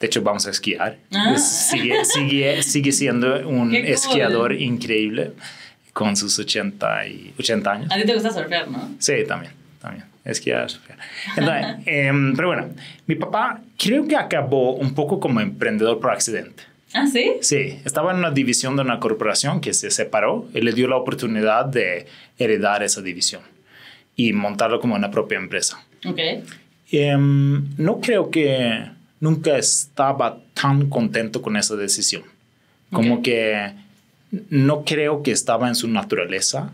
De 0.00 0.06
hecho, 0.06 0.22
vamos 0.22 0.46
a 0.46 0.50
esquiar. 0.50 0.98
Ah. 1.12 1.36
Sigue, 1.38 2.04
sigue, 2.04 2.62
sigue 2.62 2.92
siendo 2.92 3.46
un 3.48 3.70
cool. 3.70 3.76
esquiador 3.76 4.52
increíble 4.54 5.32
con 5.92 6.16
sus 6.16 6.38
80, 6.38 7.06
y, 7.08 7.34
80 7.38 7.70
años. 7.72 7.90
A 7.92 7.96
ti 7.96 8.04
te 8.04 8.12
gusta 8.14 8.30
surfear, 8.30 8.68
¿no? 8.70 8.90
Sí, 8.98 9.14
también, 9.26 9.52
también. 9.80 10.04
Esquiar, 10.26 10.68
surfear. 10.68 10.98
Entonces, 11.36 11.82
em, 11.86 12.34
pero 12.34 12.48
bueno, 12.48 12.68
mi 13.06 13.14
papá 13.14 13.60
creo 13.78 14.06
que 14.06 14.16
acabó 14.16 14.74
un 14.74 14.94
poco 14.94 15.20
como 15.20 15.40
emprendedor 15.40 16.00
por 16.00 16.10
accidente. 16.10 16.64
¿Ah, 16.92 17.06
sí? 17.06 17.32
Sí, 17.40 17.80
estaba 17.84 18.12
en 18.12 18.18
una 18.18 18.30
división 18.30 18.76
de 18.76 18.82
una 18.82 19.00
corporación 19.00 19.60
que 19.60 19.74
se 19.74 19.90
separó 19.90 20.48
y 20.54 20.60
le 20.60 20.72
dio 20.72 20.88
la 20.88 20.96
oportunidad 20.96 21.66
de 21.66 22.06
heredar 22.38 22.82
esa 22.82 23.02
división 23.02 23.42
y 24.16 24.32
montarlo 24.32 24.80
como 24.80 24.94
una 24.94 25.10
propia 25.10 25.38
empresa. 25.38 25.84
Ok. 26.04 26.18
Em, 26.90 27.64
no 27.76 28.00
creo 28.00 28.30
que 28.30 28.86
nunca 29.20 29.58
estaba 29.58 30.38
tan 30.54 30.88
contento 30.88 31.42
con 31.42 31.56
esa 31.56 31.76
decisión. 31.76 32.22
Como 32.90 33.20
que 33.20 33.72
no 34.48 34.84
creo 34.84 35.22
que 35.22 35.32
estaba 35.32 35.68
en 35.68 35.74
su 35.74 35.88
naturaleza 35.88 36.72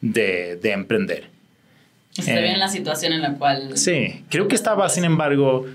de, 0.00 0.56
de 0.56 0.72
emprender. 0.72 1.33
Se 2.14 2.32
Eh, 2.32 2.40
ve 2.42 2.50
en 2.52 2.58
la 2.58 2.68
situación 2.68 3.12
en 3.12 3.22
la 3.22 3.34
cual... 3.34 3.76
Sí, 3.76 4.22
creo 4.30 4.48
que 4.48 4.54
estaba, 4.54 4.88
sin 4.88 5.04
embargo, 5.04 5.66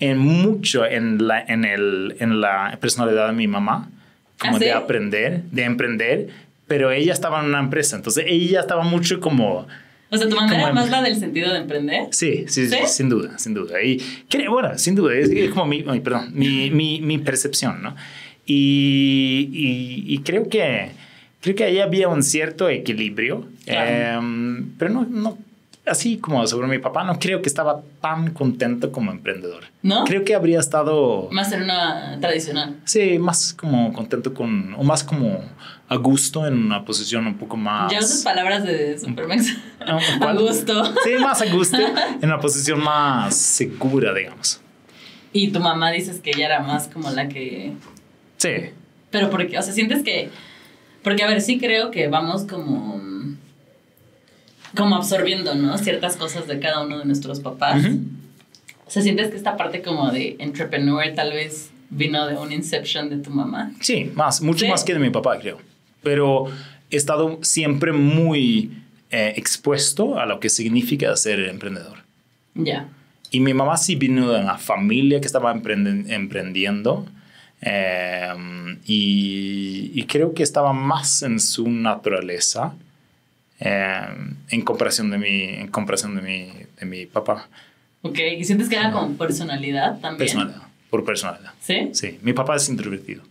en 0.00 0.18
mucho 0.18 0.86
en 0.86 1.26
la, 1.26 1.40
en 1.40 1.64
el, 1.64 2.16
en 2.20 2.40
la 2.40 2.78
personalidad 2.80 3.26
de 3.28 3.32
mi 3.32 3.46
mamá, 3.48 3.90
como 4.38 4.56
¿Ah, 4.56 4.58
sí? 4.58 4.64
de 4.66 4.72
aprender, 4.72 5.42
de 5.50 5.62
emprender, 5.64 6.28
pero 6.66 6.90
ella 6.92 7.12
estaba 7.12 7.40
en 7.40 7.46
una 7.46 7.60
empresa, 7.60 7.96
entonces 7.96 8.24
ella 8.28 8.60
estaba 8.60 8.82
mucho 8.84 9.20
como... 9.20 9.66
O 10.10 10.16
sea, 10.16 10.28
tu 10.28 10.36
mamá 10.36 10.54
era 10.54 10.72
más 10.72 10.90
la 10.90 11.02
del 11.02 11.16
sentido 11.16 11.52
de 11.52 11.58
emprender. 11.58 12.06
Sí, 12.12 12.44
sí, 12.46 12.68
sí, 12.68 12.76
sin 12.86 13.08
duda, 13.08 13.36
sin 13.38 13.52
duda. 13.54 13.82
Y 13.82 14.00
bueno, 14.48 14.78
sin 14.78 14.94
duda, 14.94 15.14
es, 15.14 15.28
es 15.30 15.50
como 15.50 15.66
mi, 15.66 15.82
perdón, 15.82 16.30
mi, 16.34 16.70
mi, 16.70 17.00
mi 17.00 17.18
percepción, 17.18 17.82
¿no? 17.82 17.96
Y, 18.46 19.48
y, 19.52 20.14
y 20.14 20.18
creo 20.18 20.48
que 20.48 20.90
creo 21.40 21.56
que 21.56 21.64
ahí 21.64 21.80
había 21.80 22.08
un 22.08 22.22
cierto 22.22 22.68
equilibrio, 22.68 23.46
Claro. 23.66 24.18
em, 24.20 24.70
pero 24.78 24.90
no, 24.92 25.06
no, 25.10 25.38
así 25.86 26.16
como 26.18 26.46
sobre 26.46 26.66
mi 26.68 26.78
papá, 26.78 27.04
no 27.04 27.18
creo 27.18 27.42
que 27.42 27.48
estaba 27.48 27.82
tan 28.00 28.32
contento 28.32 28.90
como 28.92 29.10
emprendedor. 29.10 29.64
¿No? 29.82 30.04
Creo 30.04 30.24
que 30.24 30.34
habría 30.34 30.60
estado, 30.60 31.28
Más 31.30 31.52
en 31.52 31.62
una 31.64 32.18
tradicional. 32.20 32.76
sí, 32.84 33.18
más 33.18 33.52
como 33.52 33.92
contento 33.92 34.32
con, 34.34 34.74
o 34.74 34.82
más 34.82 35.04
como 35.04 35.40
a 35.88 35.96
gusto 35.96 36.46
en 36.46 36.54
una 36.54 36.84
posición 36.84 37.26
un 37.26 37.36
poco 37.36 37.56
más... 37.56 37.92
Ya 37.92 37.98
usas 37.98 38.22
palabras 38.22 38.64
de 38.64 38.98
Supermax. 38.98 39.56
No, 39.86 39.98
A 40.26 40.32
gusto. 40.32 40.82
Sí, 41.04 41.10
más 41.20 41.42
a 41.42 41.46
gusto, 41.46 41.76
en 42.22 42.24
una 42.24 42.40
posición 42.40 42.82
más 42.82 43.36
segura, 43.36 44.14
digamos. 44.14 44.60
Y 45.34 45.48
tu 45.48 45.60
mamá 45.60 45.90
dices 45.90 46.20
que 46.20 46.30
ella 46.30 46.46
era 46.46 46.60
más 46.60 46.88
como 46.88 47.10
la 47.10 47.28
que... 47.28 47.72
Sí, 48.38 48.50
Pero 49.10 49.28
porque, 49.30 49.58
o 49.58 49.62
sea, 49.62 49.74
sientes 49.74 50.02
que... 50.02 50.30
Porque, 51.02 51.22
a 51.22 51.26
ver, 51.26 51.42
sí 51.42 51.58
creo 51.58 51.90
que 51.90 52.08
vamos 52.08 52.44
como... 52.44 52.98
Como 54.76 54.96
absorbiendo, 54.96 55.54
¿no? 55.54 55.76
Ciertas 55.78 56.16
cosas 56.16 56.46
de 56.46 56.58
cada 56.58 56.82
uno 56.84 56.98
de 56.98 57.04
nuestros 57.04 57.40
papás. 57.40 57.84
Ujú. 57.84 58.00
O 58.86 58.90
sea, 58.90 59.02
sientes 59.02 59.30
que 59.30 59.36
esta 59.36 59.56
parte 59.56 59.82
como 59.82 60.10
de 60.10 60.36
entrepreneur 60.38 61.04
tal 61.14 61.32
vez 61.32 61.70
vino 61.90 62.26
de 62.26 62.36
un 62.36 62.52
inception 62.52 63.08
de 63.10 63.18
tu 63.18 63.30
mamá. 63.30 63.72
Sí, 63.80 64.10
más, 64.14 64.40
mucho 64.42 64.64
Sí. 64.64 64.70
más 64.70 64.84
que 64.84 64.92
de 64.94 64.98
mi 65.00 65.10
papá, 65.10 65.38
creo. 65.38 65.58
Pero 66.02 66.46
he 66.90 66.96
estado 66.96 67.38
siempre 67.42 67.92
muy 67.92 68.70
eh, 69.10 69.34
expuesto 69.36 70.18
a 70.18 70.26
lo 70.26 70.40
que 70.40 70.48
significa 70.50 71.14
ser 71.16 71.38
emprendedor. 71.40 71.98
Ya. 72.54 72.88
Y 73.30 73.38
mi 73.40 73.54
mamá 73.54 73.76
sí 73.76 73.94
vino 73.94 74.30
de 74.32 74.40
una 74.40 74.58
familia 74.58 75.20
que 75.20 75.26
estaba 75.26 75.54
emprenden- 75.54 76.10
emprendiendo. 76.10 77.06
eh, 77.62 78.32
y, 78.86 79.90
y 79.94 80.02
creo 80.04 80.34
que 80.34 80.42
estaba 80.42 80.72
más 80.72 81.22
en 81.22 81.40
su 81.40 81.70
naturaleza 81.70 82.74
eh, 83.64 84.00
en 84.50 84.60
comparación 84.62 85.10
de 85.10 85.18
mi, 85.18 85.42
en 85.44 85.68
comparación 85.68 86.14
de 86.14 86.22
mi, 86.22 86.52
de 86.78 86.86
mi 86.86 87.06
papá. 87.06 87.48
Ok. 88.02 88.18
¿Y 88.38 88.44
sientes 88.44 88.68
que 88.68 88.76
era 88.76 88.92
como 88.92 89.16
personalidad 89.16 89.98
también? 90.00 90.18
Personalidad, 90.18 90.62
por 90.90 91.04
personalidad. 91.04 91.52
¿Sí? 91.60 91.88
Sí, 91.92 92.18
mi 92.22 92.32
papá 92.32 92.56
es 92.56 92.68
introvertido. 92.68 93.22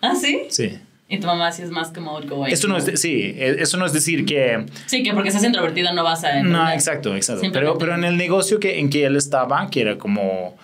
Ah, 0.00 0.14
sí. 0.14 0.42
Sí. 0.50 0.78
Y 1.08 1.18
tu 1.18 1.26
mamá 1.26 1.52
sí 1.52 1.62
es 1.62 1.70
más 1.70 1.88
como 1.90 2.16
outgoing. 2.16 2.52
Esto 2.52 2.68
no 2.68 2.76
es, 2.76 2.86
de- 2.86 2.96
sí, 2.96 3.34
eh, 3.36 3.56
eso 3.58 3.76
no 3.76 3.84
es 3.84 3.92
decir 3.92 4.24
que... 4.24 4.64
Sí, 4.86 5.02
que 5.02 5.12
porque 5.12 5.30
seas 5.30 5.44
introvertido 5.44 5.92
no 5.92 6.02
vas 6.04 6.24
a... 6.24 6.42
No, 6.42 6.70
exacto, 6.70 7.14
exacto. 7.14 7.46
Pero, 7.52 7.76
pero 7.76 7.94
en 7.94 8.04
el 8.04 8.16
negocio 8.16 8.58
que, 8.60 8.78
en 8.78 8.88
que 8.88 9.04
él 9.04 9.16
estaba, 9.16 9.68
que 9.68 9.82
era 9.82 9.98
como 9.98 10.56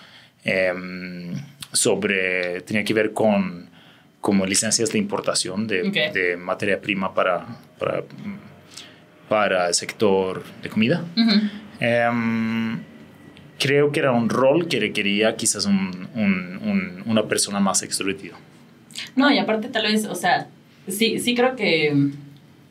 em, 0.43 1.33
sobre, 1.71 2.61
tenía 2.61 2.83
que 2.83 2.93
ver 2.93 3.13
con 3.13 3.69
como 4.21 4.45
licencias 4.45 4.91
de 4.91 4.97
importación 4.99 5.65
de, 5.67 5.81
Ok. 5.87 6.13
de 6.13 6.35
materia 6.35 6.81
prima 6.81 7.13
para, 7.13 7.45
para, 7.79 8.03
para 9.29 9.67
el 9.67 9.73
sector 9.73 10.43
de 10.63 10.69
comida. 10.69 11.05
Em, 11.79 12.79
creo 13.57 13.91
que 13.91 13.99
era 13.99 14.11
un 14.11 14.29
rol 14.29 14.67
que 14.67 14.79
requería 14.79 15.35
quizás 15.35 15.65
un- 15.65 16.07
un- 16.15 16.59
un- 16.63 17.03
una 17.05 17.23
persona 17.27 17.59
más 17.59 17.83
extrovertida. 17.83 18.35
No, 19.15 19.31
y 19.31 19.37
aparte 19.37 19.69
tal 19.69 19.83
vez, 19.83 20.05
o 20.05 20.15
sea, 20.15 20.47
sí, 20.87 21.19
sí 21.19 21.35
creo 21.35 21.55
que 21.55 21.93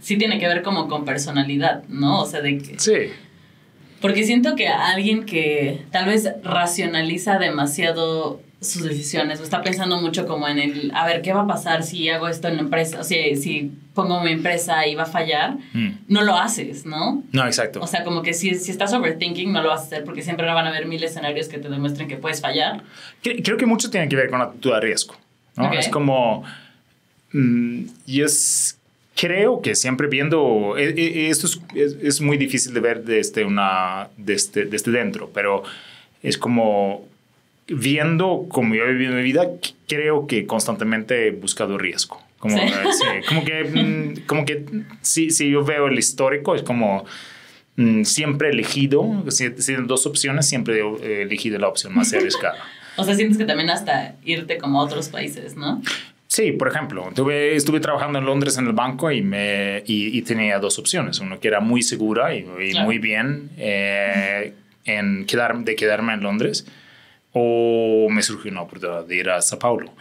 sí 0.01 0.17
tiene 0.19 0.39
que 0.39 0.47
ver 0.49 0.63
como 0.63 0.89
con 0.89 1.05
personalidad, 1.05 1.85
¿no? 1.89 2.21
O 2.23 2.27
sea, 2.27 2.41
de 2.41 2.59
que... 2.59 2.79
Sí, 2.79 3.13
Porque 4.01 4.23
siento 4.25 4.55
que 4.55 4.69
alguien 4.69 5.25
que 5.25 5.83
tal 5.91 6.07
vez 6.07 6.29
racionaliza 6.45 7.39
demasiado 7.39 8.41
sus 8.61 8.83
decisiones 8.83 9.39
o 9.39 9.45
está 9.45 9.63
pensando 9.63 10.01
mucho 10.01 10.27
como 10.27 10.49
en 10.49 10.59
el, 10.59 10.91
a 10.95 11.07
ver, 11.07 11.23
¿qué 11.23 11.33
va 11.33 11.43
a 11.43 11.47
pasar 11.47 11.85
si 11.85 12.09
hago 12.09 12.27
esto 12.27 12.49
en 12.49 12.57
la 12.57 12.63
empresa? 12.63 12.99
O 13.01 13.05
sea, 13.05 13.37
si 13.37 13.71
pongo 13.95 14.21
mi 14.23 14.33
empresa 14.33 14.85
y 14.87 14.97
va 14.97 15.05
a 15.05 15.07
fallar, 15.07 15.57
Mm. 15.75 15.91
no 16.09 16.23
lo 16.23 16.37
haces, 16.37 16.85
¿no? 16.85 17.23
no, 17.31 17.47
exacto. 17.47 17.81
O 17.81 17.87
sea, 17.87 18.03
como 18.03 18.23
que 18.23 18.35
si, 18.35 18.55
si 18.57 18.71
estás 18.73 18.93
overthinking, 18.93 19.53
no 19.53 19.63
lo 19.63 19.69
vas 19.69 19.83
a 19.83 19.85
hacer 19.85 20.05
porque 20.05 20.23
siempre 20.23 20.45
van 20.47 20.67
a 20.67 20.71
haber 20.71 20.87
mil 20.87 21.03
escenarios 21.05 21.47
que 21.49 21.59
te 21.59 21.69
demuestren 21.69 22.09
que 22.09 22.17
puedes 22.17 22.41
fallar. 22.41 22.83
Cre- 23.23 23.43
Creo 23.45 23.57
que 23.59 23.67
mucho 23.67 23.91
tiene 23.91 24.09
que 24.09 24.17
ver 24.17 24.29
con 24.29 24.41
la 24.41 24.47
actitud 24.47 24.73
de 24.73 24.81
riesgo. 24.81 25.15
¿no? 25.57 25.67
Ok. 25.69 25.75
Es 25.75 25.89
como. 25.89 26.43
mm, 27.33 27.83
y 28.07 28.23
es. 28.23 28.75
Creo 29.15 29.61
que 29.63 29.75
siempre 29.75 30.07
viendo. 30.09 30.77
e- 30.79 30.91
e- 30.97 31.29
Esto 31.31 31.47
es, 31.47 31.61
es- 31.75 31.97
es 32.03 32.21
muy 32.21 32.37
difícil 32.37 32.73
de 32.73 32.81
ver 32.81 33.03
desde, 33.05 33.45
una, 33.45 34.09
desde, 34.17 34.65
desde 34.67 34.91
dentro, 34.93 35.31
pero 35.35 35.63
es 36.23 36.39
como. 36.39 37.07
Viendo 37.69 38.47
como 38.49 38.75
yo 38.75 38.85
he 38.85 38.93
vivido 38.93 39.15
mi 39.15 39.23
vida, 39.23 39.47
creo 39.87 40.27
que 40.27 40.47
constantemente 40.47 41.29
he 41.29 41.31
buscado 41.33 41.77
riesgo. 41.79 42.23
Como, 42.39 42.57
Sí. 42.57 42.65
sí, 42.93 43.05
como 43.29 43.45
que, 43.45 43.65
mm, 43.65 44.27
como 44.27 44.45
que 44.45 44.65
si, 45.03 45.31
si 45.31 45.51
yo 45.51 45.65
veo 45.65 45.87
el 45.89 45.99
histórico, 45.99 46.55
es 46.55 46.63
como 46.63 47.05
mm, 47.77 48.05
siempre 48.05 48.49
he 48.49 48.53
elegido, 48.53 49.25
si, 49.29 49.51
si 49.59 49.75
hay 49.75 49.83
dos 49.87 50.07
opciones, 50.07 50.49
siempre 50.49 50.81
he 51.03 51.23
elegido 51.23 51.59
la 51.59 51.69
opción 51.69 51.95
más 51.95 52.13
arriesgada. 52.13 52.59
O 53.01 53.05
sea, 53.05 53.15
sientes 53.15 53.39
que 53.39 53.45
también 53.45 53.71
hasta 53.71 54.17
irte 54.25 54.59
como 54.59 54.81
a 54.81 54.85
otros 54.85 55.09
países, 55.09 55.55
¿no? 55.57 55.81
Sí, 56.27 56.51
por 56.51 56.67
ejemplo, 56.67 57.09
tuve, 57.15 57.55
estuve 57.55 57.79
trabajando 57.79 58.19
en 58.19 58.25
Londres 58.25 58.59
en 58.59 58.67
el 58.67 58.73
banco 58.73 59.13
y, 59.13 59.23
me, 59.23 59.85
y, 59.87 60.19
y 60.19 60.23
tenía 60.23 60.59
dos 60.59 60.81
opciones. 60.81 61.21
Uno 61.21 61.39
que 61.39 61.47
era 61.47 61.61
muy 61.61 61.83
segura 61.83 62.35
y, 62.35 62.39
y 62.61 62.71
Claro. 62.73 62.87
muy 62.87 62.99
bien 62.99 63.51
eh, 63.57 64.53
en 64.85 65.27
quedar, 65.27 65.59
de 65.59 65.77
quedarme 65.77 66.13
en 66.15 66.23
Londres 66.23 66.67
o 67.33 68.09
me 68.11 68.23
surgió 68.23 68.51
una 68.51 68.63
oportunidad 68.63 69.05
de 69.05 69.17
ir 69.17 69.31
a 69.31 69.41
Sao 69.43 69.59
Paulo, 69.59 69.93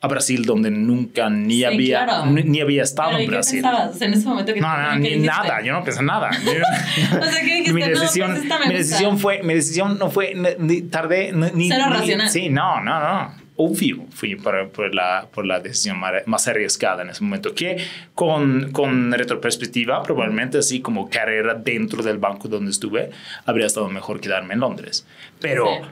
a 0.00 0.06
Brasil, 0.06 0.44
donde 0.44 0.70
nunca 0.70 1.30
ni, 1.30 1.54
Sí, 1.56 1.64
había, 1.64 2.04
claro. 2.04 2.26
ni, 2.26 2.42
ni 2.42 2.60
había 2.60 2.82
estado 2.82 3.10
Pero, 3.10 3.20
¿y 3.20 3.24
en 3.24 3.30
qué 3.30 3.34
Brasil. 3.36 3.62
pensabas? 3.62 3.94
O 3.94 3.98
sea, 3.98 4.06
en 4.06 4.14
ese 4.14 4.28
momento 4.28 4.52
que 4.52 4.60
No, 4.60 4.76
no, 4.96 5.02
¿qué 5.02 5.16
ni 5.16 5.26
nada, 5.26 5.62
yo 5.62 5.72
no 5.72 5.82
pensé 5.82 6.02
nada. 6.02 6.28
O 7.20 7.24
sea, 7.24 7.40
¿qué 7.40 7.54
dijiste? 7.54 7.72
mi 7.72 7.80
No, 7.80 7.86
decisión, 7.88 8.30
pues 8.32 8.42
esta 8.42 8.58
me 8.58 8.66
mi 8.68 8.74
decisión 8.74 9.18
fue, 9.18 9.42
mi 9.42 9.54
decisión 9.54 9.98
no 9.98 10.10
fue, 10.10 10.34
ni, 10.58 10.82
tardé, 10.82 11.32
ni, 11.32 11.68
Cero 11.70 11.84
ni- 11.88 11.92
racional. 11.94 12.28
Sí, 12.28 12.48
no, 12.50 12.80
no, 12.82 13.00
no. 13.00 13.44
Obvio, 13.56 14.04
fui 14.10 14.34
por, 14.34 14.68
por, 14.70 14.92
la, 14.92 15.28
por 15.32 15.46
la 15.46 15.60
decisión 15.60 15.96
más 16.26 16.48
arriesgada 16.48 17.02
en 17.04 17.10
ese 17.10 17.22
momento, 17.22 17.54
que 17.54 17.78
con, 18.12 18.72
con 18.72 19.12
retroperspectiva, 19.12 20.02
probablemente 20.02 20.58
así 20.58 20.80
como 20.80 21.08
carrera 21.08 21.54
dentro 21.54 22.02
del 22.02 22.18
banco 22.18 22.48
donde 22.48 22.72
estuve, 22.72 23.10
habría 23.46 23.66
estado 23.66 23.88
mejor 23.88 24.20
quedarme 24.20 24.54
en 24.54 24.60
Londres. 24.60 25.06
Pero 25.40 25.66
Sí. 25.66 25.88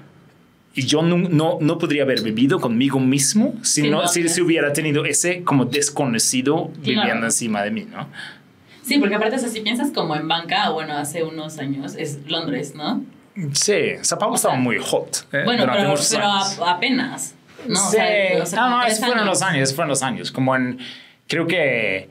Y 0.74 0.86
yo 0.86 1.02
no, 1.02 1.16
no, 1.18 1.58
no 1.60 1.78
podría 1.78 2.02
haber 2.04 2.22
vivido 2.22 2.60
conmigo 2.60 2.98
mismo 2.98 3.54
si, 3.62 3.82
Sí, 3.82 3.90
no, 3.90 4.06
si, 4.08 4.28
si 4.28 4.40
hubiera 4.40 4.72
tenido 4.72 5.04
ese 5.04 5.42
como 5.44 5.64
desconocido 5.66 6.70
viviendo 6.78 7.26
encima 7.26 7.62
de 7.62 7.70
mí, 7.70 7.86
¿no? 7.90 8.08
Sí, 8.82 8.98
porque 8.98 9.14
aparte, 9.14 9.36
o 9.36 9.38
sea, 9.38 9.48
si 9.48 9.60
piensas 9.60 9.90
como 9.92 10.16
en 10.16 10.26
banca, 10.26 10.70
bueno, 10.70 10.96
hace 10.96 11.22
unos 11.22 11.58
años, 11.58 11.94
es 11.96 12.18
Londres, 12.28 12.74
¿no? 12.74 13.04
Sí, 13.52 13.74
Sao 14.02 14.18
Paulo 14.18 14.34
O 14.34 14.38
sea, 14.38 14.50
estaba 14.50 14.56
muy 14.62 14.78
hot. 14.78 15.26
¿eh? 15.32 15.42
Bueno, 15.44 15.62
durante 15.62 15.82
pero, 15.84 15.94
pero 16.10 16.24
a- 16.26 16.70
apenas, 16.72 17.34
¿no? 17.66 17.80
O 17.80 17.90
sí, 17.90 17.96
sea, 17.96 18.42
o 18.42 18.46
sea, 18.46 18.60
no, 18.62 18.70
no, 18.70 18.82
esos 18.84 19.04
fueron 19.06 19.26
los 19.26 19.40
años, 19.42 19.62
esos 19.62 19.76
fueron 19.76 19.88
los 19.90 20.02
años. 20.02 20.32
Como 20.32 20.56
en, 20.56 20.78
creo 21.28 21.46
que, 21.46 22.08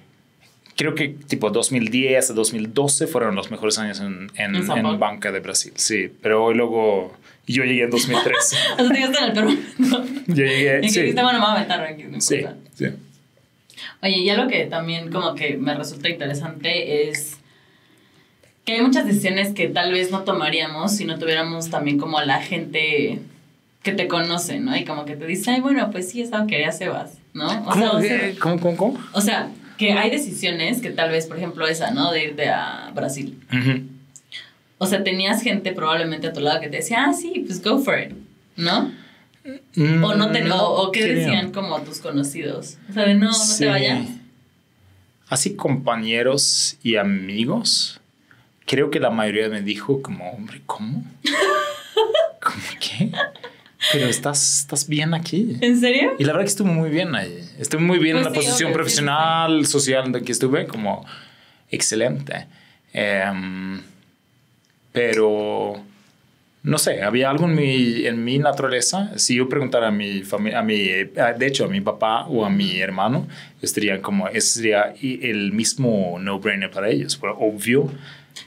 creo 0.78 0.96
que 0.96 1.10
tipo 1.10 1.50
2010 1.52 2.32
a 2.32 2.34
2012 2.34 3.06
fueron 3.08 3.36
los 3.36 3.52
mejores 3.52 3.78
años 3.78 4.00
en, 4.00 4.32
en, 4.36 4.56
En 4.56 4.72
en 4.86 5.00
banca 5.00 5.32
de 5.32 5.40
Brasil. 5.42 5.74
Sí, 5.76 6.12
pero 6.22 6.54
luego 6.54 7.16
yo 7.52 7.64
llegué 7.64 7.84
en 7.84 7.90
2013. 7.90 8.56
O 8.80 8.88
sea, 8.88 8.90
te 8.90 9.18
en 9.18 9.24
el 9.26 9.34
Perú. 9.34 9.60
yo 10.28 10.46
llegué, 10.46 10.80
Y 10.84 10.90
sí. 10.90 11.00
dijiste, 11.02 11.22
bueno, 11.22 11.40
me 11.40 11.46
voy 11.46 11.54
a 11.54 11.56
aventar 11.58 11.82
aquí, 11.84 12.04
no 12.04 12.20
Sí, 12.22 12.42
sí. 12.76 12.86
Oye, 14.04 14.18
y 14.18 14.30
algo 14.30 14.48
que 14.48 14.66
también 14.66 15.12
como 15.12 15.36
que 15.36 15.58
me 15.58 15.74
resulta 15.76 16.10
interesante 16.10 17.10
es 17.10 17.38
que 18.66 18.74
hay 18.74 18.82
muchas 18.82 19.06
decisiones 19.06 19.54
que 19.54 19.68
tal 19.68 19.92
vez 19.92 20.12
no 20.12 20.22
tomaríamos 20.22 20.96
si 20.96 21.06
no 21.06 21.18
tuviéramos 21.20 21.70
también 21.70 21.98
como 21.98 22.18
a 22.18 22.26
la 22.26 22.42
gente 22.42 23.20
que 23.84 23.92
te 23.94 24.08
conoce, 24.08 24.60
¿no? 24.60 24.76
Y 24.78 24.86
como 24.86 25.06
que 25.06 25.16
te 25.16 25.26
dice, 25.26 25.52
ay, 25.52 25.62
bueno, 25.62 25.90
pues 25.92 26.10
sí, 26.10 26.22
es 26.22 26.32
algo 26.34 26.48
que 26.48 26.56
haría 26.56 26.72
Sebas. 26.72 27.18
¿no? 27.34 27.48
O 27.48 27.66
¿Cómo, 27.72 28.02
sea, 28.02 28.28
eh, 28.28 28.36
¿Cómo, 28.40 28.60
cómo, 28.60 28.78
cómo? 28.78 29.00
O 29.14 29.22
sea, 29.22 29.50
que 29.78 29.94
hay 29.94 30.10
decisiones 30.12 30.82
que 30.82 30.90
tal 30.92 31.10
vez, 31.10 31.26
por 31.28 31.38
ejemplo, 31.38 31.68
esa, 31.68 31.92
¿no? 31.92 32.12
De 32.12 32.26
irte 32.26 32.50
a 32.50 32.92
Brasil. 32.94 33.40
Ujú. 33.52 33.82
O 34.84 34.88
sea, 34.88 35.04
tenías 35.04 35.44
gente 35.44 35.74
probablemente 35.74 36.26
a 36.28 36.34
tu 36.34 36.40
lado 36.40 36.60
que 36.60 36.68
te 36.68 36.78
decía, 36.78 37.06
ah, 37.08 37.14
sí, 37.14 37.44
pues 37.46 37.62
go 37.64 37.78
for 37.78 38.00
it, 38.00 38.16
¿no? 38.56 38.92
O 40.04 40.16
no 40.16 40.32
te, 40.32 40.44
Mm, 40.44 40.52
o, 40.52 40.58
o 40.84 40.92
qué 40.92 41.02
creo. 41.02 41.16
decían 41.18 41.52
como 41.52 41.80
tus 41.82 42.00
conocidos. 42.00 42.78
O 42.90 42.94
sea, 42.94 43.04
de 43.04 43.14
no, 43.14 43.28
no 43.28 43.34
Sí. 43.34 43.60
te 43.60 43.68
vayas. 43.70 44.08
Así 45.28 45.56
compañeros 45.56 46.78
y 46.84 46.96
amigos, 46.96 48.02
creo 48.66 48.90
que 48.90 49.00
la 49.00 49.12
mayoría 49.12 49.50
me 49.50 49.62
dijo 49.62 50.02
como, 50.02 50.30
hombre, 50.32 50.62
¿cómo? 50.66 51.04
¿Cómo 52.42 52.64
qué? 52.80 53.12
Pero 53.92 54.08
estás, 54.08 54.60
estás 54.62 54.88
bien 54.88 55.14
aquí. 55.14 55.58
¿En 55.62 55.80
serio? 55.80 56.14
Y 56.20 56.24
la 56.24 56.34
verdad 56.34 56.46
que 56.46 56.50
estuve 56.52 56.72
muy 56.72 56.90
bien 56.90 57.14
ahí. 57.16 57.40
Estuve 57.60 57.82
muy 57.82 57.98
bien 58.00 58.18
Pues 58.18 58.28
en 58.28 58.34
la 58.34 58.40
sí, 58.42 58.46
posición 58.48 58.70
sí, 58.70 58.74
profesional, 58.74 59.66
social 59.68 60.06
en 60.08 60.12
la 60.14 60.22
que 60.22 60.32
estuve, 60.32 60.66
como 60.68 61.06
excelente. 61.70 62.48
Em, 62.94 63.82
pero 64.92 65.76
no 66.64 66.78
sé, 66.78 67.02
había 67.02 67.30
algo 67.30 67.46
en 67.46 67.56
mi, 67.56 68.06
en 68.06 68.24
mi 68.24 68.38
naturaleza. 68.38 69.12
Si 69.18 69.36
yo 69.36 69.50
preguntara 69.50 69.88
a 69.88 69.92
mi 69.92 70.22
familia, 70.22 70.60
a 70.60 70.64
mi, 70.64 70.78
de 70.78 71.48
hecho, 71.48 71.66
a 71.66 71.68
mi 71.68 71.82
papá 71.82 72.26
o 72.28 72.46
a 72.46 72.50
mi 72.50 72.80
hermano, 72.80 73.28
estarían 73.62 74.02
como, 74.02 74.28
ese 74.28 74.60
sería 74.60 74.94
el 75.02 75.52
mismo 75.54 76.18
no-brainer 76.20 76.70
para 76.70 76.90
ellos. 76.90 77.18
Pero 77.20 77.36
obvio, 77.40 77.92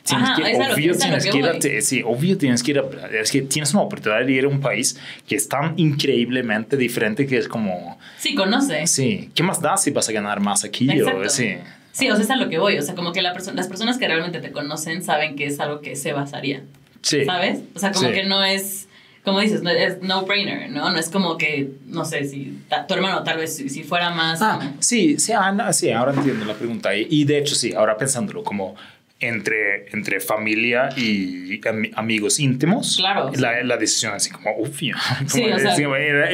tienes 0.05 0.29
Ajá, 0.31 0.37
que, 0.37 0.55
obvio 0.55 0.97
tienes 0.97 1.27
que 1.27 1.39
ir 1.39 1.45
a, 1.47 1.51
voy. 1.53 1.59
te- 1.59 1.81
sí, 1.83 2.03
obvio 2.07 2.39
tienes 2.39 2.63
que 2.63 2.71
ir 2.71 2.79
a, 2.79 2.85
es 3.21 3.33
que 3.33 3.43
tienes 3.43 3.73
una 3.75 3.83
oportunidad 3.83 4.25
de 4.25 4.33
ir 4.33 4.45
a 4.45 4.49
un 4.49 4.61
país 4.61 4.97
que 5.27 5.35
es 5.35 5.49
tan 5.49 5.75
increíblemente 5.77 6.77
diferente 6.77 7.27
que 7.27 7.39
es 7.39 7.49
como, 7.49 7.99
Sí, 8.19 8.35
conoce. 8.37 8.87
sí, 8.87 9.31
¿qué 9.35 9.43
más 9.43 9.61
da 9.61 9.77
si 9.77 9.91
vas 9.91 10.09
a 10.09 10.13
ganar 10.13 10.39
más 10.41 10.63
aquí? 10.65 10.89
Exacto. 10.91 11.21
O, 11.21 11.29
sí, 11.29 11.57
Sí, 11.95 12.11
o 12.11 12.17
sea, 12.17 12.25
es 12.25 12.31
a 12.31 12.37
lo 12.37 12.49
que 12.51 12.59
voy. 12.59 12.77
O 12.77 12.83
sea, 12.83 12.95
como 12.95 13.13
que 13.13 13.23
la 13.23 13.33
perso- 13.35 13.53
las 13.55 13.69
personas 13.69 13.99
que 13.99 14.07
realmente 14.09 14.41
te 14.41 14.51
conocen 14.51 15.03
saben 15.05 15.37
que 15.37 15.47
es 15.47 15.61
algo 15.61 15.81
que 15.81 15.95
se 15.97 16.13
basaría. 16.13 16.63
sí. 17.03 17.25
¿Sabes? 17.25 17.61
O 17.75 17.79
sea, 17.79 17.93
como 17.93 18.09
Sí. 18.09 18.15
que 18.15 18.25
no 18.25 18.43
es, 18.45 18.89
como 19.25 19.39
dices, 19.41 19.63
no, 19.63 19.71
es 19.71 20.03
no-brainer, 20.03 20.71
¿no? 20.71 20.91
No 20.91 20.99
es 20.99 21.09
como 21.09 21.37
que, 21.39 21.71
no 21.87 22.05
sé, 22.05 22.25
si 22.27 22.59
ta- 22.69 22.87
tu 22.87 22.95
hermano 22.95 23.23
tal 23.23 23.39
vez 23.39 23.57
si, 23.57 23.69
si 23.69 23.83
fuera 23.85 24.11
más... 24.11 24.43
Ah, 24.43 24.59
como- 24.61 24.83
sí, 24.83 25.19
sí, 25.19 25.33
ah, 25.33 25.53
no, 25.53 25.73
sí, 25.73 25.91
ahora 25.93 26.13
entiendo 26.13 26.45
la 26.47 26.55
pregunta. 26.55 26.95
Y, 26.97 27.07
y 27.11 27.25
de 27.25 27.39
hecho, 27.39 27.55
sí, 27.55 27.73
ahora 27.75 27.97
pensándolo, 27.97 28.43
como 28.43 28.75
entre, 29.21 29.89
entre 29.93 30.21
familia 30.21 30.91
y 30.97 31.61
ami- 31.63 31.93
amigos 31.95 32.39
íntimos, 32.41 32.97
Claro, 32.97 33.31
la, 33.37 33.63
la 33.63 33.77
decisión 33.77 34.13
así 34.13 34.31
como, 34.31 34.51
obvio. 34.57 34.97
Sí, 35.27 35.43
o 35.45 35.59
sea, 35.59 35.77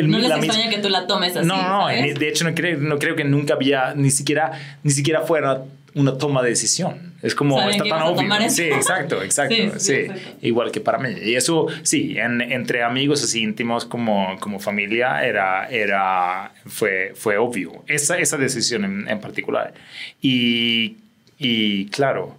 no 0.03 0.19
les 0.19 0.31
extraña 0.31 0.71
que 0.71 0.79
tú 0.79 0.89
la 0.89 1.07
tomes 1.07 1.37
así, 1.37 1.47
No, 1.47 1.57
no, 1.57 1.81
¿sabes? 1.89 2.19
de 2.19 2.29
hecho 2.29 2.45
no 2.45 2.55
creo, 2.55 2.79
no 2.79 2.99
creo 2.99 3.15
que 3.17 3.25
nunca 3.25 3.55
había, 3.55 3.95
ni 3.95 4.11
siquiera, 4.11 4.53
ni 4.83 4.91
siquiera 4.91 5.21
fuera 5.23 5.63
una 5.95 6.17
toma 6.19 6.43
de 6.43 6.51
decisión. 6.51 7.11
Es 7.23 7.35
como, 7.35 7.61
está 7.69 7.85
tan 7.85 8.03
obvio. 8.03 8.29
Sí, 8.49 8.63
exacto, 8.63 9.23
exacto. 9.23 9.55
Sí, 9.55 9.71
sí, 9.75 9.81
sí, 9.81 9.93
exacto. 9.93 10.31
Igual 10.41 10.71
que 10.73 10.81
para 10.81 10.99
mí. 10.99 11.11
Y 11.23 11.35
eso, 11.35 11.67
sí, 11.83 12.17
en- 12.17 12.41
entre 12.41 12.83
amigos 12.83 13.23
así 13.23 13.43
íntimos 13.43 13.85
como, 13.85 14.39
como 14.41 14.59
familia 14.59 15.23
era, 15.25 15.69
era, 15.69 16.53
fue, 16.67 17.13
fue 17.15 17.37
obvio. 17.37 17.85
Esa, 17.89 18.19
esa 18.19 18.37
decisión 18.39 18.85
en, 18.85 19.09
en 19.09 19.21
particular. 19.21 19.75
Y, 20.23 20.97
y 21.39 21.87
claro, 21.87 22.39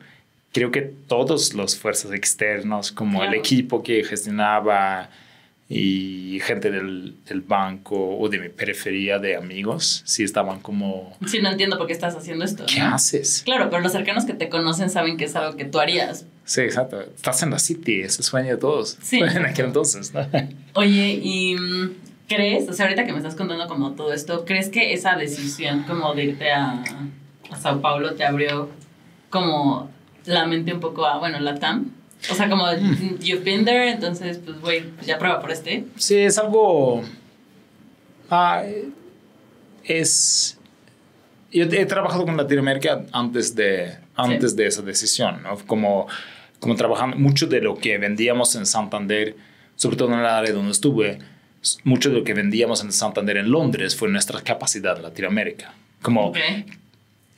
creo 0.51 0.71
que 0.71 0.81
todos 0.81 1.53
los 1.53 1.77
fuerzas 1.77 2.11
externos, 2.13 2.91
como 2.91 3.19
Claro. 3.19 3.33
el 3.33 3.39
equipo 3.39 3.83
que 3.83 4.03
gestionaba 4.03 5.09
y 5.73 6.39
gente 6.43 6.69
del, 6.69 7.15
del 7.25 7.39
banco 7.41 8.17
o 8.17 8.27
de 8.27 8.39
mi 8.39 8.49
periferia 8.49 9.19
de 9.19 9.37
amigos, 9.37 10.01
sí 10.05 10.23
estaban 10.23 10.59
como, 10.59 11.15
Sí, 11.25 11.39
no 11.41 11.49
entiendo 11.49 11.77
por 11.77 11.87
qué 11.87 11.93
estás 11.93 12.13
haciendo 12.15 12.43
esto. 12.43 12.65
¿qué 12.65 12.81
¿no? 12.81 12.93
haces? 12.95 13.43
Claro, 13.45 13.69
pero 13.69 13.81
los 13.81 13.93
cercanos 13.93 14.25
que 14.25 14.33
te 14.33 14.49
conocen 14.49 14.89
saben 14.89 15.15
que 15.15 15.23
es 15.25 15.35
algo 15.37 15.55
que 15.55 15.63
tú 15.63 15.79
harías. 15.79 16.25
Sí, 16.43 16.59
exacto. 16.61 16.99
Estás 17.01 17.41
en 17.43 17.51
la 17.51 17.59
City, 17.59 18.01
ese 18.01 18.21
sueño 18.21 18.49
de 18.49 18.57
todos. 18.57 18.97
Sí, 19.01 19.19
En 19.19 19.45
aquel 19.45 19.67
entonces, 19.67 20.13
¿no? 20.13 20.27
Oye, 20.73 21.19
y 21.23 21.55
mm, 21.55 21.91
¿crees, 22.27 22.67
o 22.67 22.73
sea, 22.73 22.87
ahorita 22.87 23.05
que 23.05 23.13
me 23.13 23.19
estás 23.19 23.35
contando 23.35 23.65
como 23.67 23.91
todo 23.93 24.11
esto, 24.11 24.43
¿crees 24.43 24.67
que 24.67 24.91
esa 24.91 25.15
decisión 25.15 25.83
como 25.83 26.13
de 26.13 26.25
irte 26.25 26.51
a, 26.51 26.83
a 27.49 27.55
Sao 27.61 27.79
Paulo 27.79 28.15
te 28.15 28.25
abrió 28.25 28.69
como 29.29 29.89
la 30.25 30.45
mente 30.45 30.73
un 30.73 30.79
poco 30.79 31.05
a, 31.05 31.17
bueno, 31.19 31.39
la 31.39 31.55
TAM? 31.55 31.91
O 32.29 32.35
sea, 32.35 32.49
como 32.49 32.65
Mm. 32.67 33.19
you've 33.19 33.43
been 33.43 33.65
there, 33.65 33.89
entonces, 33.89 34.39
pues, 34.45 34.59
güey, 34.61 34.83
pues 34.83 35.07
ya 35.07 35.17
prueba 35.17 35.39
por 35.41 35.51
este. 35.51 35.85
Sí, 35.97 36.17
es 36.17 36.37
algo... 36.37 37.03
ah, 38.29 38.63
es... 39.83 40.57
Yo 41.51 41.65
he 41.65 41.85
trabajado 41.85 42.25
con 42.25 42.37
Latinoamérica 42.37 43.03
antes 43.11 43.55
de, 43.55 43.97
antes 44.15 44.55
de 44.55 44.67
esa 44.67 44.81
decisión, 44.83 45.43
¿no? 45.43 45.57
Como, 45.67 46.07
como 46.59 46.75
trabajando, 46.75 47.17
mucho 47.17 47.45
de 47.47 47.59
lo 47.59 47.77
que 47.77 47.97
vendíamos 47.97 48.55
en 48.55 48.65
Santander, 48.65 49.35
sobre 49.75 49.97
todo 49.97 50.13
en 50.13 50.19
el 50.19 50.25
área 50.25 50.53
donde 50.53 50.71
estuve, 50.71 51.19
mucho 51.83 52.09
de 52.09 52.15
lo 52.19 52.23
que 52.23 52.33
vendíamos 52.33 52.81
en 52.83 52.93
Santander 52.93 53.35
en 53.37 53.51
Londres 53.51 53.95
fue 53.97 54.07
nuestra 54.09 54.39
capacidad 54.41 54.95
en 54.95 55.03
Latinoamérica. 55.03 55.73
Como 56.01 56.27
Ok. 56.29 56.37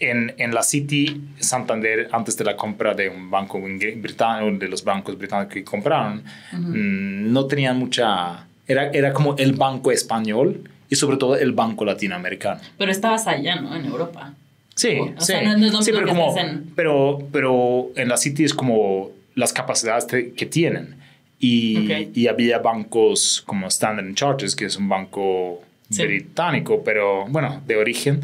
En, 0.10 0.34
en 0.38 0.54
la 0.54 0.64
City, 0.64 1.22
Santander, 1.39 2.10
antes 2.12 2.38
de 2.38 2.43
la 2.43 2.56
compra 2.56 2.93
de 2.93 3.10
un 3.10 3.30
banco 3.30 3.60
británico, 3.62 4.58
de 4.58 4.68
los 4.68 4.84
bancos 4.84 5.18
británicos 5.18 5.54
que 5.54 5.64
compraron, 5.64 6.24
mm, 6.51 7.32
no 7.32 7.45
tenían 7.45 7.78
mucha... 7.78 8.47
Era, 8.68 8.89
era 8.91 9.12
como 9.14 9.36
el 9.38 9.54
banco 9.54 9.91
español 9.91 10.70
y 10.89 10.95
sobre 10.95 11.18
todo 11.18 11.36
el 11.36 11.51
banco 11.51 11.84
latinoamericano. 11.86 12.62
Pero 12.78 12.91
estabas 12.91 13.28
allá, 13.28 13.58
¿no? 13.58 13.76
En 13.76 13.86
Europa. 13.86 14.34
Sí, 14.76 14.97
O 14.99 15.20
sí. 15.20 15.26
sea, 15.28 15.41
no- 15.43 15.58
no 15.58 15.70
lo 15.72 15.82
sí, 15.82 15.91
pero, 15.93 16.08
como, 16.08 16.36
pero, 16.76 17.28
pero 17.32 17.89
en 17.95 18.08
la 18.10 18.18
City 18.18 18.43
es 18.45 18.54
como 18.54 19.12
las 19.36 19.51
capacidades 19.54 20.08
te- 20.08 20.32
que 20.34 20.45
tienen. 20.45 20.95
Y, 21.39 21.78
Ok. 21.91 22.08
y 22.16 22.28
había 22.28 22.60
bancos 22.60 23.43
como 23.45 23.68
Standard 23.68 24.14
Chartered, 24.16 24.54
que 24.54 24.66
es 24.66 24.78
un 24.78 24.88
banco 24.88 25.62
Sí. 25.89 26.04
británico, 26.06 26.82
pero 26.84 27.26
bueno, 27.28 27.62
de 27.68 27.76
origen, 27.76 28.22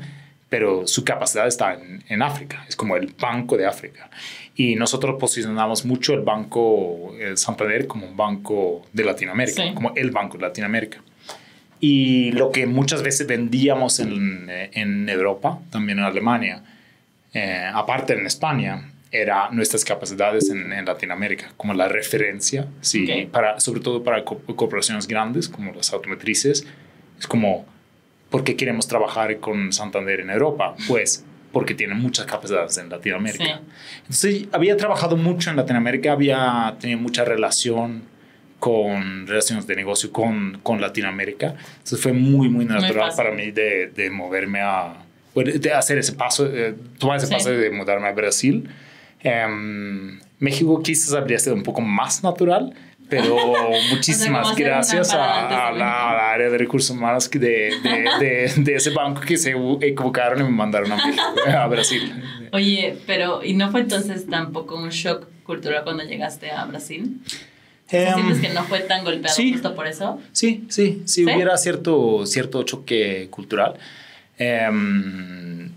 pero 0.49 0.87
su 0.87 1.03
capacidad 1.05 1.47
está 1.47 1.75
en, 1.75 2.03
en 2.09 2.21
África. 2.21 2.65
Es 2.67 2.75
como 2.75 2.95
el 2.95 3.13
banco 3.19 3.55
de 3.55 3.65
África. 3.67 4.09
Y 4.55 4.75
nosotros 4.75 5.15
posicionamos 5.19 5.85
mucho 5.85 6.13
el 6.13 6.21
banco 6.21 7.13
el 7.19 7.37
Santander 7.37 7.87
como 7.87 8.07
un 8.07 8.17
banco 8.17 8.85
de 8.91 9.03
Latinoamérica, 9.05 9.63
Sí. 9.63 9.73
como 9.73 9.93
el 9.95 10.11
banco 10.11 10.37
de 10.37 10.43
Latinoamérica. 10.43 11.01
Y 11.79 12.31
lo 12.33 12.51
que 12.51 12.65
muchas 12.65 13.03
veces 13.03 13.25
vendíamos 13.25 13.99
en, 13.99 14.47
eh, 14.49 14.69
en 14.73 15.07
Europa, 15.07 15.59
también 15.71 15.99
en 15.99 16.05
Alemania, 16.05 16.63
eh, 17.33 17.69
aparte 17.73 18.13
en 18.13 18.25
España, 18.25 18.91
era 19.11 19.49
nuestras 19.51 19.85
capacidades 19.85 20.49
en, 20.49 20.73
en 20.73 20.85
Latinoamérica, 20.85 21.51
como 21.57 21.73
la 21.73 21.87
referencia, 21.87 22.67
sí, 22.81 23.09
Ok. 23.25 23.31
para, 23.31 23.59
sobre 23.59 23.79
todo 23.81 24.03
para 24.03 24.23
co- 24.25 24.39
corporaciones 24.55 25.07
grandes 25.07 25.47
como 25.47 25.71
las 25.71 25.93
automotrices, 25.93 26.67
es 27.17 27.27
como, 27.27 27.65
¿por 28.29 28.43
qué 28.43 28.55
queremos 28.55 28.87
trabajar 28.87 29.39
con 29.39 29.71
Santander 29.73 30.19
en 30.19 30.29
Europa? 30.29 30.75
Pues 30.87 31.25
porque 31.51 31.73
tiene 31.73 31.95
muchas 31.95 32.25
capacidades 32.27 32.77
en 32.77 32.89
Latinoamérica. 32.89 33.43
Sí. 33.43 33.51
Entonces, 34.01 34.47
había 34.51 34.77
trabajado 34.77 35.17
mucho 35.17 35.49
en 35.49 35.55
Latinoamérica, 35.55 36.11
había 36.11 36.75
tenido 36.79 36.99
mucha 36.99 37.25
relación 37.25 38.03
con 38.59 39.25
relaciones 39.25 39.65
de 39.67 39.75
negocio 39.75 40.11
con, 40.11 40.59
con 40.61 40.79
Latinoamérica. 40.81 41.55
Entonces, 41.77 41.99
fue 42.01 42.13
muy, 42.13 42.49
muy 42.49 42.65
natural 42.65 43.09
fácil. 43.11 43.17
para 43.23 43.35
mí 43.35 43.51
de, 43.51 43.87
de 43.87 44.09
moverme 44.11 44.59
a, 44.61 44.93
de 45.33 45.73
hacer 45.73 45.97
ese 45.97 46.13
paso, 46.13 46.45
eh, 46.53 46.75
tomar 46.99 47.17
ese 47.17 47.27
Sí. 47.27 47.33
paso 47.33 47.49
de 47.51 47.69
mudarme 47.71 48.07
a 48.09 48.11
Brasil. 48.11 48.69
Em, 49.21 50.19
México 50.39 50.81
quizás 50.83 51.13
habría 51.13 51.39
sido 51.39 51.55
un 51.55 51.63
poco 51.63 51.81
más 51.81 52.23
natural, 52.23 52.73
pero 53.09 53.35
muchísimas 53.89 54.55
gracias 54.55 55.11
a, 55.13 55.17
la, 55.17 55.71
México. 55.71 55.83
a 55.83 56.13
la 56.13 56.31
área 56.31 56.49
de 56.49 56.57
recursos 56.57 56.95
humanos 56.95 57.27
que 57.27 57.39
de, 57.39 57.73
de, 57.83 58.05
de, 58.19 58.53
de 58.55 58.75
ese 58.75 58.91
banco 58.91 59.21
que 59.21 59.35
se 59.35 59.55
equivocaron 59.81 60.39
y 60.39 60.43
me 60.43 60.49
mandaron 60.51 60.91
a 60.91 60.95
México, 60.95 61.23
a 61.47 61.67
Brasil. 61.67 62.23
Oye, 62.51 62.97
pero 63.05 63.43
¿y 63.43 63.53
no 63.53 63.71
fue 63.71 63.81
entonces 63.81 64.27
tampoco 64.27 64.75
un 64.75 64.89
shock 64.89 65.27
cultural 65.43 65.83
cuando 65.83 66.03
llegaste 66.03 66.51
a 66.51 66.65
Brasil? 66.65 67.19
Em, 67.91 68.13
¿Sientes 68.13 68.39
que 68.39 68.49
no 68.49 68.63
fue 68.65 68.81
tan 68.81 69.03
golpeado 69.03 69.35
sí. 69.35 69.51
justo 69.53 69.75
por 69.75 69.87
eso? 69.87 70.19
Sí, 70.31 70.65
sí, 70.69 71.01
¿Sí? 71.05 71.23
hubiera 71.23 71.57
cierto, 71.57 72.25
cierto 72.25 72.63
choque 72.63 73.27
cultural. 73.31 73.75
Em, 74.37 75.71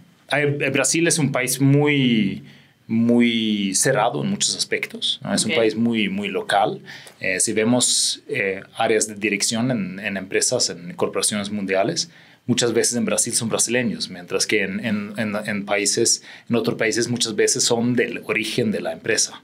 Brasil 0.73 1.09
es 1.09 1.19
un 1.19 1.33
país 1.33 1.61
muy, 1.61 2.43
muy 2.87 3.75
cerrado 3.75 4.23
en 4.23 4.31
muchos 4.31 4.57
aspectos. 4.57 5.21
¿no? 5.23 5.33
Es 5.35 5.45
Ok. 5.45 5.51
un 5.51 5.57
país 5.57 5.77
muy, 5.77 6.09
muy 6.09 6.29
local. 6.29 6.81
Eh, 7.21 7.41
si 7.41 7.53
vemos 7.53 8.23
eh, 8.29 8.63
áreas 8.77 9.07
de 9.07 9.15
dirección 9.15 9.71
en, 9.71 10.01
en 10.01 10.17
empresas, 10.17 10.69
en 10.71 10.93
corporaciones 10.95 11.51
mundiales, 11.51 12.11
muchas 12.47 12.73
veces 12.73 12.97
en 12.97 13.05
Brasil 13.05 13.33
son 13.35 13.49
brasileños, 13.49 14.11
mientras 14.11 14.47
que 14.47 14.63
en, 14.65 14.85
en, 14.85 15.15
en, 15.17 15.65
países, 15.65 16.23
en 16.51 16.57
otros 16.57 16.77
países 16.77 17.09
muchas 17.09 17.37
veces 17.37 17.63
son 17.65 17.95
del 17.95 18.21
origen 18.27 18.73
de 18.73 18.81
la 18.81 18.93
empresa. 18.93 19.41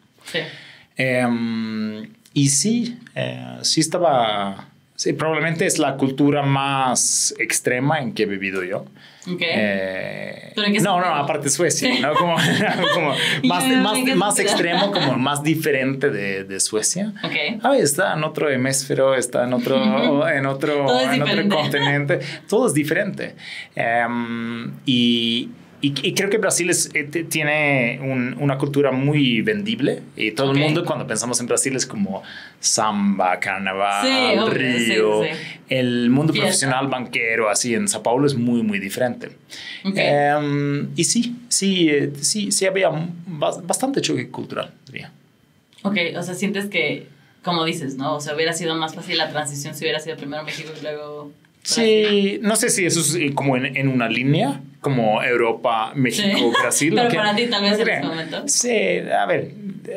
Em, 0.96 2.08
y 2.34 2.48
sí, 2.48 2.98
eh, 3.14 3.58
sí 3.62 3.80
estaba, 3.80 4.68
Sí, 4.96 5.12
probablemente 5.12 5.64
es 5.64 5.78
la 5.78 5.96
cultura 5.96 6.42
más 6.42 7.32
extrema 7.38 8.00
en 8.00 8.12
que 8.14 8.24
he 8.24 8.26
vivido 8.26 8.64
yo. 8.64 8.84
Okay. 9.34 9.48
Eh, 9.52 10.52
¿Pero 10.54 10.66
en 10.66 10.72
qué 10.72 10.80
no, 10.80 11.00
no, 11.00 11.06
aparte 11.06 11.48
Suecia. 11.50 12.00
¿no? 12.00 12.14
Como, 12.14 12.36
como 12.94 13.14
más, 13.44 13.64
más, 13.68 13.98
¿en 13.98 14.04
qué 14.04 14.14
más 14.14 14.38
extremo, 14.38 14.90
como 14.92 15.14
más 15.16 15.42
diferente 15.42 16.10
de, 16.10 16.44
de 16.44 16.60
Suecia. 16.60 17.12
Ok. 17.22 17.60
Ah, 17.62 17.76
está 17.76 18.14
en 18.14 18.24
otro 18.24 18.50
hemisferio, 18.50 19.14
está 19.14 19.44
en 19.44 19.52
otro, 19.52 19.76
en 20.28 20.46
otro, 20.46 20.86
en 21.00 21.22
otro 21.22 21.48
continente. 21.48 22.20
Todo 22.48 22.66
es 22.66 22.74
diferente. 22.74 23.34
Em, 23.74 24.72
y, 24.86 25.50
y, 25.80 25.94
y 26.08 26.14
creo 26.14 26.28
que 26.30 26.38
Brasil 26.38 26.68
es, 26.70 26.90
eh, 26.94 27.04
tiene 27.04 28.00
un- 28.02 28.36
una 28.40 28.58
cultura 28.58 28.90
muy 28.92 29.42
vendible. 29.42 30.02
Y 30.16 30.32
todo 30.32 30.50
el 30.52 30.58
mundo 30.58 30.84
cuando 30.84 31.06
pensamos 31.06 31.38
en 31.40 31.46
Brasil 31.46 31.74
es 31.76 31.86
como 31.86 32.22
samba, 32.60 33.38
carnaval, 33.40 34.06
Sí, 34.06 34.50
río. 34.54 35.22
sí, 35.24 35.30
sí. 35.32 35.38
El 35.68 36.10
mundo 36.10 36.32
Fiesta. 36.32 36.46
profesional 36.48 36.88
banquero, 36.88 37.48
así 37.48 37.74
en 37.74 37.86
Sao 37.88 38.02
Paulo 38.02 38.26
es 38.26 38.34
muy, 38.34 38.62
muy 38.62 38.78
diferente. 38.78 39.30
Em, 39.84 40.88
y 40.96 41.04
sí, 41.04 41.36
sí, 41.48 41.88
eh, 41.90 42.12
sí, 42.20 42.50
sí 42.52 42.66
había 42.66 42.90
bas- 42.90 43.64
bastante 43.66 44.00
choque 44.00 44.28
cultural, 44.30 44.72
diría. 44.86 45.12
Ok, 45.82 45.96
o 46.16 46.22
sea, 46.22 46.34
sientes 46.34 46.66
que, 46.66 47.06
como 47.42 47.64
dices, 47.64 47.96
¿no? 47.96 48.16
O 48.16 48.20
sea, 48.20 48.34
hubiera 48.34 48.52
sido 48.52 48.74
más 48.74 48.94
fácil 48.94 49.16
la 49.18 49.30
transición 49.30 49.74
si 49.74 49.84
hubiera 49.84 50.00
sido 50.00 50.16
primero 50.16 50.42
México 50.42 50.70
y 50.78 50.82
luego. 50.82 51.32
Sí, 51.74 52.38
no 52.42 52.56
sé 52.56 52.70
si 52.70 52.86
eso 52.86 53.00
es 53.00 53.14
eh, 53.14 53.32
como 53.34 53.56
en, 53.56 53.76
en 53.76 53.88
una 53.88 54.08
línea, 54.08 54.60
como 54.80 55.22
Europa, 55.22 55.92
México, 55.94 56.38
Sí. 56.38 56.44
Brasil. 56.62 56.92
Pero 56.94 57.10
para 57.14 57.36
ti 57.36 57.46
tal 57.46 57.62
vez 57.62 57.78
en 57.78 57.88
ese 57.88 58.06
momento. 58.06 58.42
Sí, 58.46 58.70
a 59.18 59.26
ver, 59.26 59.50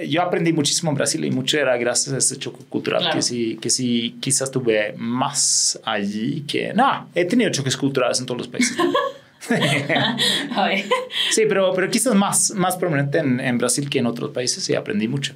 yo 0.07 0.21
aprendí 0.21 0.51
muchísimo 0.53 0.91
en 0.91 0.95
Brasil 0.97 1.23
y 1.23 1.31
mucho 1.31 1.57
era 1.59 1.77
gracias 1.77 2.13
a 2.13 2.17
ese 2.17 2.37
choque 2.37 2.63
cultural 2.67 3.01
Claro. 3.01 3.15
que 3.15 3.21
sí, 3.21 3.57
que 3.61 3.69
sí, 3.69 4.15
quizás 4.19 4.51
tuve 4.51 4.93
más 4.97 5.79
allí 5.85 6.41
que... 6.47 6.73
No, 6.73 7.07
he 7.15 7.25
tenido 7.25 7.49
choques 7.51 7.77
culturales 7.77 8.19
en 8.19 8.25
todos 8.25 8.39
los 8.39 8.47
países. 8.47 8.75
Sí, 11.31 11.43
pero, 11.47 11.73
pero 11.73 11.89
quizás 11.89 12.13
más, 12.15 12.51
más 12.51 12.75
prominente 12.77 13.19
en, 13.19 13.39
en 13.39 13.57
Brasil 13.57 13.89
que 13.89 13.99
en 13.99 14.05
otros 14.05 14.31
países 14.31 14.67
y 14.69 14.75
aprendí 14.75 15.07
mucho. 15.07 15.33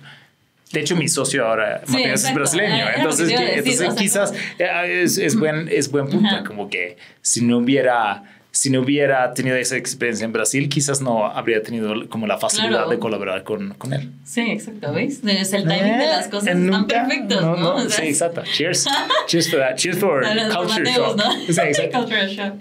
De 0.72 0.80
hecho, 0.82 0.96
mi 0.96 1.08
socio 1.08 1.46
ahora, 1.48 1.82
Sí, 1.86 1.94
Matías, 1.94 2.24
es 2.26 2.34
brasileño. 2.34 2.86
Que 2.88 2.98
Entonces, 2.98 3.30
que- 3.30 3.34
decir, 3.36 3.58
entonces 3.58 3.80
o 3.88 3.92
sea, 3.92 3.96
quizás 3.96 4.34
eh, 4.60 5.02
es, 5.04 5.18
es 5.18 5.36
buen, 5.38 5.68
es 5.70 5.90
buen 5.92 6.08
punto. 6.10 6.28
Ajá. 6.28 6.44
Como 6.44 6.70
que 6.70 6.98
si 7.22 7.44
no 7.46 7.58
hubiera... 7.60 8.24
Si 8.52 8.70
no 8.70 8.80
hubiera 8.80 9.34
tenido 9.34 9.58
esa 9.58 9.76
experiencia 9.76 10.24
en 10.24 10.32
Brasil, 10.32 10.70
quizás 10.70 11.02
no 11.02 11.26
habría 11.28 11.62
tenido 11.62 12.08
como 12.08 12.26
la 12.26 12.38
facilidad 12.38 12.70
Claro. 12.70 12.90
de 12.90 13.00
colaborar 13.00 13.44
con, 13.44 13.74
con 13.74 13.92
él. 13.92 14.12
Sí, 14.24 14.50
exacto, 14.50 14.94
¿veis? 14.94 15.20
Es 15.26 15.52
el 15.52 15.64
timing 15.68 15.98
de 15.98 16.06
las 16.08 16.30
cosas 16.30 16.48
Eh, 16.48 16.56
nunca- 16.56 16.88
perfectos, 17.06 17.42
¿no? 17.42 17.58
no, 17.58 17.76
O 17.76 17.80
sea, 17.90 17.90
sí, 17.90 18.08
exacto. 18.08 18.44
Cheers. 18.44 18.88
Cheers 19.28 19.50
for 19.52 19.60
that. 19.60 19.76
Cheers 19.76 19.98
for 20.00 20.24
culture 20.24 20.84
Mateus, 20.84 20.96
shock. 20.96 21.18
¿no? 21.18 21.34
Sí, 21.34 21.62
exacto. 21.62 21.98
Cultural 22.00 22.30
shock. 22.30 22.54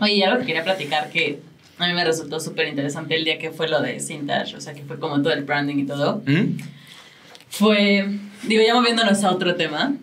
Oye, 0.00 0.12
y 0.14 0.22
algo 0.22 0.38
que 0.40 0.46
quería 0.46 0.64
platicar 0.64 1.10
que 1.10 1.38
a 1.84 1.88
mí 1.88 1.94
me 1.94 2.04
resultó 2.04 2.40
súper 2.40 2.68
interesante 2.68 3.14
el 3.16 3.24
día 3.24 3.38
que 3.38 3.50
fue 3.50 3.68
lo 3.68 3.80
de 3.80 4.00
Cintage, 4.00 4.56
o 4.56 4.60
sea, 4.60 4.74
que 4.74 4.82
fue 4.84 4.98
como 4.98 5.20
todo 5.22 5.32
el 5.32 5.44
branding 5.44 5.76
y 5.78 5.86
todo. 5.86 6.22
¿Mm? 6.26 6.58
Fue, 7.48 8.08
digo, 8.44 8.62
ya 8.66 8.74
moviéndonos 8.74 9.22
a 9.24 9.30
otro 9.30 9.54
tema, 9.56 9.94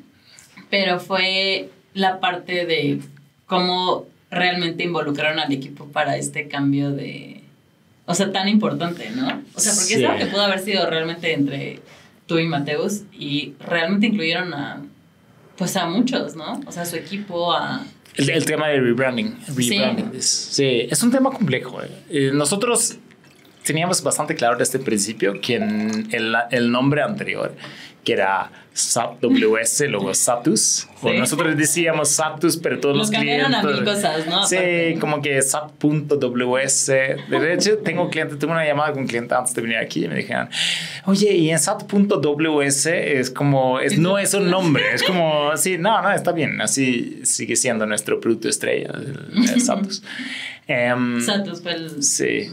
pero 0.70 1.00
fue 1.00 1.70
la 1.94 2.20
parte 2.20 2.66
de 2.66 3.00
cómo 3.48 4.06
realmente 4.30 4.84
involucraron 4.84 5.40
al 5.40 5.52
equipo 5.52 5.88
para 5.88 6.16
este 6.18 6.48
cambio 6.48 6.92
de, 6.92 7.42
o 8.06 8.14
sea, 8.14 8.32
tan 8.32 8.48
importante, 8.48 9.10
¿no? 9.12 9.42
O 9.56 9.60
sea, 9.60 9.74
porque 9.74 9.88
Sí. 9.88 9.94
es 9.96 10.06
algo 10.06 10.20
que 10.20 10.26
pudo 10.28 10.42
haber 10.44 10.60
sido 10.60 10.88
realmente 10.88 11.34
entre 11.34 11.80
tú 12.28 12.38
y 12.38 12.46
Mateus 12.46 13.02
y 13.12 13.54
realmente 13.60 14.06
incluyeron 14.08 14.54
a, 14.54 14.84
pues 15.58 15.76
a 15.76 15.88
muchos, 15.88 16.36
¿no? 16.36 16.62
O 16.68 16.72
sea, 16.72 16.84
a 16.84 16.86
su 16.86 16.96
equipo, 16.96 17.52
a... 17.54 17.84
El, 18.20 18.30
el 18.30 18.46
tema 18.46 18.68
de 18.68 18.80
rebranding. 18.80 19.38
Sí. 19.56 19.70
rebranding 19.70 20.12
es, 20.16 20.26
sí, 20.26 20.88
es 20.90 21.02
un 21.04 21.12
tema 21.12 21.32
complejo. 21.32 21.82
eh. 21.84 21.90
Eh, 22.10 22.32
nosotros 22.34 22.98
teníamos 23.64 24.02
bastante 24.04 24.36
claro 24.36 24.58
desde 24.58 24.78
el 24.80 24.84
principio 24.84 25.40
que 25.42 25.56
en 25.56 26.08
el, 26.12 26.36
el 26.52 26.72
nombre 26.72 27.02
anterior, 27.02 27.54
que 28.10 28.14
era 28.14 28.49
SAP 28.74 29.22
WS, 29.22 29.88
luego 29.89 30.14
Satus, 30.16 30.88
o 31.03 31.10
Sí. 31.10 31.18
nosotros 31.20 31.55
decíamos 31.55 32.10
Satus, 32.10 32.57
pero 32.57 32.80
todos 32.80 32.95
Lo 32.95 33.01
los 33.01 33.12
clientes. 33.12 33.53
a 33.53 33.62
mil 33.64 33.84
cosas, 33.84 34.26
¿no? 34.26 34.47
Sí, 34.47 34.55
Aparte. 34.55 34.97
como 34.99 35.22
que 35.22 35.39
SAP.ws. 35.41 36.86
De 36.88 37.18
hecho, 37.53 37.78
tengo 37.80 38.10
cliente, 38.10 38.36
tuve 38.38 38.51
una 38.51 38.66
llamada 38.66 38.91
con 38.93 39.01
un 39.03 39.07
cliente 39.07 39.36
antes 39.36 39.53
de 39.53 39.62
venir 39.62 39.78
aquí 39.78 40.05
y 40.05 40.07
me 40.07 40.16
dijeron, 40.16 40.49
oye, 41.05 41.36
y 41.36 41.51
en 41.51 41.60
SAP.ws 41.60 42.86
es 42.88 43.30
como, 43.30 43.80
es, 43.80 43.97
no 43.99 44.18
es 44.18 44.34
un 44.34 44.49
nombre, 44.49 44.84
es 44.93 45.03
como, 45.03 45.55
sí, 45.57 45.78
no, 45.78 46.01
no, 46.01 46.12
está 46.12 46.32
bien, 46.32 46.60
así 46.62 47.20
sigue 47.24 47.55
siendo 47.55 47.86
nuestro 47.86 48.20
producto 48.20 48.49
estrella, 48.49 48.89
el, 48.95 49.49
el 49.49 49.62
Satus. 49.66 50.01
Em, 50.68 51.20
Satus 51.22 51.62
fue 51.62 51.74
el... 51.74 52.01
sí, 52.03 52.49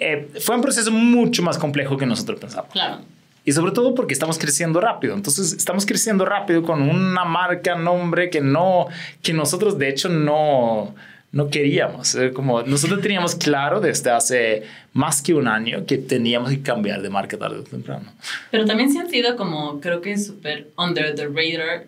Eh, 0.00 0.28
fue 0.40 0.56
un 0.56 0.60
proceso 0.62 0.90
mucho 0.90 1.42
más 1.42 1.56
complejo 1.56 1.96
que 1.96 2.04
nosotros 2.06 2.38
pensábamos. 2.40 2.72
Claro. 2.72 2.98
Y 3.44 3.52
sobre 3.52 3.72
todo 3.72 3.94
porque 3.94 4.12
estamos 4.12 4.38
creciendo 4.38 4.80
rápido. 4.80 5.14
Entonces, 5.14 5.52
estamos 5.52 5.86
creciendo 5.86 6.24
rápido 6.24 6.62
con 6.62 6.82
una 6.82 7.24
marca, 7.24 7.74
nombre 7.74 8.30
que 8.30 8.40
no, 8.40 8.86
que 9.22 9.32
nosotros 9.32 9.78
de 9.78 9.88
hecho 9.88 10.08
no, 10.08 10.94
no 11.32 11.48
queríamos. 11.48 12.14
Eh, 12.14 12.32
Como 12.32 12.62
nosotros 12.62 13.00
teníamos 13.00 13.34
claro 13.34 13.80
desde 13.80 14.10
hace 14.10 14.64
más 14.92 15.22
que 15.22 15.34
un 15.34 15.48
año 15.48 15.86
que 15.86 15.96
teníamos 15.98 16.50
que 16.50 16.60
cambiar 16.60 17.02
de 17.02 17.10
marca 17.10 17.38
tarde 17.38 17.58
o 17.58 17.62
temprano. 17.62 18.12
Pero 18.50 18.64
también 18.66 18.92
se 18.92 18.98
han 18.98 19.08
sido 19.08 19.36
como, 19.36 19.80
creo 19.80 20.00
que 20.00 20.18
súper 20.18 20.68
under 20.76 21.14
the 21.14 21.26
radar 21.26 21.86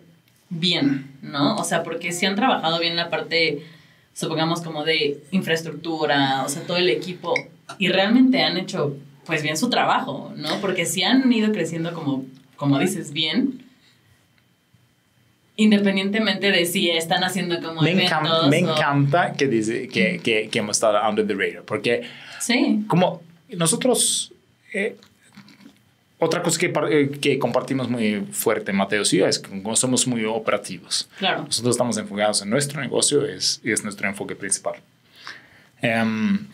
bien, 0.49 1.11
¿no? 1.21 1.57
O 1.57 1.63
sea, 1.63 1.83
porque 1.83 2.11
sí 2.11 2.25
han 2.25 2.35
trabajado 2.35 2.79
bien 2.79 2.95
la 2.95 3.09
parte, 3.09 3.63
supongamos, 4.13 4.61
como 4.61 4.83
de 4.83 5.19
infraestructura, 5.31 6.43
o 6.45 6.49
sea, 6.49 6.61
todo 6.63 6.77
el 6.77 6.89
equipo, 6.89 7.33
y 7.77 7.89
realmente 7.89 8.41
han 8.43 8.57
hecho, 8.57 8.95
pues, 9.25 9.41
bien 9.43 9.57
su 9.57 9.69
trabajo, 9.69 10.33
¿no? 10.35 10.59
Porque 10.61 10.85
sí 10.85 11.03
han 11.03 11.31
ido 11.31 11.51
creciendo 11.51 11.93
como, 11.93 12.25
como 12.55 12.79
dices, 12.79 13.11
bien, 13.13 13.63
independientemente 15.55 16.51
de 16.51 16.65
si 16.65 16.89
están 16.89 17.23
haciendo 17.23 17.61
como 17.61 17.81
Me, 17.81 17.91
eventos 17.91 18.11
encanta, 18.11 18.47
me 18.47 18.63
o- 18.65 18.71
encanta 18.75 19.33
que, 19.33 19.47
dice, 19.47 19.87
que, 19.87 20.19
que, 20.23 20.49
que 20.49 20.59
hemos 20.59 20.77
estado 20.77 20.99
under 21.07 21.25
the 21.27 21.33
radar, 21.35 21.63
porque 21.63 22.01
Sí, 22.39 22.83
como 22.87 23.21
nosotros... 23.49 24.31
eh, 24.73 24.95
otra 26.19 26.41
cosa 26.41 26.57
que, 26.57 26.71
eh, 26.89 27.11
que 27.21 27.37
compartimos 27.37 27.89
muy 27.89 28.21
fuerte, 28.31 28.71
Mateo, 28.71 29.03
sí, 29.03 29.21
es 29.21 29.39
que 29.39 29.49
somos 29.75 30.07
muy 30.07 30.23
operativos. 30.23 31.09
claro. 31.17 31.43
Nosotros 31.43 31.75
estamos 31.75 31.97
enfocados 31.97 32.41
en 32.41 32.49
nuestro 32.49 32.79
negocio 32.81 33.25
es, 33.25 33.59
y 33.61 33.71
es 33.73 33.83
nuestro 33.83 34.07
enfoque 34.07 34.33
principal. 34.35 34.75
Em, 35.81 36.47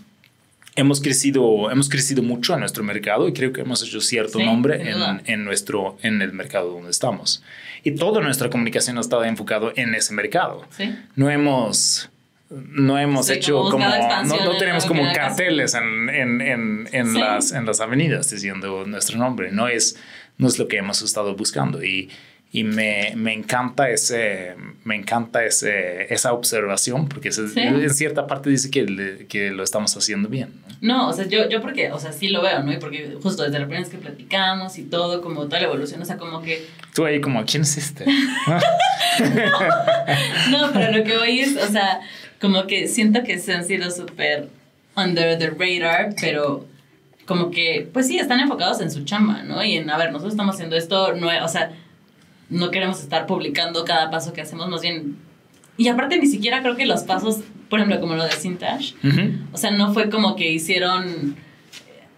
hemos, 0.76 1.01
crecido, 1.01 1.72
hemos 1.72 1.89
crecido 1.89 2.24
mucho 2.24 2.53
en 2.53 2.61
nuestro 2.61 2.84
mercado 2.84 3.28
y 3.28 3.34
creo 3.34 3.51
que 3.53 3.61
hemos 3.61 3.84
hecho 3.84 4.01
cierto 4.01 4.39
Sí, 4.39 4.45
nombre 4.45 4.89
en, 4.89 5.22
en, 5.26 5.43
nuestro, 5.43 5.97
en 6.01 6.22
el 6.22 6.34
mercado 6.34 6.72
donde 6.72 6.91
estamos. 6.91 7.43
Y 7.84 7.91
toda 7.91 8.22
nuestra 8.22 8.49
comunicación 8.49 8.97
ha 8.97 9.01
estado 9.01 9.24
enfocado 9.24 9.72
en 9.76 9.95
ese 9.95 10.13
mercado. 10.13 10.65
Sí. 10.72 10.95
No 11.15 11.30
hemos... 11.30 12.09
No 12.51 12.97
hemos 12.97 13.28
Sí, 13.28 13.34
hecho 13.34 13.61
como 13.70 13.86
no, 13.86 14.24
no 14.24 14.51
en 14.53 14.57
tenemos 14.57 14.86
como 14.88 15.03
carteles 15.13 15.76
en, 15.76 16.09
en, 16.09 16.89
en, 16.91 17.13
las, 17.13 17.51
en 17.51 17.67
las 17.67 17.80
avenidas 17.80 18.28
diciendo 18.32 18.86
nuestro 18.88 19.20
nombre. 19.20 19.51
No 19.51 19.67
es, 19.67 19.97
no 20.39 20.47
es 20.47 20.57
lo 20.57 20.67
que 20.67 20.78
hemos 20.78 21.03
estado 21.03 21.36
buscando. 21.36 21.84
Y, 21.84 22.09
y 22.52 22.64
me, 22.64 23.14
me 23.16 23.34
encanta, 23.34 23.89
ese, 23.89 24.56
me 24.84 24.95
encanta 24.95 25.45
ese, 25.45 26.12
esa 26.14 26.34
observación 26.34 27.08
porque 27.08 27.32
se- 27.32 27.47
Sí. 27.50 27.60
en 27.60 27.89
cierta 27.93 28.26
parte 28.26 28.50
dice 28.50 28.72
que, 28.72 28.84
le- 28.86 29.28
que 29.28 29.52
lo 29.52 29.64
estamos 29.64 29.95
haciendo 29.95 30.30
bien. 30.30 30.54
¿no? 30.82 30.97
No, 30.97 31.10
o 31.10 31.14
sea, 31.14 31.28
yo, 31.28 31.47
yo 31.50 31.62
porque, 31.62 31.91
o 31.91 32.00
sea, 32.00 32.12
sí 32.12 32.30
lo 32.30 32.41
veo, 32.41 32.64
¿no? 32.64 32.72
Y 32.74 32.78
porque 32.78 33.18
justo 33.22 33.43
desde 33.43 33.60
la 33.60 33.66
primera 33.66 33.82
vez 33.82 33.89
que 33.91 33.97
platicamos 34.00 34.78
y 34.80 34.84
todo, 34.84 35.22
como 35.22 35.45
toda 35.45 35.60
la 35.60 35.68
evolución, 35.68 36.02
o 36.02 36.06
sea, 36.06 36.18
como 36.18 36.41
que... 36.41 36.66
Tú 36.95 37.06
ahí 37.06 37.20
como, 37.22 37.45
¿quién 37.45 37.62
es 37.64 37.78
este? 37.78 38.06
No, 40.52 40.72
pero 40.74 40.97
lo 40.97 41.04
que 41.04 41.18
voy 41.18 41.39
es, 41.39 41.56
o 41.58 41.68
sea, 41.72 42.00
como 42.41 42.66
que 42.68 42.88
siento 42.88 43.24
que 43.24 43.38
se 43.39 43.54
han 43.54 43.66
sido 43.66 43.91
súper 43.91 44.47
under 44.95 45.38
the 45.38 45.50
radar, 45.52 46.14
pero 46.20 46.66
como 47.26 47.52
que, 47.52 47.88
pues 47.93 48.08
sí, 48.08 48.18
están 48.18 48.39
enfocados 48.39 48.82
en 48.82 48.89
su 48.91 49.04
chamba, 49.06 49.43
¿no? 49.43 49.64
Y 49.64 49.76
en, 49.76 49.89
a 49.89 49.97
ver, 49.97 50.08
nosotros 50.12 50.34
estamos 50.34 50.56
haciendo 50.56 50.76
esto, 50.76 51.14
no, 51.14 51.28
o 51.43 51.47
sea, 51.47 51.72
no 52.50 52.72
queremos 52.72 53.00
estar 53.02 53.26
publicando 53.26 53.86
cada 53.86 54.10
paso 54.10 54.34
que 54.34 54.41
hacemos, 54.41 54.70
más 54.70 54.82
bien... 54.82 55.18
Y 55.78 55.88
aparte 55.88 56.18
ni 56.18 56.28
siquiera 56.28 56.62
creo 56.62 56.76
que 56.76 56.86
los 56.86 57.04
pasos, 57.04 57.39
por 57.70 57.80
ejemplo, 57.80 58.02
como 58.02 58.16
lo 58.16 58.24
de 58.26 58.32
Cintage, 58.32 58.95
Ujú. 59.04 59.32
O 59.54 59.58
sea, 59.58 59.72
no 59.72 59.93
fue 59.93 60.10
como 60.10 60.36
que 60.36 60.52
hicieron 60.52 61.38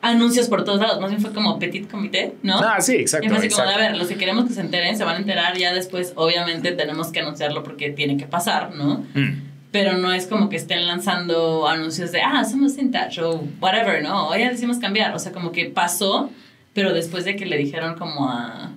anuncios 0.01 0.47
por 0.49 0.63
todos 0.63 0.81
lados, 0.81 0.99
más 0.99 1.11
bien 1.11 1.21
fue 1.21 1.31
como 1.31 1.59
petit 1.59 1.89
comité, 1.89 2.33
¿no? 2.41 2.59
Ah, 2.59 2.81
sí, 2.81 2.95
y 2.95 3.01
exacto. 3.01 3.27
fue 3.29 3.37
así 3.37 3.49
como, 3.49 3.61
exacto. 3.61 3.79
a 3.83 3.87
ver, 3.87 3.97
los 3.97 4.07
que 4.07 4.15
queremos 4.15 4.45
que 4.45 4.53
se 4.53 4.61
enteren 4.61 4.97
se 4.97 5.03
van 5.03 5.17
a 5.17 5.19
enterar, 5.19 5.57
ya 5.57 5.73
después 5.73 6.13
obviamente 6.15 6.71
tenemos 6.71 7.11
que 7.11 7.19
anunciarlo 7.19 7.63
porque 7.63 7.91
tiene 7.91 8.17
que 8.17 8.25
pasar, 8.25 8.73
¿no? 8.73 9.05
Mm. 9.13 9.51
Pero 9.71 9.97
no 9.97 10.11
es 10.11 10.25
como 10.27 10.49
que 10.49 10.57
estén 10.57 10.87
lanzando 10.87 11.67
anuncios 11.67 12.11
de, 12.11 12.21
ah, 12.21 12.43
somos 12.43 12.75
Vintage 12.75 13.21
o 13.21 13.43
whatever, 13.61 14.03
¿no? 14.03 14.29
O 14.29 14.35
ya 14.35 14.49
decimos 14.49 14.79
cambiar, 14.79 15.15
o 15.15 15.19
sea, 15.19 15.31
como 15.31 15.51
que 15.51 15.65
pasó, 15.65 16.29
pero 16.73 16.93
después 16.93 17.23
de 17.23 17.35
que 17.35 17.45
le 17.45 17.57
dijeron 17.57 17.95
como 17.95 18.27
a, 18.27 18.71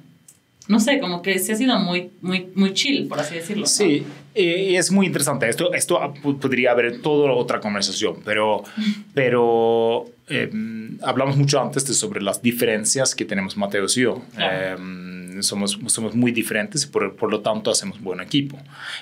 no 0.66 0.80
sé, 0.80 0.98
como 0.98 1.20
que 1.20 1.38
se 1.38 1.52
ha 1.52 1.56
sido 1.56 1.78
muy, 1.78 2.10
muy, 2.22 2.48
muy 2.54 2.72
chill, 2.72 3.06
por 3.06 3.20
así 3.20 3.34
decirlo. 3.34 3.66
Sí, 3.66 4.04
y 4.34 4.76
es 4.76 4.90
muy 4.90 5.06
interesante. 5.06 5.48
Esto, 5.48 5.74
esto 5.74 6.14
podría 6.22 6.70
haber 6.70 7.02
toda 7.02 7.30
otra 7.32 7.60
conversación, 7.60 8.16
pero, 8.24 8.64
pero 9.14 10.06
em, 10.28 10.98
hablamos 11.02 11.36
mucho 11.36 11.60
antes 11.60 11.86
de 11.86 11.92
sobre 11.92 12.22
las 12.22 12.40
diferencias 12.40 13.14
que 13.14 13.26
tenemos 13.26 13.58
Mateo 13.58 13.84
y 13.84 14.00
yo. 14.00 14.22
Em, 14.38 15.42
somos, 15.42 15.78
somos 15.86 16.14
muy 16.14 16.32
diferentes 16.32 16.84
y 16.84 16.86
por, 16.86 17.14
por, 17.14 17.30
lo 17.30 17.40
tanto 17.40 17.70
hacemos 17.70 18.00
buen 18.00 18.20
equipo. 18.20 18.58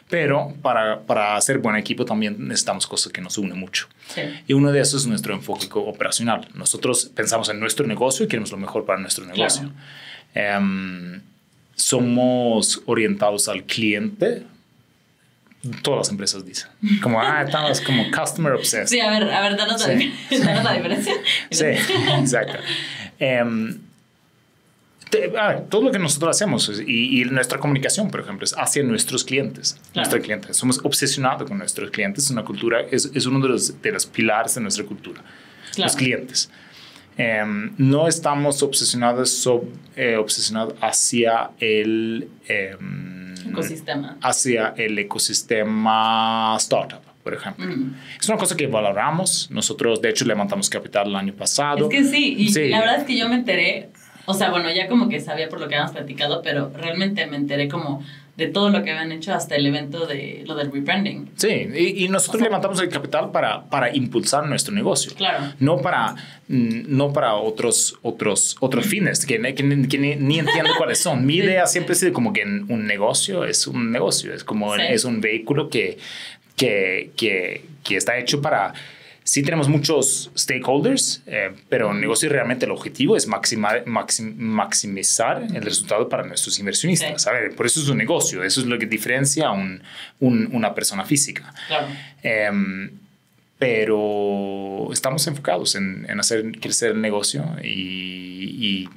Pero 0.08 0.52
para, 0.62 1.02
para 1.02 1.36
hacer 1.36 1.58
buen 1.58 1.76
equipo 1.76 2.04
también 2.04 2.48
necesitamos 2.48 2.88
cosas 2.88 3.12
que 3.12 3.20
nos 3.20 3.38
unen 3.38 3.56
mucho. 3.56 3.86
Y 4.48 4.52
uno 4.54 4.72
de 4.72 4.80
esos 4.80 5.02
es 5.02 5.06
nuestro 5.06 5.32
enfoque 5.32 5.68
operacional. 5.74 6.48
Nosotros 6.54 7.12
pensamos 7.14 7.48
en 7.50 7.60
nuestro 7.60 7.86
negocio 7.86 8.26
y 8.26 8.28
queremos 8.28 8.50
lo 8.50 8.58
mejor 8.58 8.84
para 8.84 8.98
nuestro 8.98 9.24
negocio. 9.24 9.70
Em, 10.34 11.20
somos 11.82 12.82
orientados 12.86 13.48
al 13.48 13.64
cliente. 13.64 14.44
Todas 15.82 15.98
las 15.98 16.10
empresas 16.10 16.44
dicen. 16.44 16.68
Como, 17.02 17.20
ah, 17.20 17.42
estamos 17.44 17.80
como 17.80 18.10
customer 18.10 18.52
obsessed. 18.52 18.86
Sí, 18.86 19.00
a 19.00 19.10
ver, 19.10 19.30
a 19.30 19.40
ver, 19.42 19.56
danos, 19.56 19.86
la, 19.86 19.94
diferencia. 20.74 21.14
Sí, 21.50 21.64
exacto. 22.18 22.58
A 25.38 25.48
ver, 25.48 25.64
todo 25.68 25.82
lo 25.82 25.92
que 25.92 25.98
nosotros 25.98 26.34
hacemos 26.36 26.80
y, 26.86 27.24
nuestra 27.26 27.58
comunicación, 27.58 28.10
por 28.10 28.20
ejemplo, 28.20 28.44
es 28.44 28.54
hacia 28.56 28.82
nuestros 28.82 29.24
clientes. 29.24 29.78
Nuestros 29.94 30.22
clientes. 30.22 30.56
Somos 30.56 30.80
obsesionados 30.82 31.48
con 31.48 31.58
nuestros 31.58 31.90
clientes. 31.90 32.24
Es 32.24 32.30
una 32.30 32.44
cultura, 32.44 32.80
es, 32.90 33.10
es 33.14 33.26
uno 33.26 33.40
de 33.40 33.48
los, 33.48 33.82
de 33.82 33.92
los 33.92 34.06
pilares 34.06 34.54
de 34.54 34.62
nuestra 34.62 34.84
cultura. 34.84 35.22
Los 35.76 35.96
clientes. 35.96 36.50
Em, 37.16 37.72
no 37.78 38.08
estamos 38.08 38.62
obsesionados, 38.62 39.48
eh, 39.96 40.16
obsesionados 40.16 40.74
hacia 40.80 41.50
el 41.60 42.28
em, 42.48 43.34
ecosistema. 43.50 44.16
Hacia 44.22 44.74
el 44.76 44.98
ecosistema 44.98 46.56
startup 46.58 47.12
por 47.22 47.34
ejemplo. 47.34 47.66
Mm. 47.66 47.94
Es 48.20 48.28
una 48.28 48.38
cosa 48.38 48.56
que 48.56 48.66
valoramos. 48.66 49.48
Nosotros, 49.50 50.02
de 50.02 50.10
hecho, 50.10 50.24
levantamos 50.24 50.68
capital 50.68 51.08
el 51.08 51.16
año 51.16 51.32
pasado. 51.34 51.88
Es 51.88 51.96
que 51.96 52.04
sí, 52.04 52.34
y 52.36 52.68
la 52.68 52.80
verdad 52.80 52.96
es 52.98 53.04
que 53.04 53.16
yo 53.16 53.28
me 53.28 53.36
enteré, 53.36 53.90
o 54.26 54.34
sea, 54.34 54.50
bueno, 54.50 54.70
ya 54.72 54.88
como 54.88 55.08
que 55.08 55.20
sabía 55.20 55.48
por 55.48 55.60
lo 55.60 55.68
que 55.68 55.76
habíamos 55.76 55.92
platicado, 55.92 56.42
pero 56.42 56.72
realmente 56.74 57.26
me 57.26 57.36
enteré 57.36 57.68
como 57.68 58.02
de 58.36 58.46
todo 58.46 58.70
lo 58.70 58.82
que 58.82 58.90
habían 58.90 59.12
hecho 59.12 59.34
hasta 59.34 59.56
el 59.56 59.66
evento 59.66 60.06
de 60.06 60.42
lo 60.46 60.54
del 60.54 60.72
rebranding. 60.72 61.30
Sí, 61.36 61.68
y, 61.96 62.08
nosotros 62.08 62.42
levantamos 62.42 62.80
el 62.80 62.88
capital 62.88 63.30
para, 63.30 63.64
para 63.64 63.94
impulsar 63.94 64.46
nuestro 64.46 64.74
negocio. 64.74 65.12
Claro. 65.14 65.52
No 65.58 65.78
para, 65.82 66.14
mm, 66.48 66.84
no 66.86 67.12
para 67.12 67.34
otros, 67.34 67.98
otros, 68.00 68.56
otros 68.60 68.86
fines 68.86 69.26
que, 69.26 69.38
que, 69.54 69.62
ni, 69.62 70.38
entiendo 70.38 70.70
cuáles 70.78 70.98
son. 70.98 71.26
Mi 71.26 71.36
idea 71.42 71.66
siempre 71.66 71.92
ha 71.92 71.96
sido 71.96 72.12
como 72.14 72.32
que 72.32 72.42
un 72.44 72.86
negocio 72.86 73.44
es 73.44 73.66
un 73.66 73.92
negocio, 73.92 74.32
es 74.32 74.44
como 74.44 74.74
es 74.76 75.04
un 75.04 75.20
vehículo 75.20 75.68
que, 75.68 75.98
que, 76.56 77.10
que, 77.16 77.66
que 77.84 77.96
está 77.96 78.18
hecho 78.18 78.40
para 78.40 78.72
Sí 79.24 79.42
tenemos 79.42 79.68
muchos 79.68 80.30
stakeholders, 80.36 81.22
eh, 81.26 81.52
pero 81.68 81.92
el 81.92 82.00
negocio 82.00 82.28
realmente 82.28 82.66
el 82.66 82.72
objetivo 82.72 83.16
es 83.16 83.26
maximar, 83.28 83.84
maximizar 83.86 85.46
el 85.54 85.62
resultado 85.62 86.08
para 86.08 86.24
nuestros 86.24 86.58
inversionistas. 86.58 87.26
A 87.26 87.32
ver, 87.32 87.54
por 87.54 87.66
eso 87.66 87.80
es 87.80 87.88
un 87.88 87.98
negocio, 87.98 88.42
eso 88.42 88.60
es 88.60 88.66
lo 88.66 88.78
que 88.78 88.86
diferencia 88.86 89.48
a 89.48 89.52
un, 89.52 89.82
una 90.20 90.74
persona 90.74 91.04
física. 91.04 91.54
Claro. 91.68 91.86
Em, 92.22 92.90
pero 93.58 94.92
estamos 94.92 95.24
enfocados 95.28 95.76
en, 95.76 96.04
en, 96.08 96.18
hacer 96.18 96.50
crecer 96.58 96.90
el 96.90 97.00
negocio 97.00 97.44
y, 97.62 98.88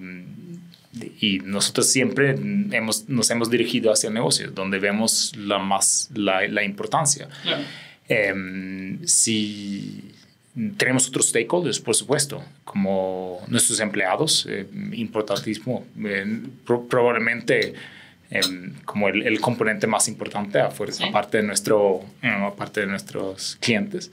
y, 1.21 1.39
nosotros 1.43 1.87
siempre 1.87 2.31
hemos, 2.71 3.07
nos 3.09 3.29
hemos 3.29 3.51
dirigido 3.51 3.91
hacia 3.91 4.07
el 4.07 4.13
negocio, 4.13 4.49
donde 4.51 4.79
vemos 4.79 5.33
la, 5.37 5.59
más, 5.59 6.09
la, 6.15 6.47
la 6.47 6.63
importancia. 6.63 7.27
Claro. 7.43 7.63
Em, 8.07 9.05
si 9.05 10.14
tenemos 10.77 11.07
otros 11.09 11.29
stakeholders, 11.29 11.79
por 11.79 11.95
supuesto, 11.95 12.43
como 12.63 13.41
nuestros 13.47 13.79
empleados, 13.81 14.45
eh, 14.49 14.65
importantísimo, 14.93 15.85
eh, 16.03 16.43
probablemente 16.65 17.73
em, 18.29 18.73
como 18.85 19.09
el, 19.09 19.27
el, 19.27 19.39
componente 19.41 19.85
más 19.85 20.07
importante, 20.07 20.59
aparte, 20.59 21.37
de 21.37 21.43
nuestro, 21.43 22.01
eh, 22.21 22.27
aparte 22.27 22.81
de 22.81 22.87
nuestros 22.87 23.57
clientes. 23.59 24.11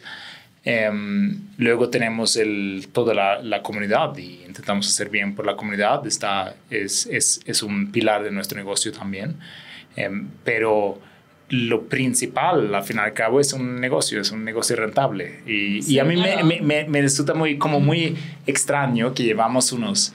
Em, 0.64 1.40
luego 1.58 1.88
tenemos 1.88 2.36
el, 2.36 2.88
toda 2.92 3.14
la, 3.14 3.40
la, 3.42 3.62
comunidad 3.62 4.16
y 4.16 4.44
intentamos 4.44 4.88
hacer 4.88 5.10
bien 5.10 5.34
por 5.34 5.46
la 5.46 5.56
comunidad. 5.56 6.06
Está, 6.06 6.54
es, 6.70 7.06
es, 7.06 7.40
es 7.46 7.62
un 7.62 7.90
pilar 7.90 8.22
de 8.22 8.30
nuestro 8.32 8.58
negocio 8.58 8.92
también. 8.92 9.36
Em, 9.96 10.28
pero 10.44 11.00
lo 11.52 11.82
principal, 11.82 12.74
al 12.74 12.82
fin 12.82 12.96
y 12.96 13.00
al 13.00 13.12
cabo, 13.12 13.38
es 13.38 13.52
un 13.52 13.78
negocio, 13.78 14.22
es 14.22 14.30
un 14.30 14.42
negocio 14.42 14.74
rentable. 14.74 15.42
Y, 15.46 15.84
y 15.92 15.98
a 15.98 16.04
mí 16.04 16.16
me, 16.16 16.62
me, 16.62 16.84
me, 16.84 17.02
resulta 17.02 17.34
muy, 17.34 17.58
como 17.58 17.78
muy 17.78 18.16
extraño 18.46 19.12
que 19.12 19.22
llevamos 19.22 19.70
unos, 19.70 20.14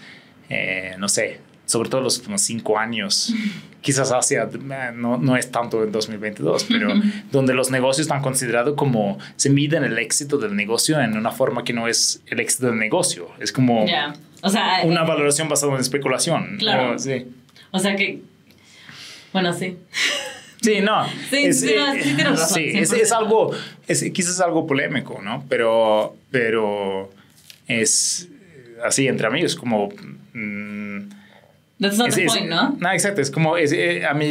eh, 0.50 0.96
no 0.98 1.08
sé, 1.08 1.40
sobre 1.66 1.90
todo 1.90 2.02
los 2.02 2.18
últimos 2.18 2.42
cinco 2.42 2.80
años, 2.80 3.36
quizás 3.82 4.12
hacia, 4.12 4.46
eh, 4.46 4.92
no, 4.96 5.20
no 5.20 5.38
es 5.38 5.52
tanto 5.52 5.84
en 5.84 5.92
2022, 5.92 6.66
pero 6.70 6.92
donde 7.32 7.54
los 7.54 7.70
negocios 7.70 8.08
están 8.08 8.24
considerados 8.24 8.74
como, 8.74 9.20
se 9.36 9.52
miden 9.52 9.84
el 9.84 10.00
éxito 10.00 10.40
del 10.40 10.56
negocio 10.56 11.00
en 11.00 11.16
una 11.16 11.30
forma 11.30 11.64
que 11.64 11.74
no 11.74 11.88
es 11.88 12.24
el 12.26 12.40
éxito 12.40 12.66
del 12.66 12.80
negocio, 12.80 13.30
es 13.40 13.52
como 13.52 13.86
o 14.42 14.50
sea, 14.50 14.82
una 14.86 15.04
eh, 15.04 15.08
valoración 15.08 15.50
basada 15.50 15.76
en 15.76 15.82
especulación. 15.82 16.58
Claro. 16.58 16.98
sí. 16.98 17.28
O 17.70 17.78
sea 17.78 17.96
que, 17.96 18.22
bueno, 19.34 19.54
sí. 19.54 19.78
Sí, 20.62 20.82
no. 20.82 21.08
Sí, 21.30 21.46
es, 21.46 21.60
sí, 21.62 21.74
es, 22.74 22.92
es, 22.92 23.12
algo, 23.12 23.52
es, 23.88 24.04
quizás 24.12 24.40
algo 24.42 24.66
polémico, 24.66 25.22
¿no? 25.22 25.46
Pero, 25.48 26.16
pero 26.32 27.12
es 27.68 28.28
así 28.84 29.08
entre 29.08 29.28
amigos, 29.28 29.56
como... 29.56 29.90
Mm, 30.34 31.10
That's 31.80 31.98
not 31.98 32.12
the 32.12 32.26
point, 32.26 32.48
¿no? 32.48 32.76
No, 32.80 32.92
exacto, 32.92 33.22
es 33.22 33.30
como, 33.30 33.56
eh, 33.56 34.04
a 34.04 34.14
mí 34.16 34.26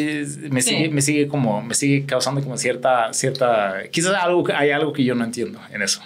me, 0.50 0.62
sigue, 0.62 0.88
me 0.88 1.00
sigue 1.00 1.28
como, 1.28 1.62
me 1.62 1.74
sigue 1.74 2.04
causando 2.04 2.42
como 2.42 2.56
cierta, 2.58 3.12
cierta, 3.12 3.84
quizás 3.92 4.14
algo, 4.14 4.44
hay 4.52 4.70
algo 4.70 4.92
que 4.92 5.04
yo 5.04 5.14
no 5.14 5.24
entiendo 5.24 5.60
en 5.72 5.82
eso. 5.82 6.02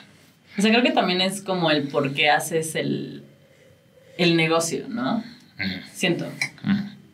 O 0.59 0.61
sea, 0.61 0.71
creo 0.71 0.83
que 0.83 0.91
también 0.91 1.23
es 1.23 1.41
como 1.41 1.71
el 1.71 1.89
por 1.89 2.13
qué 2.13 2.29
haces 2.29 2.75
el, 2.75 3.23
el 4.19 4.37
negocio, 4.37 4.85
¿no? 4.89 5.25
Siento. 5.95 6.27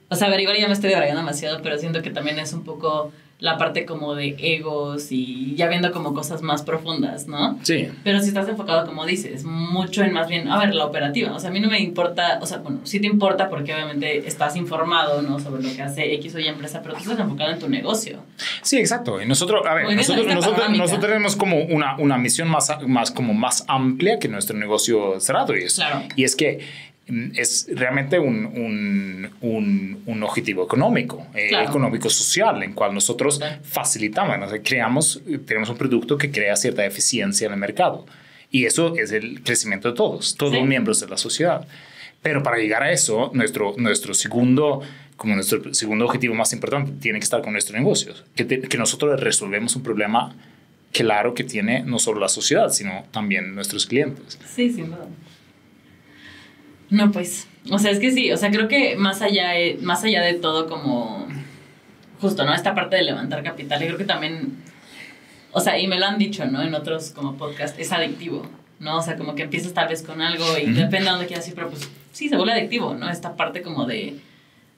O 0.08 0.14
sea, 0.14 0.28
a 0.28 0.30
ver, 0.30 0.40
igual 0.40 0.56
ya 0.58 0.68
me 0.68 0.74
estoy 0.74 0.90
debrayando 0.90 1.20
demasiado, 1.20 1.60
pero 1.62 1.78
siento 1.78 2.02
que 2.02 2.10
también 2.10 2.38
es 2.38 2.52
un 2.52 2.64
poco 2.64 3.12
la 3.38 3.58
parte 3.58 3.84
como 3.84 4.14
de 4.14 4.34
egos 4.38 5.12
y 5.12 5.54
ya 5.56 5.68
viendo 5.68 5.92
como 5.92 6.14
cosas 6.14 6.40
más 6.40 6.62
profundas, 6.62 7.26
¿no? 7.28 7.58
Sí. 7.62 7.88
Pero 8.02 8.20
si 8.20 8.28
estás 8.28 8.48
enfocado, 8.48 8.86
como 8.86 9.04
dices, 9.04 9.44
mucho 9.44 10.02
en 10.02 10.12
más 10.14 10.28
bien, 10.28 10.48
a 10.48 10.58
ver, 10.58 10.74
la 10.74 10.86
operativa. 10.86 11.34
O 11.34 11.38
sea, 11.38 11.50
a 11.50 11.52
mí 11.52 11.60
no 11.60 11.68
me 11.68 11.78
importa, 11.78 12.38
o 12.40 12.46
sea, 12.46 12.58
bueno, 12.58 12.80
sí 12.84 12.98
te 12.98 13.06
importa 13.06 13.50
porque 13.50 13.74
obviamente 13.74 14.26
estás 14.26 14.56
informado, 14.56 15.20
¿no? 15.20 15.38
Sobre 15.38 15.62
lo 15.62 15.74
que 15.74 15.82
hace 15.82 16.14
X 16.14 16.34
o 16.34 16.38
Y 16.38 16.48
empresa, 16.48 16.80
pero 16.82 16.94
tú 16.94 17.00
estás 17.00 17.18
enfocado 17.18 17.50
en 17.50 17.58
tu 17.58 17.68
negocio. 17.68 18.20
Sí, 18.62 18.78
exacto. 18.78 19.20
Y 19.20 19.26
nosotros, 19.26 19.66
a 19.66 19.74
ver, 19.74 19.94
nosotros, 19.94 20.26
nosotros, 20.26 20.70
nosotros, 20.70 21.00
tenemos 21.00 21.36
como 21.36 21.62
una, 21.62 21.98
una 21.98 22.16
misión 22.16 22.48
más, 22.48 22.70
más, 22.86 23.10
como 23.10 23.34
más 23.34 23.64
amplia 23.68 24.18
que 24.18 24.28
nuestro 24.28 24.56
negocio 24.56 25.20
cerrado. 25.20 25.54
Y 25.54 25.64
es, 25.64 25.74
claro. 25.74 26.02
y 26.16 26.24
es 26.24 26.36
que 26.36 26.60
es 27.34 27.68
realmente 27.72 28.18
un, 28.18 28.46
un, 29.40 30.02
un, 30.06 30.22
objetivo 30.24 30.64
económico, 30.64 31.26
eh, 31.34 31.50
económico 31.62 32.10
social, 32.10 32.62
en 32.62 32.72
cual 32.72 32.92
nosotros 32.94 33.40
facilitamos, 33.62 34.36
creamos, 34.64 35.22
tenemos 35.46 35.68
un 35.68 35.76
producto 35.76 36.18
que 36.18 36.30
crea 36.32 36.56
cierta 36.56 36.84
eficiencia 36.84 37.46
en 37.46 37.52
el 37.52 37.58
mercado. 37.58 38.06
Y 38.50 38.64
eso 38.64 38.96
es 38.96 39.12
el 39.12 39.42
crecimiento 39.42 39.90
de 39.90 39.94
todos, 39.94 40.36
todos 40.36 40.54
los 40.54 40.66
miembros 40.66 41.00
de 41.00 41.08
la 41.08 41.16
sociedad. 41.16 41.66
Pero 42.22 42.42
para 42.42 42.56
llegar 42.58 42.82
a 42.82 42.90
eso, 42.90 43.30
nuestro, 43.34 43.74
nuestro 43.76 44.14
segundo 44.14 44.82
como 45.16 45.34
nuestro 45.34 45.72
segundo 45.72 46.04
objetivo 46.04 46.34
más 46.34 46.52
importante 46.52 46.92
tiene 47.00 47.18
que 47.18 47.24
estar 47.24 47.40
con 47.40 47.52
nuestros 47.52 47.78
negocios, 47.78 48.24
que, 48.34 48.46
que 48.46 48.78
nosotros 48.78 49.18
resolvemos 49.18 49.74
un 49.74 49.82
problema 49.82 50.34
claro 50.92 51.34
que 51.34 51.44
tiene 51.44 51.82
no 51.82 51.98
solo 51.98 52.20
la 52.20 52.28
sociedad, 52.28 52.70
sino 52.70 53.04
también 53.12 53.54
nuestros 53.54 53.86
clientes. 53.86 54.38
Sí, 54.54 54.70
sin 54.70 54.86
duda. 54.86 55.06
No, 55.06 55.08
pues, 57.12 57.48
o 57.70 57.78
sea, 57.78 57.90
es 57.90 57.98
que 57.98 58.12
sí, 58.12 58.32
o 58.32 58.36
sea, 58.36 58.50
creo 58.50 58.68
que 58.68 58.96
más 58.96 59.22
allá, 59.22 59.52
más 59.80 60.04
allá 60.04 60.22
de 60.22 60.34
todo 60.34 60.68
como, 60.68 61.26
justo, 62.20 62.44
¿no? 62.44 62.54
Esta 62.54 62.74
parte 62.74 62.96
de 62.96 63.02
levantar 63.02 63.42
capital, 63.42 63.82
y 63.82 63.86
creo 63.86 63.98
que 63.98 64.04
también, 64.04 64.56
o 65.52 65.60
sea, 65.60 65.78
y 65.78 65.86
me 65.86 65.98
lo 65.98 66.06
han 66.06 66.18
dicho, 66.18 66.44
¿no? 66.46 66.62
En 66.62 66.74
otros 66.74 67.10
como 67.10 67.36
podcast, 67.36 67.78
es 67.78 67.92
adictivo, 67.92 68.46
¿no? 68.78 68.98
O 68.98 69.02
sea, 69.02 69.16
como 69.16 69.34
que 69.34 69.42
empiezas 69.42 69.72
tal 69.74 69.88
vez 69.88 70.02
con 70.02 70.20
algo 70.20 70.44
y 70.58 70.66
depende 70.66 71.04
de 71.04 71.10
dónde 71.10 71.26
quieras 71.26 71.48
ir, 71.48 71.54
pero 71.54 71.70
pues 71.70 71.88
sí, 72.12 72.28
se 72.28 72.36
vuelve 72.36 72.52
adictivo, 72.52 72.94
¿no? 72.94 73.10
Esta 73.10 73.36
parte 73.36 73.62
como 73.62 73.84
de, 73.86 74.16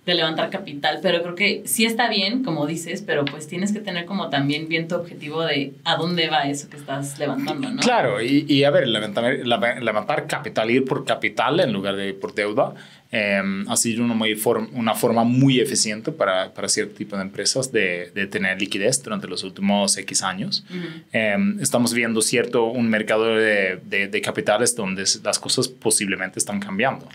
de 0.08 0.14
levantar 0.14 0.48
capital, 0.48 1.00
pero 1.02 1.22
creo 1.22 1.34
que 1.34 1.62
sí 1.66 1.84
está 1.84 2.08
bien, 2.08 2.42
como 2.42 2.66
dices, 2.66 3.02
pero 3.06 3.26
pues 3.26 3.46
tienes 3.46 3.72
que 3.72 3.80
tener 3.80 4.06
como 4.06 4.30
también 4.30 4.66
bien 4.66 4.88
tu 4.88 4.94
objetivo 4.94 5.42
de 5.42 5.74
a 5.84 5.96
dónde 5.96 6.28
va 6.28 6.48
eso 6.48 6.70
que 6.70 6.78
estás 6.78 7.18
levantando, 7.18 7.70
¿no? 7.70 7.80
Claro, 7.82 8.22
y, 8.22 8.46
y 8.48 8.64
a 8.64 8.70
ver, 8.70 8.88
levantar, 8.88 9.34
levantar, 9.82 10.26
capital, 10.26 10.70
ir 10.70 10.86
por 10.86 11.04
capital 11.04 11.60
en 11.60 11.74
lugar 11.74 11.96
de 11.96 12.14
por 12.14 12.34
deuda, 12.34 12.72
eh, 13.12 13.42
ha 13.68 13.76
sido 13.76 14.02
una, 14.02 14.14
muy 14.14 14.40
una 14.72 14.94
forma 14.94 15.24
muy 15.24 15.60
eficiente 15.60 16.10
para, 16.10 16.54
para, 16.54 16.68
cierto 16.70 16.94
tipo 16.94 17.16
de 17.16 17.22
empresas 17.22 17.70
de, 17.70 18.10
de, 18.14 18.26
tener 18.26 18.58
liquidez 18.58 19.02
durante 19.02 19.28
los 19.28 19.44
últimos 19.44 19.94
X 19.98 20.22
años. 20.22 20.64
eh, 21.12 21.36
estamos 21.60 21.92
viendo 21.92 22.22
cierto 22.22 22.64
un 22.64 22.88
mercado 22.88 23.36
de, 23.36 23.78
de, 23.84 24.08
de, 24.08 24.20
capitales 24.22 24.74
donde 24.74 25.04
las 25.22 25.38
cosas 25.38 25.68
posiblemente 25.68 26.38
están 26.38 26.60
cambiando. 26.60 27.06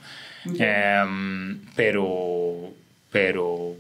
Eh, 0.60 1.56
pero 1.76 2.74
pero, 3.14 3.78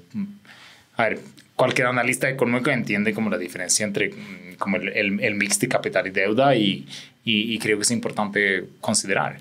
a 0.96 1.10
ver, 1.10 1.20
cualquier 1.58 1.88
analista 1.88 2.30
económico 2.30 2.70
entiende 2.70 3.14
como 3.14 3.30
la 3.30 3.38
diferencia 3.38 3.86
entre 3.86 4.10
mm, 4.10 4.56
como 4.58 4.78
el, 4.78 4.90
el, 4.90 5.20
el 5.20 5.36
mix 5.36 5.60
de 5.60 5.68
capital 5.68 6.08
y 6.08 6.12
deuda 6.12 6.56
y, 6.56 6.88
y, 7.26 7.54
y, 7.54 7.60
creo 7.60 7.78
que 7.78 7.84
es 7.84 7.92
importante 7.92 8.66
considerar. 8.80 9.40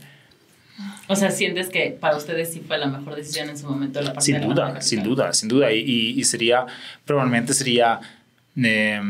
O 1.07 1.15
sea, 1.15 1.31
¿sientes 1.31 1.69
que 1.69 1.97
para 2.01 2.17
ustedes 2.17 2.53
sí 2.53 2.63
fue 2.67 2.79
la 2.79 2.87
mejor 2.87 3.15
decisión 3.15 3.49
en 3.51 3.59
su 3.59 3.67
momento 3.67 4.01
la 4.01 4.15
parte 4.15 4.25
Sin 4.25 4.41
de 4.41 4.47
duda, 4.47 4.81
sin 4.81 5.03
duda, 5.03 5.33
sin 5.33 5.49
duda. 5.49 5.73
Y, 5.73 6.19
y 6.19 6.25
sería, 6.25 6.67
probablemente 7.05 7.53
sería 7.53 8.01
eh, 8.57 9.01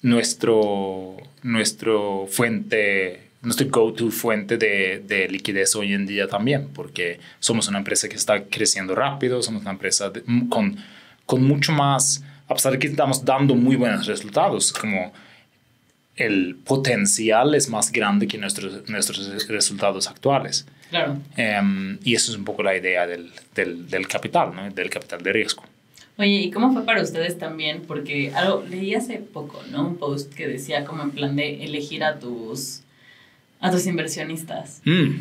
nuestro, 0.00 1.16
nuestro 1.42 2.26
fuente 2.30 3.21
nuestro 3.42 3.66
go-to 3.68 4.10
fuente 4.10 4.56
de, 4.56 5.02
de, 5.06 5.28
liquidez 5.28 5.74
hoy 5.74 5.92
en 5.92 6.06
día 6.06 6.28
también, 6.28 6.68
porque 6.72 7.18
somos 7.40 7.68
una 7.68 7.78
empresa 7.78 8.08
que 8.08 8.16
está 8.16 8.44
creciendo 8.44 8.94
rápido, 8.94 9.42
somos 9.42 9.62
una 9.62 9.72
empresa 9.72 10.10
de, 10.10 10.22
con, 10.48 10.76
con 11.26 11.42
mucho 11.42 11.72
más, 11.72 12.22
a 12.48 12.54
pesar 12.54 12.72
de 12.72 12.78
que 12.78 12.86
estamos 12.86 13.24
dando 13.24 13.54
muy 13.54 13.76
buenos 13.76 14.06
resultados, 14.06 14.72
como 14.72 15.12
el 16.16 16.56
potencial 16.64 17.54
es 17.54 17.68
más 17.68 17.90
grande 17.90 18.28
que 18.28 18.38
nuestros, 18.38 18.88
nuestros 18.88 19.48
resultados 19.48 20.08
actuales. 20.08 20.66
Claro. 20.90 21.18
Um, 21.36 21.98
y 22.04 22.14
eso 22.14 22.30
es 22.30 22.38
un 22.38 22.44
poco 22.44 22.62
la 22.62 22.76
idea 22.76 23.06
del, 23.06 23.32
del, 23.54 23.88
del 23.88 24.06
capital, 24.06 24.54
¿no? 24.54 24.70
del 24.70 24.90
capital 24.90 25.22
de 25.22 25.32
riesgo. 25.32 25.64
Oye, 26.18 26.42
¿y 26.42 26.50
cómo 26.50 26.72
fue 26.72 26.84
para 26.84 27.02
ustedes 27.02 27.38
también? 27.38 27.82
Porque 27.88 28.32
algo, 28.34 28.62
leí 28.68 28.94
hace 28.94 29.16
poco, 29.16 29.62
¿no? 29.70 29.88
Un 29.88 29.96
post 29.96 30.32
que 30.34 30.46
decía 30.46 30.84
como 30.84 31.02
en 31.02 31.10
plan 31.10 31.34
de 31.34 31.64
elegir 31.64 32.04
a 32.04 32.18
tus 32.18 32.81
a 33.62 33.70
tus 33.70 33.86
inversionistas. 33.86 34.82
Mm. 34.84 35.20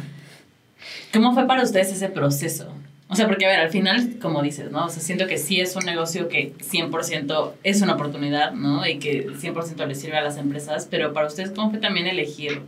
¿Cómo 1.14 1.34
fue 1.34 1.48
para 1.48 1.64
ustedes 1.64 1.94
ese 1.94 2.10
proceso? 2.10 2.74
O 3.08 3.16
sea, 3.16 3.28
porque 3.28 3.46
a 3.46 3.50
ver, 3.50 3.60
al 3.60 3.70
final, 3.70 4.18
como 4.22 4.42
dices, 4.42 4.72
¿no? 4.72 4.86
O 4.86 4.90
sea, 4.90 5.02
siento 5.02 5.28
que 5.28 5.38
sí 5.38 5.60
es 5.60 5.76
un 5.76 5.86
negocio 5.86 6.28
que 6.28 6.54
100% 6.58 7.52
es 7.64 7.82
una 7.82 7.96
oportunidad, 7.96 8.54
¿no? 8.54 8.88
Y 8.88 9.00
que 9.00 9.28
100% 9.28 9.86
le 9.86 9.96
sirve 9.96 10.18
a 10.18 10.22
las 10.22 10.38
empresas, 10.38 10.88
pero 10.90 11.14
para 11.14 11.28
ustedes, 11.28 11.52
¿cómo 11.52 11.70
fue 11.70 11.80
también 11.80 12.08
elegir 12.08 12.62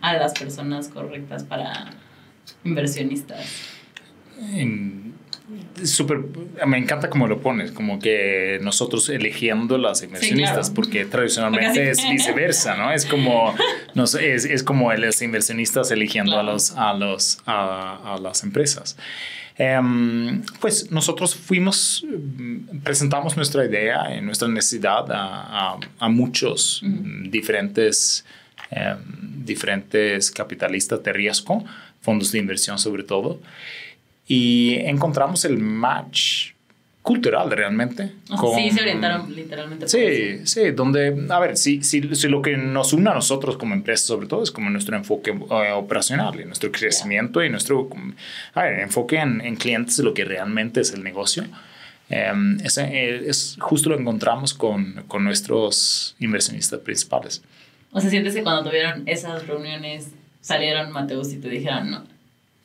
a 0.00 0.14
las 0.14 0.32
personas 0.32 0.88
correctas 0.88 1.44
para 1.44 1.90
inversionistas? 2.64 3.44
En 4.54 4.99
súper, 5.84 6.20
me 6.66 6.78
encanta 6.78 7.10
cómo 7.10 7.26
lo 7.26 7.40
pones, 7.40 7.72
como 7.72 7.98
que 7.98 8.58
nosotros 8.62 9.08
eligiendo 9.08 9.78
las 9.78 10.02
inversionistas, 10.02 10.66
sí, 10.66 10.72
claro. 10.72 10.74
porque 10.74 11.04
tradicionalmente 11.04 11.90
es 11.90 11.98
viceversa, 12.10 12.76
¿no? 12.76 12.92
Es 12.92 13.06
como, 13.06 13.54
no 13.94 14.06
sé, 14.06 14.34
es, 14.34 14.44
es 14.44 14.62
como 14.62 14.92
los 14.92 15.22
inversionistas 15.22 15.90
eligiendo 15.90 16.32
claro. 16.32 16.50
a, 16.50 16.52
los, 16.52 16.70
a, 16.72 16.92
los, 16.94 17.38
a, 17.46 18.14
a 18.14 18.18
las 18.18 18.42
empresas. 18.42 18.96
Um, 19.58 20.42
pues 20.60 20.90
nosotros 20.90 21.34
fuimos, 21.34 22.06
presentamos 22.82 23.36
nuestra 23.36 23.64
idea 23.64 24.16
y 24.16 24.22
nuestra 24.22 24.48
necesidad 24.48 25.10
a, 25.12 25.74
a, 25.74 25.80
a 25.98 26.08
muchos 26.08 26.82
diferentes, 26.82 28.24
um, 28.70 29.44
diferentes 29.44 30.30
capitalistas 30.30 31.02
de 31.02 31.12
riesgo, 31.12 31.62
fondos 32.00 32.32
de 32.32 32.38
inversión 32.38 32.78
sobre 32.78 33.02
todo 33.02 33.40
y 34.32 34.76
encontramos 34.84 35.44
el 35.44 35.58
match 35.58 36.52
cultural 37.02 37.50
realmente. 37.50 38.12
Con, 38.38 38.54
sí, 38.54 38.70
se 38.70 38.80
orientaron 38.80 39.34
literalmente. 39.34 39.88
Sí, 39.88 40.46
sí, 40.46 40.70
donde, 40.70 41.26
a 41.28 41.40
ver, 41.40 41.56
si, 41.56 41.82
si, 41.82 42.14
si, 42.14 42.28
lo 42.28 42.40
que 42.40 42.56
nos 42.56 42.92
une 42.92 43.10
a 43.10 43.14
nosotros 43.14 43.56
como 43.56 43.74
empresa 43.74 44.06
sobre 44.06 44.28
todo 44.28 44.44
es 44.44 44.52
como 44.52 44.70
nuestro 44.70 44.96
enfoque 44.96 45.32
uh, 45.32 45.74
operacional 45.74 46.40
y 46.40 46.44
nuestro 46.44 46.70
crecimiento 46.70 47.40
yeah. 47.40 47.48
y 47.48 47.50
nuestro 47.50 47.88
a 48.54 48.62
ver, 48.62 48.78
enfoque 48.78 49.16
en, 49.16 49.40
en, 49.40 49.56
clientes 49.56 49.98
lo 49.98 50.14
que 50.14 50.24
realmente 50.24 50.80
es 50.80 50.94
el 50.94 51.02
negocio. 51.02 51.42
Um, 52.08 52.60
ese, 52.60 53.28
es 53.28 53.56
justo 53.58 53.90
lo 53.90 53.98
encontramos 53.98 54.54
con, 54.54 55.02
con 55.08 55.24
nuestros 55.24 56.14
inversionistas 56.20 56.78
principales. 56.78 57.42
O 57.90 58.00
sea, 58.00 58.10
sientes 58.10 58.36
que 58.36 58.44
cuando 58.44 58.70
tuvieron 58.70 59.02
esas 59.06 59.48
reuniones 59.48 60.10
salieron 60.40 60.92
Mateus 60.92 61.32
y 61.32 61.38
te 61.38 61.48
dijeron, 61.48 61.90
no, 61.90 62.04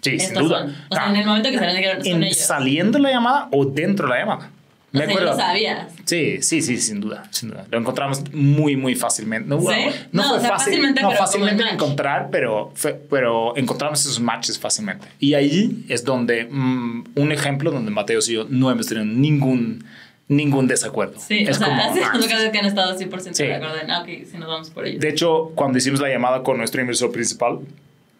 Sí, 0.06 0.20
sin 0.20 0.36
duda. 0.36 0.60
Son. 0.60 0.76
O 0.90 0.96
sea, 0.96 1.06
ah, 1.06 1.10
en 1.10 1.16
el 1.16 1.26
momento 1.26 1.50
que 1.50 1.58
salieron, 1.58 2.00
dijeron, 2.02 2.06
en, 2.06 2.24
ellos. 2.24 2.38
¿Saliendo 2.38 3.00
la 3.00 3.10
llamada 3.10 3.48
o 3.52 3.66
dentro 3.66 4.08
de 4.08 4.14
la 4.14 4.20
llamada? 4.20 4.52
Me 4.92 5.02
o 5.02 5.04
sea, 5.04 5.12
acuerdo. 5.12 5.32
lo 5.32 5.38
sabías. 5.38 5.94
Sí, 6.06 6.42
sí, 6.42 6.62
sí, 6.62 6.78
sin 6.78 7.02
duda, 7.02 7.24
sin 7.32 7.50
duda. 7.50 7.66
Lo 7.70 7.80
encontramos 7.80 8.24
muy, 8.32 8.78
muy 8.78 8.96
fácilmente. 8.96 9.50
No, 9.50 9.60
¿Sí? 9.60 9.66
no, 10.12 10.22
no 10.22 10.30
fue 10.30 10.38
o 10.38 10.40
sea, 10.40 10.50
fácil, 10.52 10.74
fácilmente, 10.74 11.02
no, 11.02 11.10
pero 11.10 11.20
fácilmente 11.20 11.64
encontrar, 11.70 12.30
pero, 12.32 12.72
fue, 12.76 12.94
pero 12.94 13.58
encontramos 13.58 14.00
esos 14.02 14.20
matches 14.20 14.58
fácilmente. 14.58 15.08
Y 15.20 15.34
ahí 15.34 15.86
es 15.90 16.06
donde, 16.06 16.48
mmm, 16.50 17.04
un 17.16 17.32
ejemplo 17.32 17.72
donde 17.72 17.92
Mateo 17.92 18.20
y 18.26 18.34
yo 18.34 18.46
no 18.48 18.72
hemos 18.72 18.88
tenido 18.88 19.06
ningún 19.06 19.84
ningún 20.28 20.68
desacuerdo. 20.68 21.20
Sí, 21.20 21.40
es 21.40 21.58
o 21.58 21.60
sea, 21.60 21.68
como, 21.68 21.82
hace 21.92 22.04
ah, 22.04 22.52
que 22.52 22.58
han 22.58 22.66
estado 22.66 22.98
100% 22.98 23.34
sí. 23.34 23.44
de 23.44 23.56
acuerdo 23.56 23.80
en, 23.80 23.92
ah, 23.92 24.02
ok, 24.02 24.08
si 24.30 24.38
nos 24.38 24.48
vamos 24.48 24.70
por 24.70 24.86
ellos. 24.86 25.00
De 25.00 25.10
hecho, 25.10 25.52
cuando 25.56 25.78
hicimos 25.78 26.00
la 26.00 26.10
llamada 26.10 26.44
con 26.44 26.58
nuestro 26.58 26.82
inversor 26.82 27.12
principal, 27.12 27.60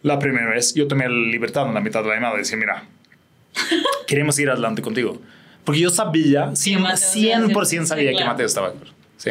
la 0.02 0.18
primera 0.18 0.50
vez, 0.50 0.74
yo 0.74 0.86
tomé 0.86 1.08
la 1.08 1.14
libertad 1.14 1.66
en 1.66 1.74
la 1.74 1.80
mitad 1.80 2.02
de 2.02 2.08
la 2.08 2.14
llamada 2.14 2.34
de 2.34 2.40
decir, 2.40 2.58
mira, 2.58 2.84
queremos 4.06 4.38
ir 4.38 4.50
adelante 4.50 4.82
contigo. 4.82 5.20
Porque 5.64 5.80
yo 5.80 5.90
sabía, 5.90 6.50
100%, 6.50 7.64
100 7.64 7.86
sabía 7.86 8.12
que 8.12 8.24
Mateo 8.24 8.46
estaba. 8.46 8.72
Sí. 9.16 9.30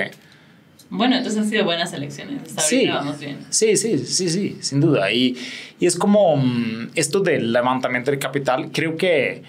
Bueno, 0.90 1.16
entonces 1.16 1.42
han 1.42 1.50
sido 1.50 1.64
buenas 1.64 1.94
elecciones. 1.94 2.42
Hasta 2.44 2.62
sí, 2.62 2.88
vamos 2.88 3.20
bien. 3.20 3.40
Sí, 3.50 3.76
sí, 3.78 3.98
sí, 4.00 4.30
sí, 4.30 4.58
sin 4.62 4.82
duda. 4.82 5.12
Y, 5.12 5.38
y 5.80 5.86
es 5.86 5.96
como 5.96 6.34
um, 6.34 6.90
esto 6.96 7.22
del 7.22 7.54
levantamiento 7.54 8.12
de 8.12 8.20
capital, 8.20 8.70
creo 8.72 8.98
que 8.98 9.44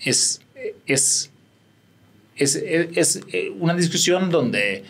es, 0.00 0.42
es, 0.86 1.30
es, 2.36 2.56
es, 2.56 3.20
es 3.32 3.50
una 3.58 3.74
discusión 3.74 4.30
donde 4.30 4.84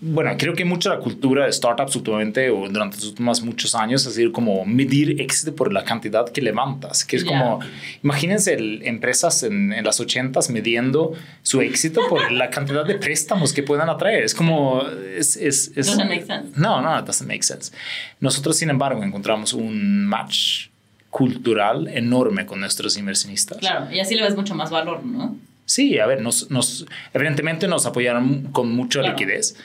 bueno, 0.00 0.32
creo 0.38 0.54
que 0.54 0.64
mucha 0.64 0.90
la 0.90 0.98
cultura 0.98 1.46
de 1.46 1.52
startups 1.52 1.96
últimamente 1.96 2.50
o 2.50 2.68
durante 2.68 2.96
los 2.98 3.06
últimos 3.06 3.42
muchos 3.42 3.74
años 3.74 4.06
ha 4.06 4.10
sido 4.10 4.30
como 4.30 4.64
medir 4.64 5.20
éxito 5.20 5.56
por 5.56 5.72
la 5.72 5.84
cantidad 5.84 6.28
que 6.28 6.40
levantas, 6.40 7.04
que 7.04 7.16
es 7.16 7.24
yeah. 7.24 7.38
como, 7.38 7.60
imagínense 8.04 8.54
el, 8.54 8.82
empresas 8.84 9.42
en, 9.42 9.72
en 9.72 9.84
las 9.84 10.00
80s 10.00 10.50
midiendo 10.50 11.14
su 11.42 11.60
éxito 11.62 12.00
por 12.08 12.30
la 12.30 12.48
cantidad 12.48 12.86
de 12.86 12.94
préstamos 12.94 13.52
que 13.52 13.64
puedan 13.64 13.88
atraer. 13.88 14.22
Es 14.22 14.34
como, 14.34 14.82
es, 15.16 15.36
es, 15.36 15.72
es 15.74 15.86
doesn't 15.86 16.08
make 16.08 16.24
sense. 16.24 16.52
No, 16.54 16.80
no, 16.80 16.96
it 16.96 17.04
doesn't 17.04 17.28
make 17.28 17.42
sense. 17.42 17.72
Nosotros, 18.20 18.56
sin 18.56 18.70
embargo, 18.70 19.02
encontramos 19.02 19.52
un 19.52 20.06
match 20.06 20.68
cultural 21.10 21.88
enorme 21.88 22.46
con 22.46 22.60
nuestros 22.60 22.96
inversionistas. 22.96 23.58
Claro, 23.58 23.90
y 23.92 23.98
así 23.98 24.14
le 24.14 24.22
ves 24.22 24.36
mucho 24.36 24.54
más 24.54 24.70
valor, 24.70 25.04
¿no? 25.04 25.36
Sí, 25.64 25.98
a 25.98 26.06
ver, 26.06 26.22
nos, 26.22 26.50
nos 26.50 26.86
evidentemente 27.12 27.68
nos 27.68 27.84
apoyaron 27.84 28.44
con 28.52 28.72
mucha 28.72 29.00
claro. 29.00 29.16
liquidez. 29.16 29.56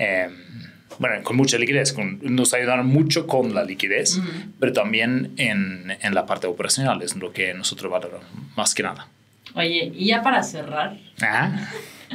Eh, 0.00 0.28
bueno, 0.98 1.22
con 1.22 1.36
mucha 1.36 1.58
liquidez, 1.58 1.92
con, 1.92 2.18
nos 2.22 2.52
ayudaron 2.54 2.86
mucho 2.86 3.26
con 3.26 3.54
la 3.54 3.64
liquidez, 3.64 4.16
uh 4.16 4.22
-huh. 4.22 4.52
pero 4.58 4.72
también 4.72 5.32
en, 5.36 5.96
en, 6.00 6.14
la 6.14 6.24
parte 6.26 6.46
operacional, 6.46 7.02
es 7.02 7.16
lo 7.16 7.32
que 7.32 7.52
nosotros 7.54 7.90
valoramos 7.92 8.26
más 8.56 8.74
que 8.74 8.82
nada. 8.82 9.06
Oye, 9.54 9.92
y 9.94 10.06
ya 10.06 10.22
para 10.22 10.42
cerrar. 10.42 10.96
Ah, 11.22 11.68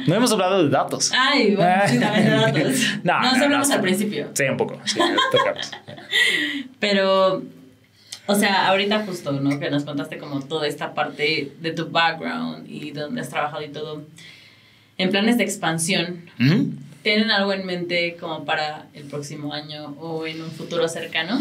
no 0.06 0.14
hemos 0.14 0.32
hablado 0.32 0.64
de 0.64 0.68
datos. 0.70 1.12
Ay, 1.16 1.54
bueno, 1.54 1.82
sí, 1.86 1.98
también 1.98 2.24
de 2.24 2.30
datos. 2.30 2.80
no, 3.04 3.22
no, 3.22 3.36
no 3.36 3.44
hablamos 3.44 3.68
no, 3.68 3.74
al 3.74 3.80
principio. 3.80 4.30
Sí, 4.34 4.44
un 4.44 4.56
poco, 4.56 4.80
sí, 4.84 4.98
tocamos. 5.32 5.70
pero, 6.80 7.42
o 8.26 8.34
sea, 8.34 8.68
ahorita 8.68 9.04
justo, 9.06 9.32
¿no? 9.32 9.60
Que 9.60 9.70
nos 9.70 9.84
contaste 9.84 10.18
como 10.18 10.40
toda 10.40 10.66
esta 10.66 10.92
parte 10.94 11.52
de 11.60 11.70
tu 11.72 11.88
background 11.90 12.68
y 12.68 12.90
de 12.90 13.00
dónde 13.02 13.20
has 13.20 13.28
trabajado 13.30 13.62
y 13.64 13.68
todo. 13.68 14.04
En 14.98 15.10
planes 15.10 15.38
de 15.38 15.44
expansión, 15.44 16.30
uh 16.40 16.42
-huh. 16.42 16.72
¿Tienen 17.06 17.30
algo 17.30 17.52
en 17.52 17.64
mente 17.64 18.16
como 18.18 18.44
para 18.44 18.86
el 18.92 19.04
próximo 19.04 19.54
año 19.54 19.94
o 20.00 20.26
en 20.26 20.42
un 20.42 20.50
futuro 20.50 20.88
cercano 20.88 21.40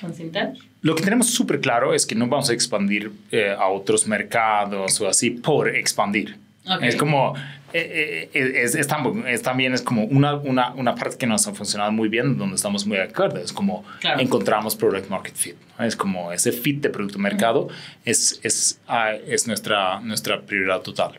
con 0.00 0.14
Cintar? 0.14 0.52
Lo 0.80 0.94
que 0.94 1.02
tenemos 1.02 1.26
súper 1.26 1.60
claro 1.60 1.92
es 1.92 2.06
que 2.06 2.14
no 2.14 2.28
vamos 2.28 2.50
a 2.50 2.52
expandir 2.52 3.10
eh, 3.32 3.50
a 3.50 3.66
otros 3.66 4.06
mercados 4.06 5.00
o 5.00 5.08
así 5.08 5.30
por 5.30 5.74
expandir. 5.74 6.38
Okay. 6.64 6.90
Es 6.90 6.94
como 6.94 7.34
eh, 7.72 8.30
eh, 8.32 8.62
es, 8.62 8.76
es, 8.76 9.42
también 9.42 9.74
es 9.74 9.82
como 9.82 10.04
una, 10.04 10.36
una, 10.36 10.72
una, 10.74 10.94
parte 10.94 11.16
que 11.16 11.26
nos 11.26 11.48
ha 11.48 11.52
funcionado 11.52 11.90
muy 11.90 12.08
bien, 12.08 12.38
donde 12.38 12.54
estamos 12.54 12.86
muy 12.86 12.96
de 12.96 13.02
acuerdo. 13.02 13.40
Es 13.40 13.52
como 13.52 13.84
encontramos 14.20 14.76
product 14.76 15.10
market 15.10 15.34
fit. 15.34 15.56
Es 15.80 15.96
como 15.96 16.30
ese 16.30 16.52
fit 16.52 16.80
de 16.80 16.90
producto 16.90 17.18
mercado 17.18 17.66
es, 18.04 18.38
es, 18.44 18.78
ah, 18.86 19.14
es 19.26 19.48
nuestra, 19.48 19.98
nuestra 19.98 20.42
prioridad 20.42 20.80
total. 20.82 21.18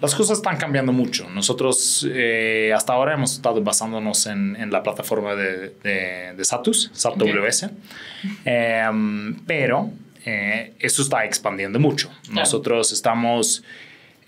Las 0.00 0.14
cosas 0.14 0.38
están 0.38 0.56
cambiando 0.56 0.92
mucho. 0.92 1.28
Nosotros 1.30 2.06
eh, 2.10 2.72
hasta 2.74 2.92
ahora 2.92 3.14
hemos 3.14 3.32
estado 3.32 3.62
basándonos 3.62 4.26
en, 4.26 4.56
en 4.56 4.70
la 4.70 4.82
plataforma 4.82 5.34
de, 5.34 5.70
de, 5.82 6.34
de 6.36 6.44
Satus, 6.44 6.90
SATWS, 6.92 7.70
em, 8.44 9.36
pero 9.46 9.90
eso 10.26 11.02
está 11.02 11.24
expandiendo 11.24 11.78
mucho. 11.78 12.10
Nosotros 12.30 12.92
estamos 12.92 13.62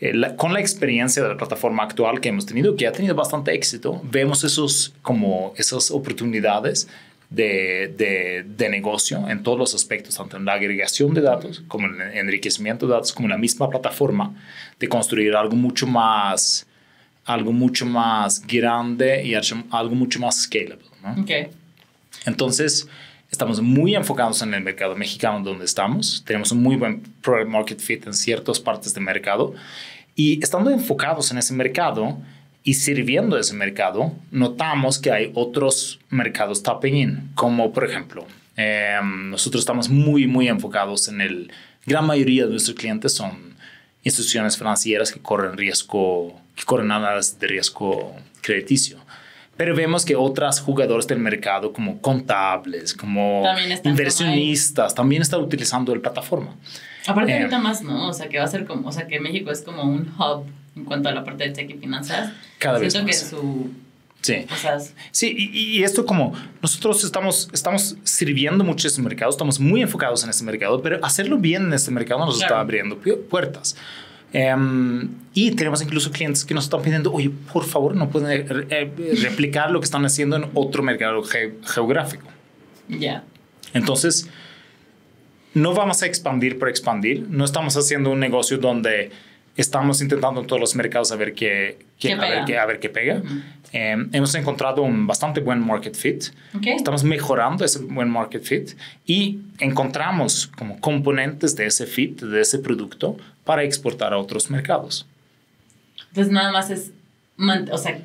eh, 0.01 0.13
con 0.37 0.53
la 0.53 0.61
experiencia 0.61 1.23
de 1.23 1.29
la 1.29 1.37
plataforma 1.37 1.83
actual 1.83 2.21
que 2.21 2.29
hemos 2.29 2.47
tenido, 2.47 2.77
que 2.77 2.87
ha 2.87 2.93
tenido 2.93 3.17
bastante 3.17 3.53
éxito, 3.53 4.01
vemos 4.05 4.45
esos, 4.45 4.95
como 5.03 5.53
esas 5.57 5.91
oportunidades 5.91 6.89
de, 7.31 7.93
de, 7.97 8.45
de, 8.45 8.69
negocio 8.71 9.29
en 9.29 9.43
todos 9.43 9.59
los 9.59 9.75
aspectos, 9.75 10.17
tanto 10.17 10.39
en 10.39 10.47
la 10.47 10.55
agregación 10.55 11.13
de 11.13 11.21
datos 11.21 11.63
como 11.69 11.87
en 11.87 12.01
el 12.01 12.17
enriquecimiento 12.17 12.87
de 12.87 12.95
datos, 12.95 13.13
como 13.13 13.27
en 13.27 13.33
la 13.33 13.39
misma 13.39 13.69
plataforma, 13.69 14.35
de 14.79 14.89
construir 14.89 15.35
algo 15.35 15.55
mucho 15.55 15.87
más, 15.87 16.67
algo 17.25 17.53
mucho 17.53 17.85
más 17.85 18.47
grande 18.47 19.23
y 19.25 19.35
algo 19.35 19.95
mucho 19.95 20.21
más 20.21 20.43
scalable. 20.43 20.85
Okay. 21.23 21.49
Entonces, 22.25 22.89
estamos 23.31 23.61
muy 23.61 23.95
enfocados 23.95 24.41
en 24.43 24.55
el 24.55 24.63
mercado 24.63 24.97
mexicano 24.97 25.43
donde 25.43 25.67
estamos. 25.67 26.23
Tenemos 26.27 26.51
un 26.53 26.63
muy 26.63 26.77
buen 26.77 27.03
product 27.21 27.49
market 27.49 27.81
fit 27.81 28.07
en 28.07 28.15
ciertas 28.15 28.59
partes 28.59 28.95
del 28.95 29.05
mercado. 29.05 29.55
Y 30.15 30.43
estando 30.43 30.71
enfocados 30.71 31.31
en 31.31 31.39
ese 31.39 31.53
mercado 31.53 32.19
y 32.63 32.75
sirviendo 32.75 33.39
ese 33.39 33.55
mercado, 33.55 34.13
notamos 34.31 34.99
que 34.99 35.11
hay 35.11 35.31
otros 35.35 36.01
mercados 36.11 36.63
tapping 36.63 36.97
in, 36.97 37.31
como 37.35 37.73
por 37.73 37.85
ejemplo, 37.85 38.27
em, 38.57 39.31
nosotros 39.31 39.63
estamos 39.63 39.89
muy, 39.89 40.27
muy 40.27 40.49
enfocados 40.49 41.09
en 41.09 41.21
el, 41.21 41.51
gran 41.89 42.07
mayoría 42.07 42.45
de 42.45 42.51
nuestros 42.51 42.77
clientes 42.77 43.15
son 43.15 43.57
instituciones 44.05 44.57
financieras 44.57 45.11
que 45.11 45.21
corren 45.21 45.57
riesgo, 45.57 46.41
que 46.55 46.65
corren 46.65 46.93
análisis 46.93 47.39
de 47.39 47.47
riesgo 47.47 48.15
crediticio. 48.43 48.99
Pero 49.57 49.75
vemos 49.75 50.05
que 50.05 50.15
otras 50.15 50.61
jugadores 50.61 51.09
del 51.09 51.19
mercado, 51.19 51.73
como 51.73 52.01
contables, 52.01 52.95
como 52.95 53.43
inversionistas, 53.83 54.95
también 54.95 55.23
están 55.23 55.41
utilizando 55.41 55.93
la 55.93 56.01
plataforma. 56.01 56.55
Aparte 57.09 57.33
eh, 57.33 57.39
ahorita 57.39 57.59
más, 57.59 57.83
¿no? 57.83 58.09
O 58.09 58.13
sea, 58.13 58.29
que 58.29 58.39
va 58.39 58.45
a 58.45 58.49
ser 58.49 58.67
como, 58.67 58.89
o 58.89 58.93
sea, 58.93 59.09
que 59.09 59.19
México 59.19 59.51
es 59.51 59.63
como 59.63 59.83
un 59.83 60.13
hub 60.17 60.45
en 60.79 60.85
cuanto 60.85 61.09
a 61.09 61.13
la 61.13 61.25
parte 61.25 61.45
de 61.45 61.51
tech 61.51 61.71
y 61.71 61.75
finanzas. 61.75 62.33
Cada 62.59 62.79
vez 62.79 62.95
más. 62.95 63.05
que 63.05 63.13
su... 63.13 63.71
Sí. 64.21 64.47
sí, 65.13 65.35
y, 65.39 65.79
y, 65.79 65.85
esto 65.85 66.05
como 66.05 66.35
nosotros 66.61 67.05
estamos, 67.05 67.49
estamos 67.53 67.97
sirviendo 68.03 68.65
mucho 68.65 68.89
ese 68.89 69.01
mercado, 69.01 69.31
estamos 69.31 69.61
muy 69.61 69.81
enfocados 69.81 70.25
en 70.25 70.31
ese 70.31 70.43
mercado, 70.43 70.83
pero 70.83 71.03
hacerlo 71.05 71.39
bien 71.39 71.67
en 71.67 71.73
este 71.73 71.93
mercado 71.93 72.27
nos 72.27 72.43
está 72.43 72.59
abriendo 72.59 72.99
puertas. 73.31 73.77
Em, 74.33 75.09
y 75.33 75.53
tenemos 75.53 75.81
incluso 75.83 76.11
clientes 76.11 76.45
que 76.45 76.53
nos 76.53 76.65
están 76.65 76.83
pidiendo, 76.83 77.13
oye, 77.13 77.31
por 77.53 77.65
favor, 77.65 77.95
no 77.95 78.11
pueden 78.11 78.47
eh, 78.71 79.17
replicar 79.23 79.71
lo 79.71 79.81
que 79.81 79.85
están 79.85 80.05
haciendo 80.05 80.37
en 80.37 80.47
otro 80.55 80.83
mercado 80.83 81.23
geográfico. 81.23 82.27
Ya. 82.89 83.25
Entonces, 83.73 84.29
no 85.55 85.75
vamos 85.75 86.03
a 86.03 86.07
expandir 86.07 86.59
por 86.59 86.69
expandir. 86.69 87.27
No 87.29 87.45
estamos 87.45 87.77
haciendo 87.77 88.11
un 88.11 88.21
negocio 88.21 88.59
donde 88.59 89.11
estamos 89.61 90.01
intentando 90.01 90.41
en 90.41 90.47
todos 90.47 90.61
los 90.61 90.75
mercados 90.77 91.11
a 91.13 91.17
ver 91.17 91.35
qué, 91.35 91.79
qué, 91.99 92.13
a, 92.13 92.17
ver 92.17 92.45
qué 92.47 92.59
a 92.59 92.65
ver 92.65 92.79
qué 92.81 92.89
pega. 92.89 93.23
Em, 93.73 94.09
hemos 94.13 94.35
encontrado 94.35 94.83
un 94.83 95.07
bastante 95.07 95.41
buen 95.41 95.65
market 95.65 95.95
fit. 95.95 96.25
Estamos 96.65 97.05
mejorando 97.05 97.65
ese 97.65 97.81
buen 97.81 98.09
market 98.09 98.43
fit 98.43 98.71
y 99.05 99.41
encontramos 99.59 100.47
como 100.47 100.81
componentes 100.81 101.57
de 101.57 101.67
ese 101.67 101.87
fit, 101.87 102.21
de 102.21 102.41
ese 102.41 102.61
producto, 102.61 103.17
para 103.45 103.65
exportar 103.65 104.13
a 104.13 104.19
otros 104.19 104.51
mercados. 104.51 105.07
Entonces 106.09 106.33
nada 106.33 106.53
más 106.53 106.71
es, 106.71 106.93
o 107.71 107.79
sea, 107.79 108.01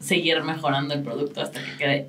seguir 0.00 0.42
mejorando 0.42 0.94
el 0.94 1.02
producto 1.02 1.42
hasta 1.42 1.62
que 1.62 1.76
quede 1.76 2.08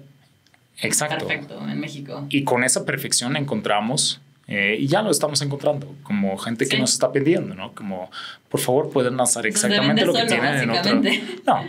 Exacto. 0.80 1.28
perfecto 1.28 1.68
en 1.68 1.80
México. 1.80 2.26
Y 2.30 2.44
con 2.44 2.64
esa 2.64 2.86
perfección 2.86 3.36
encontramos 3.36 4.22
eh, 4.48 4.78
y 4.80 4.88
ya 4.88 5.02
lo 5.02 5.10
estamos 5.10 5.42
encontrando, 5.42 5.96
como 6.04 6.38
gente 6.38 6.68
que 6.68 6.78
nos 6.78 6.94
está 6.94 7.12
pidiendo, 7.12 7.56
¿no? 7.56 7.74
Como, 7.74 8.12
por 8.48 8.60
favor, 8.60 8.92
pueden 8.92 9.18
lanzar 9.18 9.48
exactamente 9.48 10.06
lo 10.06 10.14
que 10.14 10.26
tienen 10.26 10.56
en 10.56 10.70
otro. 10.70 11.02
No, 11.46 11.64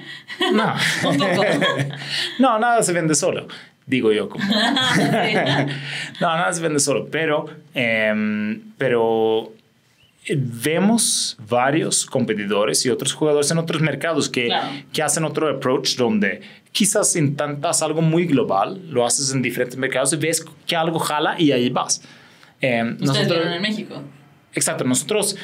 no. 0.53 0.75
no, 2.39 2.59
nada 2.59 2.83
se 2.83 2.93
vende 2.93 3.15
solo, 3.15 3.49
digo 3.87 4.13
yo. 4.13 4.29
Como... 4.29 4.45
no, 6.21 6.21
nada 6.21 6.53
se 6.53 6.61
vende 6.61 6.79
solo, 6.79 7.09
pero, 7.11 7.47
em, 7.73 8.61
pero 8.77 9.53
vemos 10.37 11.39
varios 11.49 12.05
competidores 12.05 12.85
y 12.85 12.91
otros 12.91 13.15
jugadores 13.15 13.51
en 13.51 13.59
otros 13.59 13.81
mercados 13.81 14.29
que, 14.29 14.51
que 14.93 15.03
hacen 15.03 15.25
otro 15.25 15.49
approach 15.49 15.97
donde 15.97 16.43
quizás 16.73 17.17
intentas 17.17 17.81
algo 17.81 18.03
muy 18.03 18.27
global, 18.27 18.83
lo 18.91 19.07
haces 19.07 19.33
en 19.33 19.41
diferentes 19.41 19.79
mercados 19.79 20.13
y 20.13 20.17
ves 20.17 20.45
que 20.67 20.77
algo 20.77 20.99
jala 20.99 21.37
y 21.39 21.53
ahí 21.53 21.71
vas. 21.71 22.03
Eh, 22.61 22.83
Ustedes 22.83 23.29
nosotros, 23.29 23.47
en 23.55 23.63
México. 23.63 24.03
Exacto, 24.55 24.85
nosotros, 24.85 25.37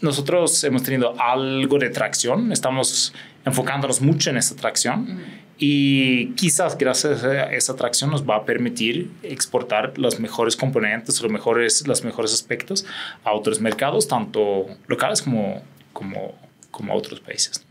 nosotros 0.00 0.62
hemos 0.64 0.82
tenido 0.82 1.20
algo 1.20 1.78
de 1.78 1.90
tracción, 1.90 2.52
estamos 2.52 3.12
enfocándonos 3.44 4.00
mucho 4.00 4.30
en 4.30 4.36
esa 4.36 4.54
tracción 4.54 5.20
y 5.58 6.34
quizás 6.34 6.78
gracias 6.78 7.24
a 7.24 7.52
esa 7.52 7.74
tracción 7.74 8.10
nos 8.10 8.28
va 8.28 8.36
a 8.36 8.44
permitir 8.44 9.10
exportar 9.24 9.98
los 9.98 10.20
mejores 10.20 10.56
componentes, 10.56 11.20
los 11.20 11.32
mejores, 11.32 11.86
los 11.86 12.04
mejores 12.04 12.32
aspectos 12.32 12.86
a 13.24 13.32
otros 13.32 13.60
mercados, 13.60 14.06
tanto 14.06 14.66
locales 14.86 15.20
como, 15.20 15.62
como, 15.92 16.34
como 16.70 16.92
a 16.92 16.96
otros 16.96 17.18
países. 17.18 17.64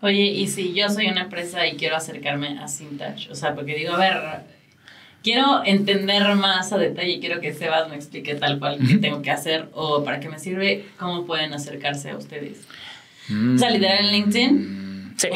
Oye, 0.00 0.22
y 0.22 0.46
si 0.46 0.72
yo 0.72 0.88
soy 0.88 1.08
una 1.08 1.22
empresa 1.22 1.66
y 1.66 1.76
quiero 1.76 1.96
acercarme 1.96 2.58
a 2.58 2.68
Sintach, 2.68 3.30
o 3.30 3.34
sea, 3.34 3.54
porque 3.54 3.74
digo, 3.74 3.92
a 3.92 3.98
ver, 3.98 4.55
quiero 5.26 5.62
entender 5.64 6.22
más 6.36 6.72
a 6.72 6.78
detalle, 6.78 7.18
quiero 7.18 7.40
que 7.40 7.52
Sebas 7.52 7.88
me 7.88 7.96
explique 7.96 8.36
tal 8.36 8.60
cual 8.60 8.78
qué 8.86 8.96
tengo 8.98 9.22
que 9.22 9.32
hacer 9.32 9.68
o 9.72 10.04
para 10.04 10.20
qué 10.20 10.28
me 10.28 10.38
sirve, 10.38 10.84
cómo 11.00 11.26
pueden 11.26 11.52
acercarse 11.52 12.10
a 12.10 12.16
ustedes. 12.16 12.58
O 13.28 13.58
sea, 13.58 13.70
literal 13.70 14.04
en 14.04 14.12
LinkedIn. 14.12 15.14
Sí. 15.16 15.28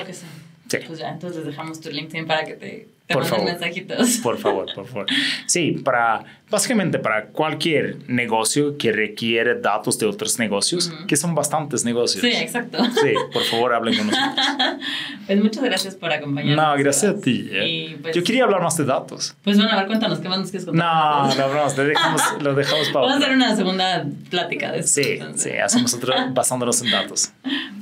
Sí. 0.68 0.78
Pues 0.86 1.00
ya, 1.00 1.10
entonces 1.10 1.44
dejamos 1.44 1.80
tu 1.80 1.90
LinkedIn 1.90 2.24
para 2.28 2.44
que 2.44 2.52
te 2.52 2.88
por 3.12 3.24
favor, 3.24 3.44
mensajitos. 3.46 4.18
Por 4.22 4.38
favor, 4.38 4.66
por 4.74 4.86
favor. 4.86 5.06
Sí, 5.46 5.72
para, 5.84 6.24
básicamente 6.48 6.98
para 6.98 7.26
cualquier 7.26 7.98
negocio 8.08 8.76
que 8.78 8.92
requiere 8.92 9.60
datos 9.60 9.98
de 9.98 10.06
otros 10.06 10.38
negocios, 10.38 10.92
que 11.06 11.16
son 11.16 11.34
bastantes 11.34 11.84
negocios. 11.84 12.22
Sí, 12.22 12.32
exacto. 12.32 12.82
Sí, 12.84 13.14
por 13.32 13.42
favor, 13.44 13.74
hablen 13.74 13.96
con 13.96 14.06
nosotros. 14.06 14.46
pues 15.26 15.42
muchas 15.42 15.64
gracias 15.64 15.94
por 15.94 16.12
acompañarnos. 16.12 16.64
No, 16.64 16.82
gracias 16.82 17.16
a 17.16 17.20
ti. 17.20 17.48
Eh. 17.50 17.98
Pues, 18.00 18.14
Yo 18.14 18.22
quería 18.22 18.44
hablar 18.44 18.62
más 18.62 18.76
de 18.76 18.84
datos. 18.84 19.36
Pues 19.42 19.56
bueno, 19.56 19.72
a 19.72 19.76
ver, 19.76 19.86
cuéntanos, 19.86 20.18
¿qué 20.20 20.28
más 20.28 20.38
nos 20.38 20.50
quieres 20.50 20.66
contar? 20.66 20.84
No, 20.86 21.34
no, 21.34 21.48
no, 21.48 21.76
lo 21.76 21.84
dejamos, 21.84 22.22
lo 22.42 22.54
dejamos 22.54 22.88
para 22.88 23.06
Vamos 23.06 23.14
a 23.14 23.16
hacer 23.18 23.36
una 23.36 23.56
segunda 23.56 24.06
plática 24.30 24.72
de 24.72 24.80
esto. 24.80 25.02
Sí, 25.02 25.18
sí, 25.36 25.50
hacemos 25.50 25.94
otro 25.94 26.14
basándonos 26.32 26.80
en 26.82 26.90
datos. 26.90 27.32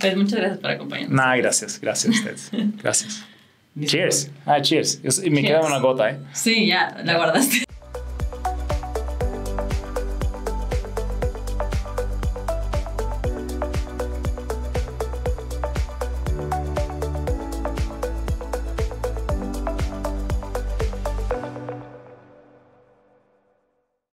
Pues 0.00 0.16
muchas 0.16 0.38
gracias 0.38 0.58
por 0.58 0.70
acompañarnos. 0.70 1.16
No, 1.16 1.36
gracias, 1.36 1.80
gracias 1.80 2.14
a 2.14 2.18
ustedes. 2.18 2.50
Gracias. 2.82 3.24
Cheers. 3.86 4.30
Ah, 4.46 4.60
cheers. 4.60 5.00
me 5.30 5.42
queda 5.42 5.60
una 5.60 5.78
gota, 5.78 6.10
¿eh? 6.10 6.18
Sí, 6.32 6.66
ya, 6.66 6.96
la 7.04 7.16
guardaste. 7.16 7.67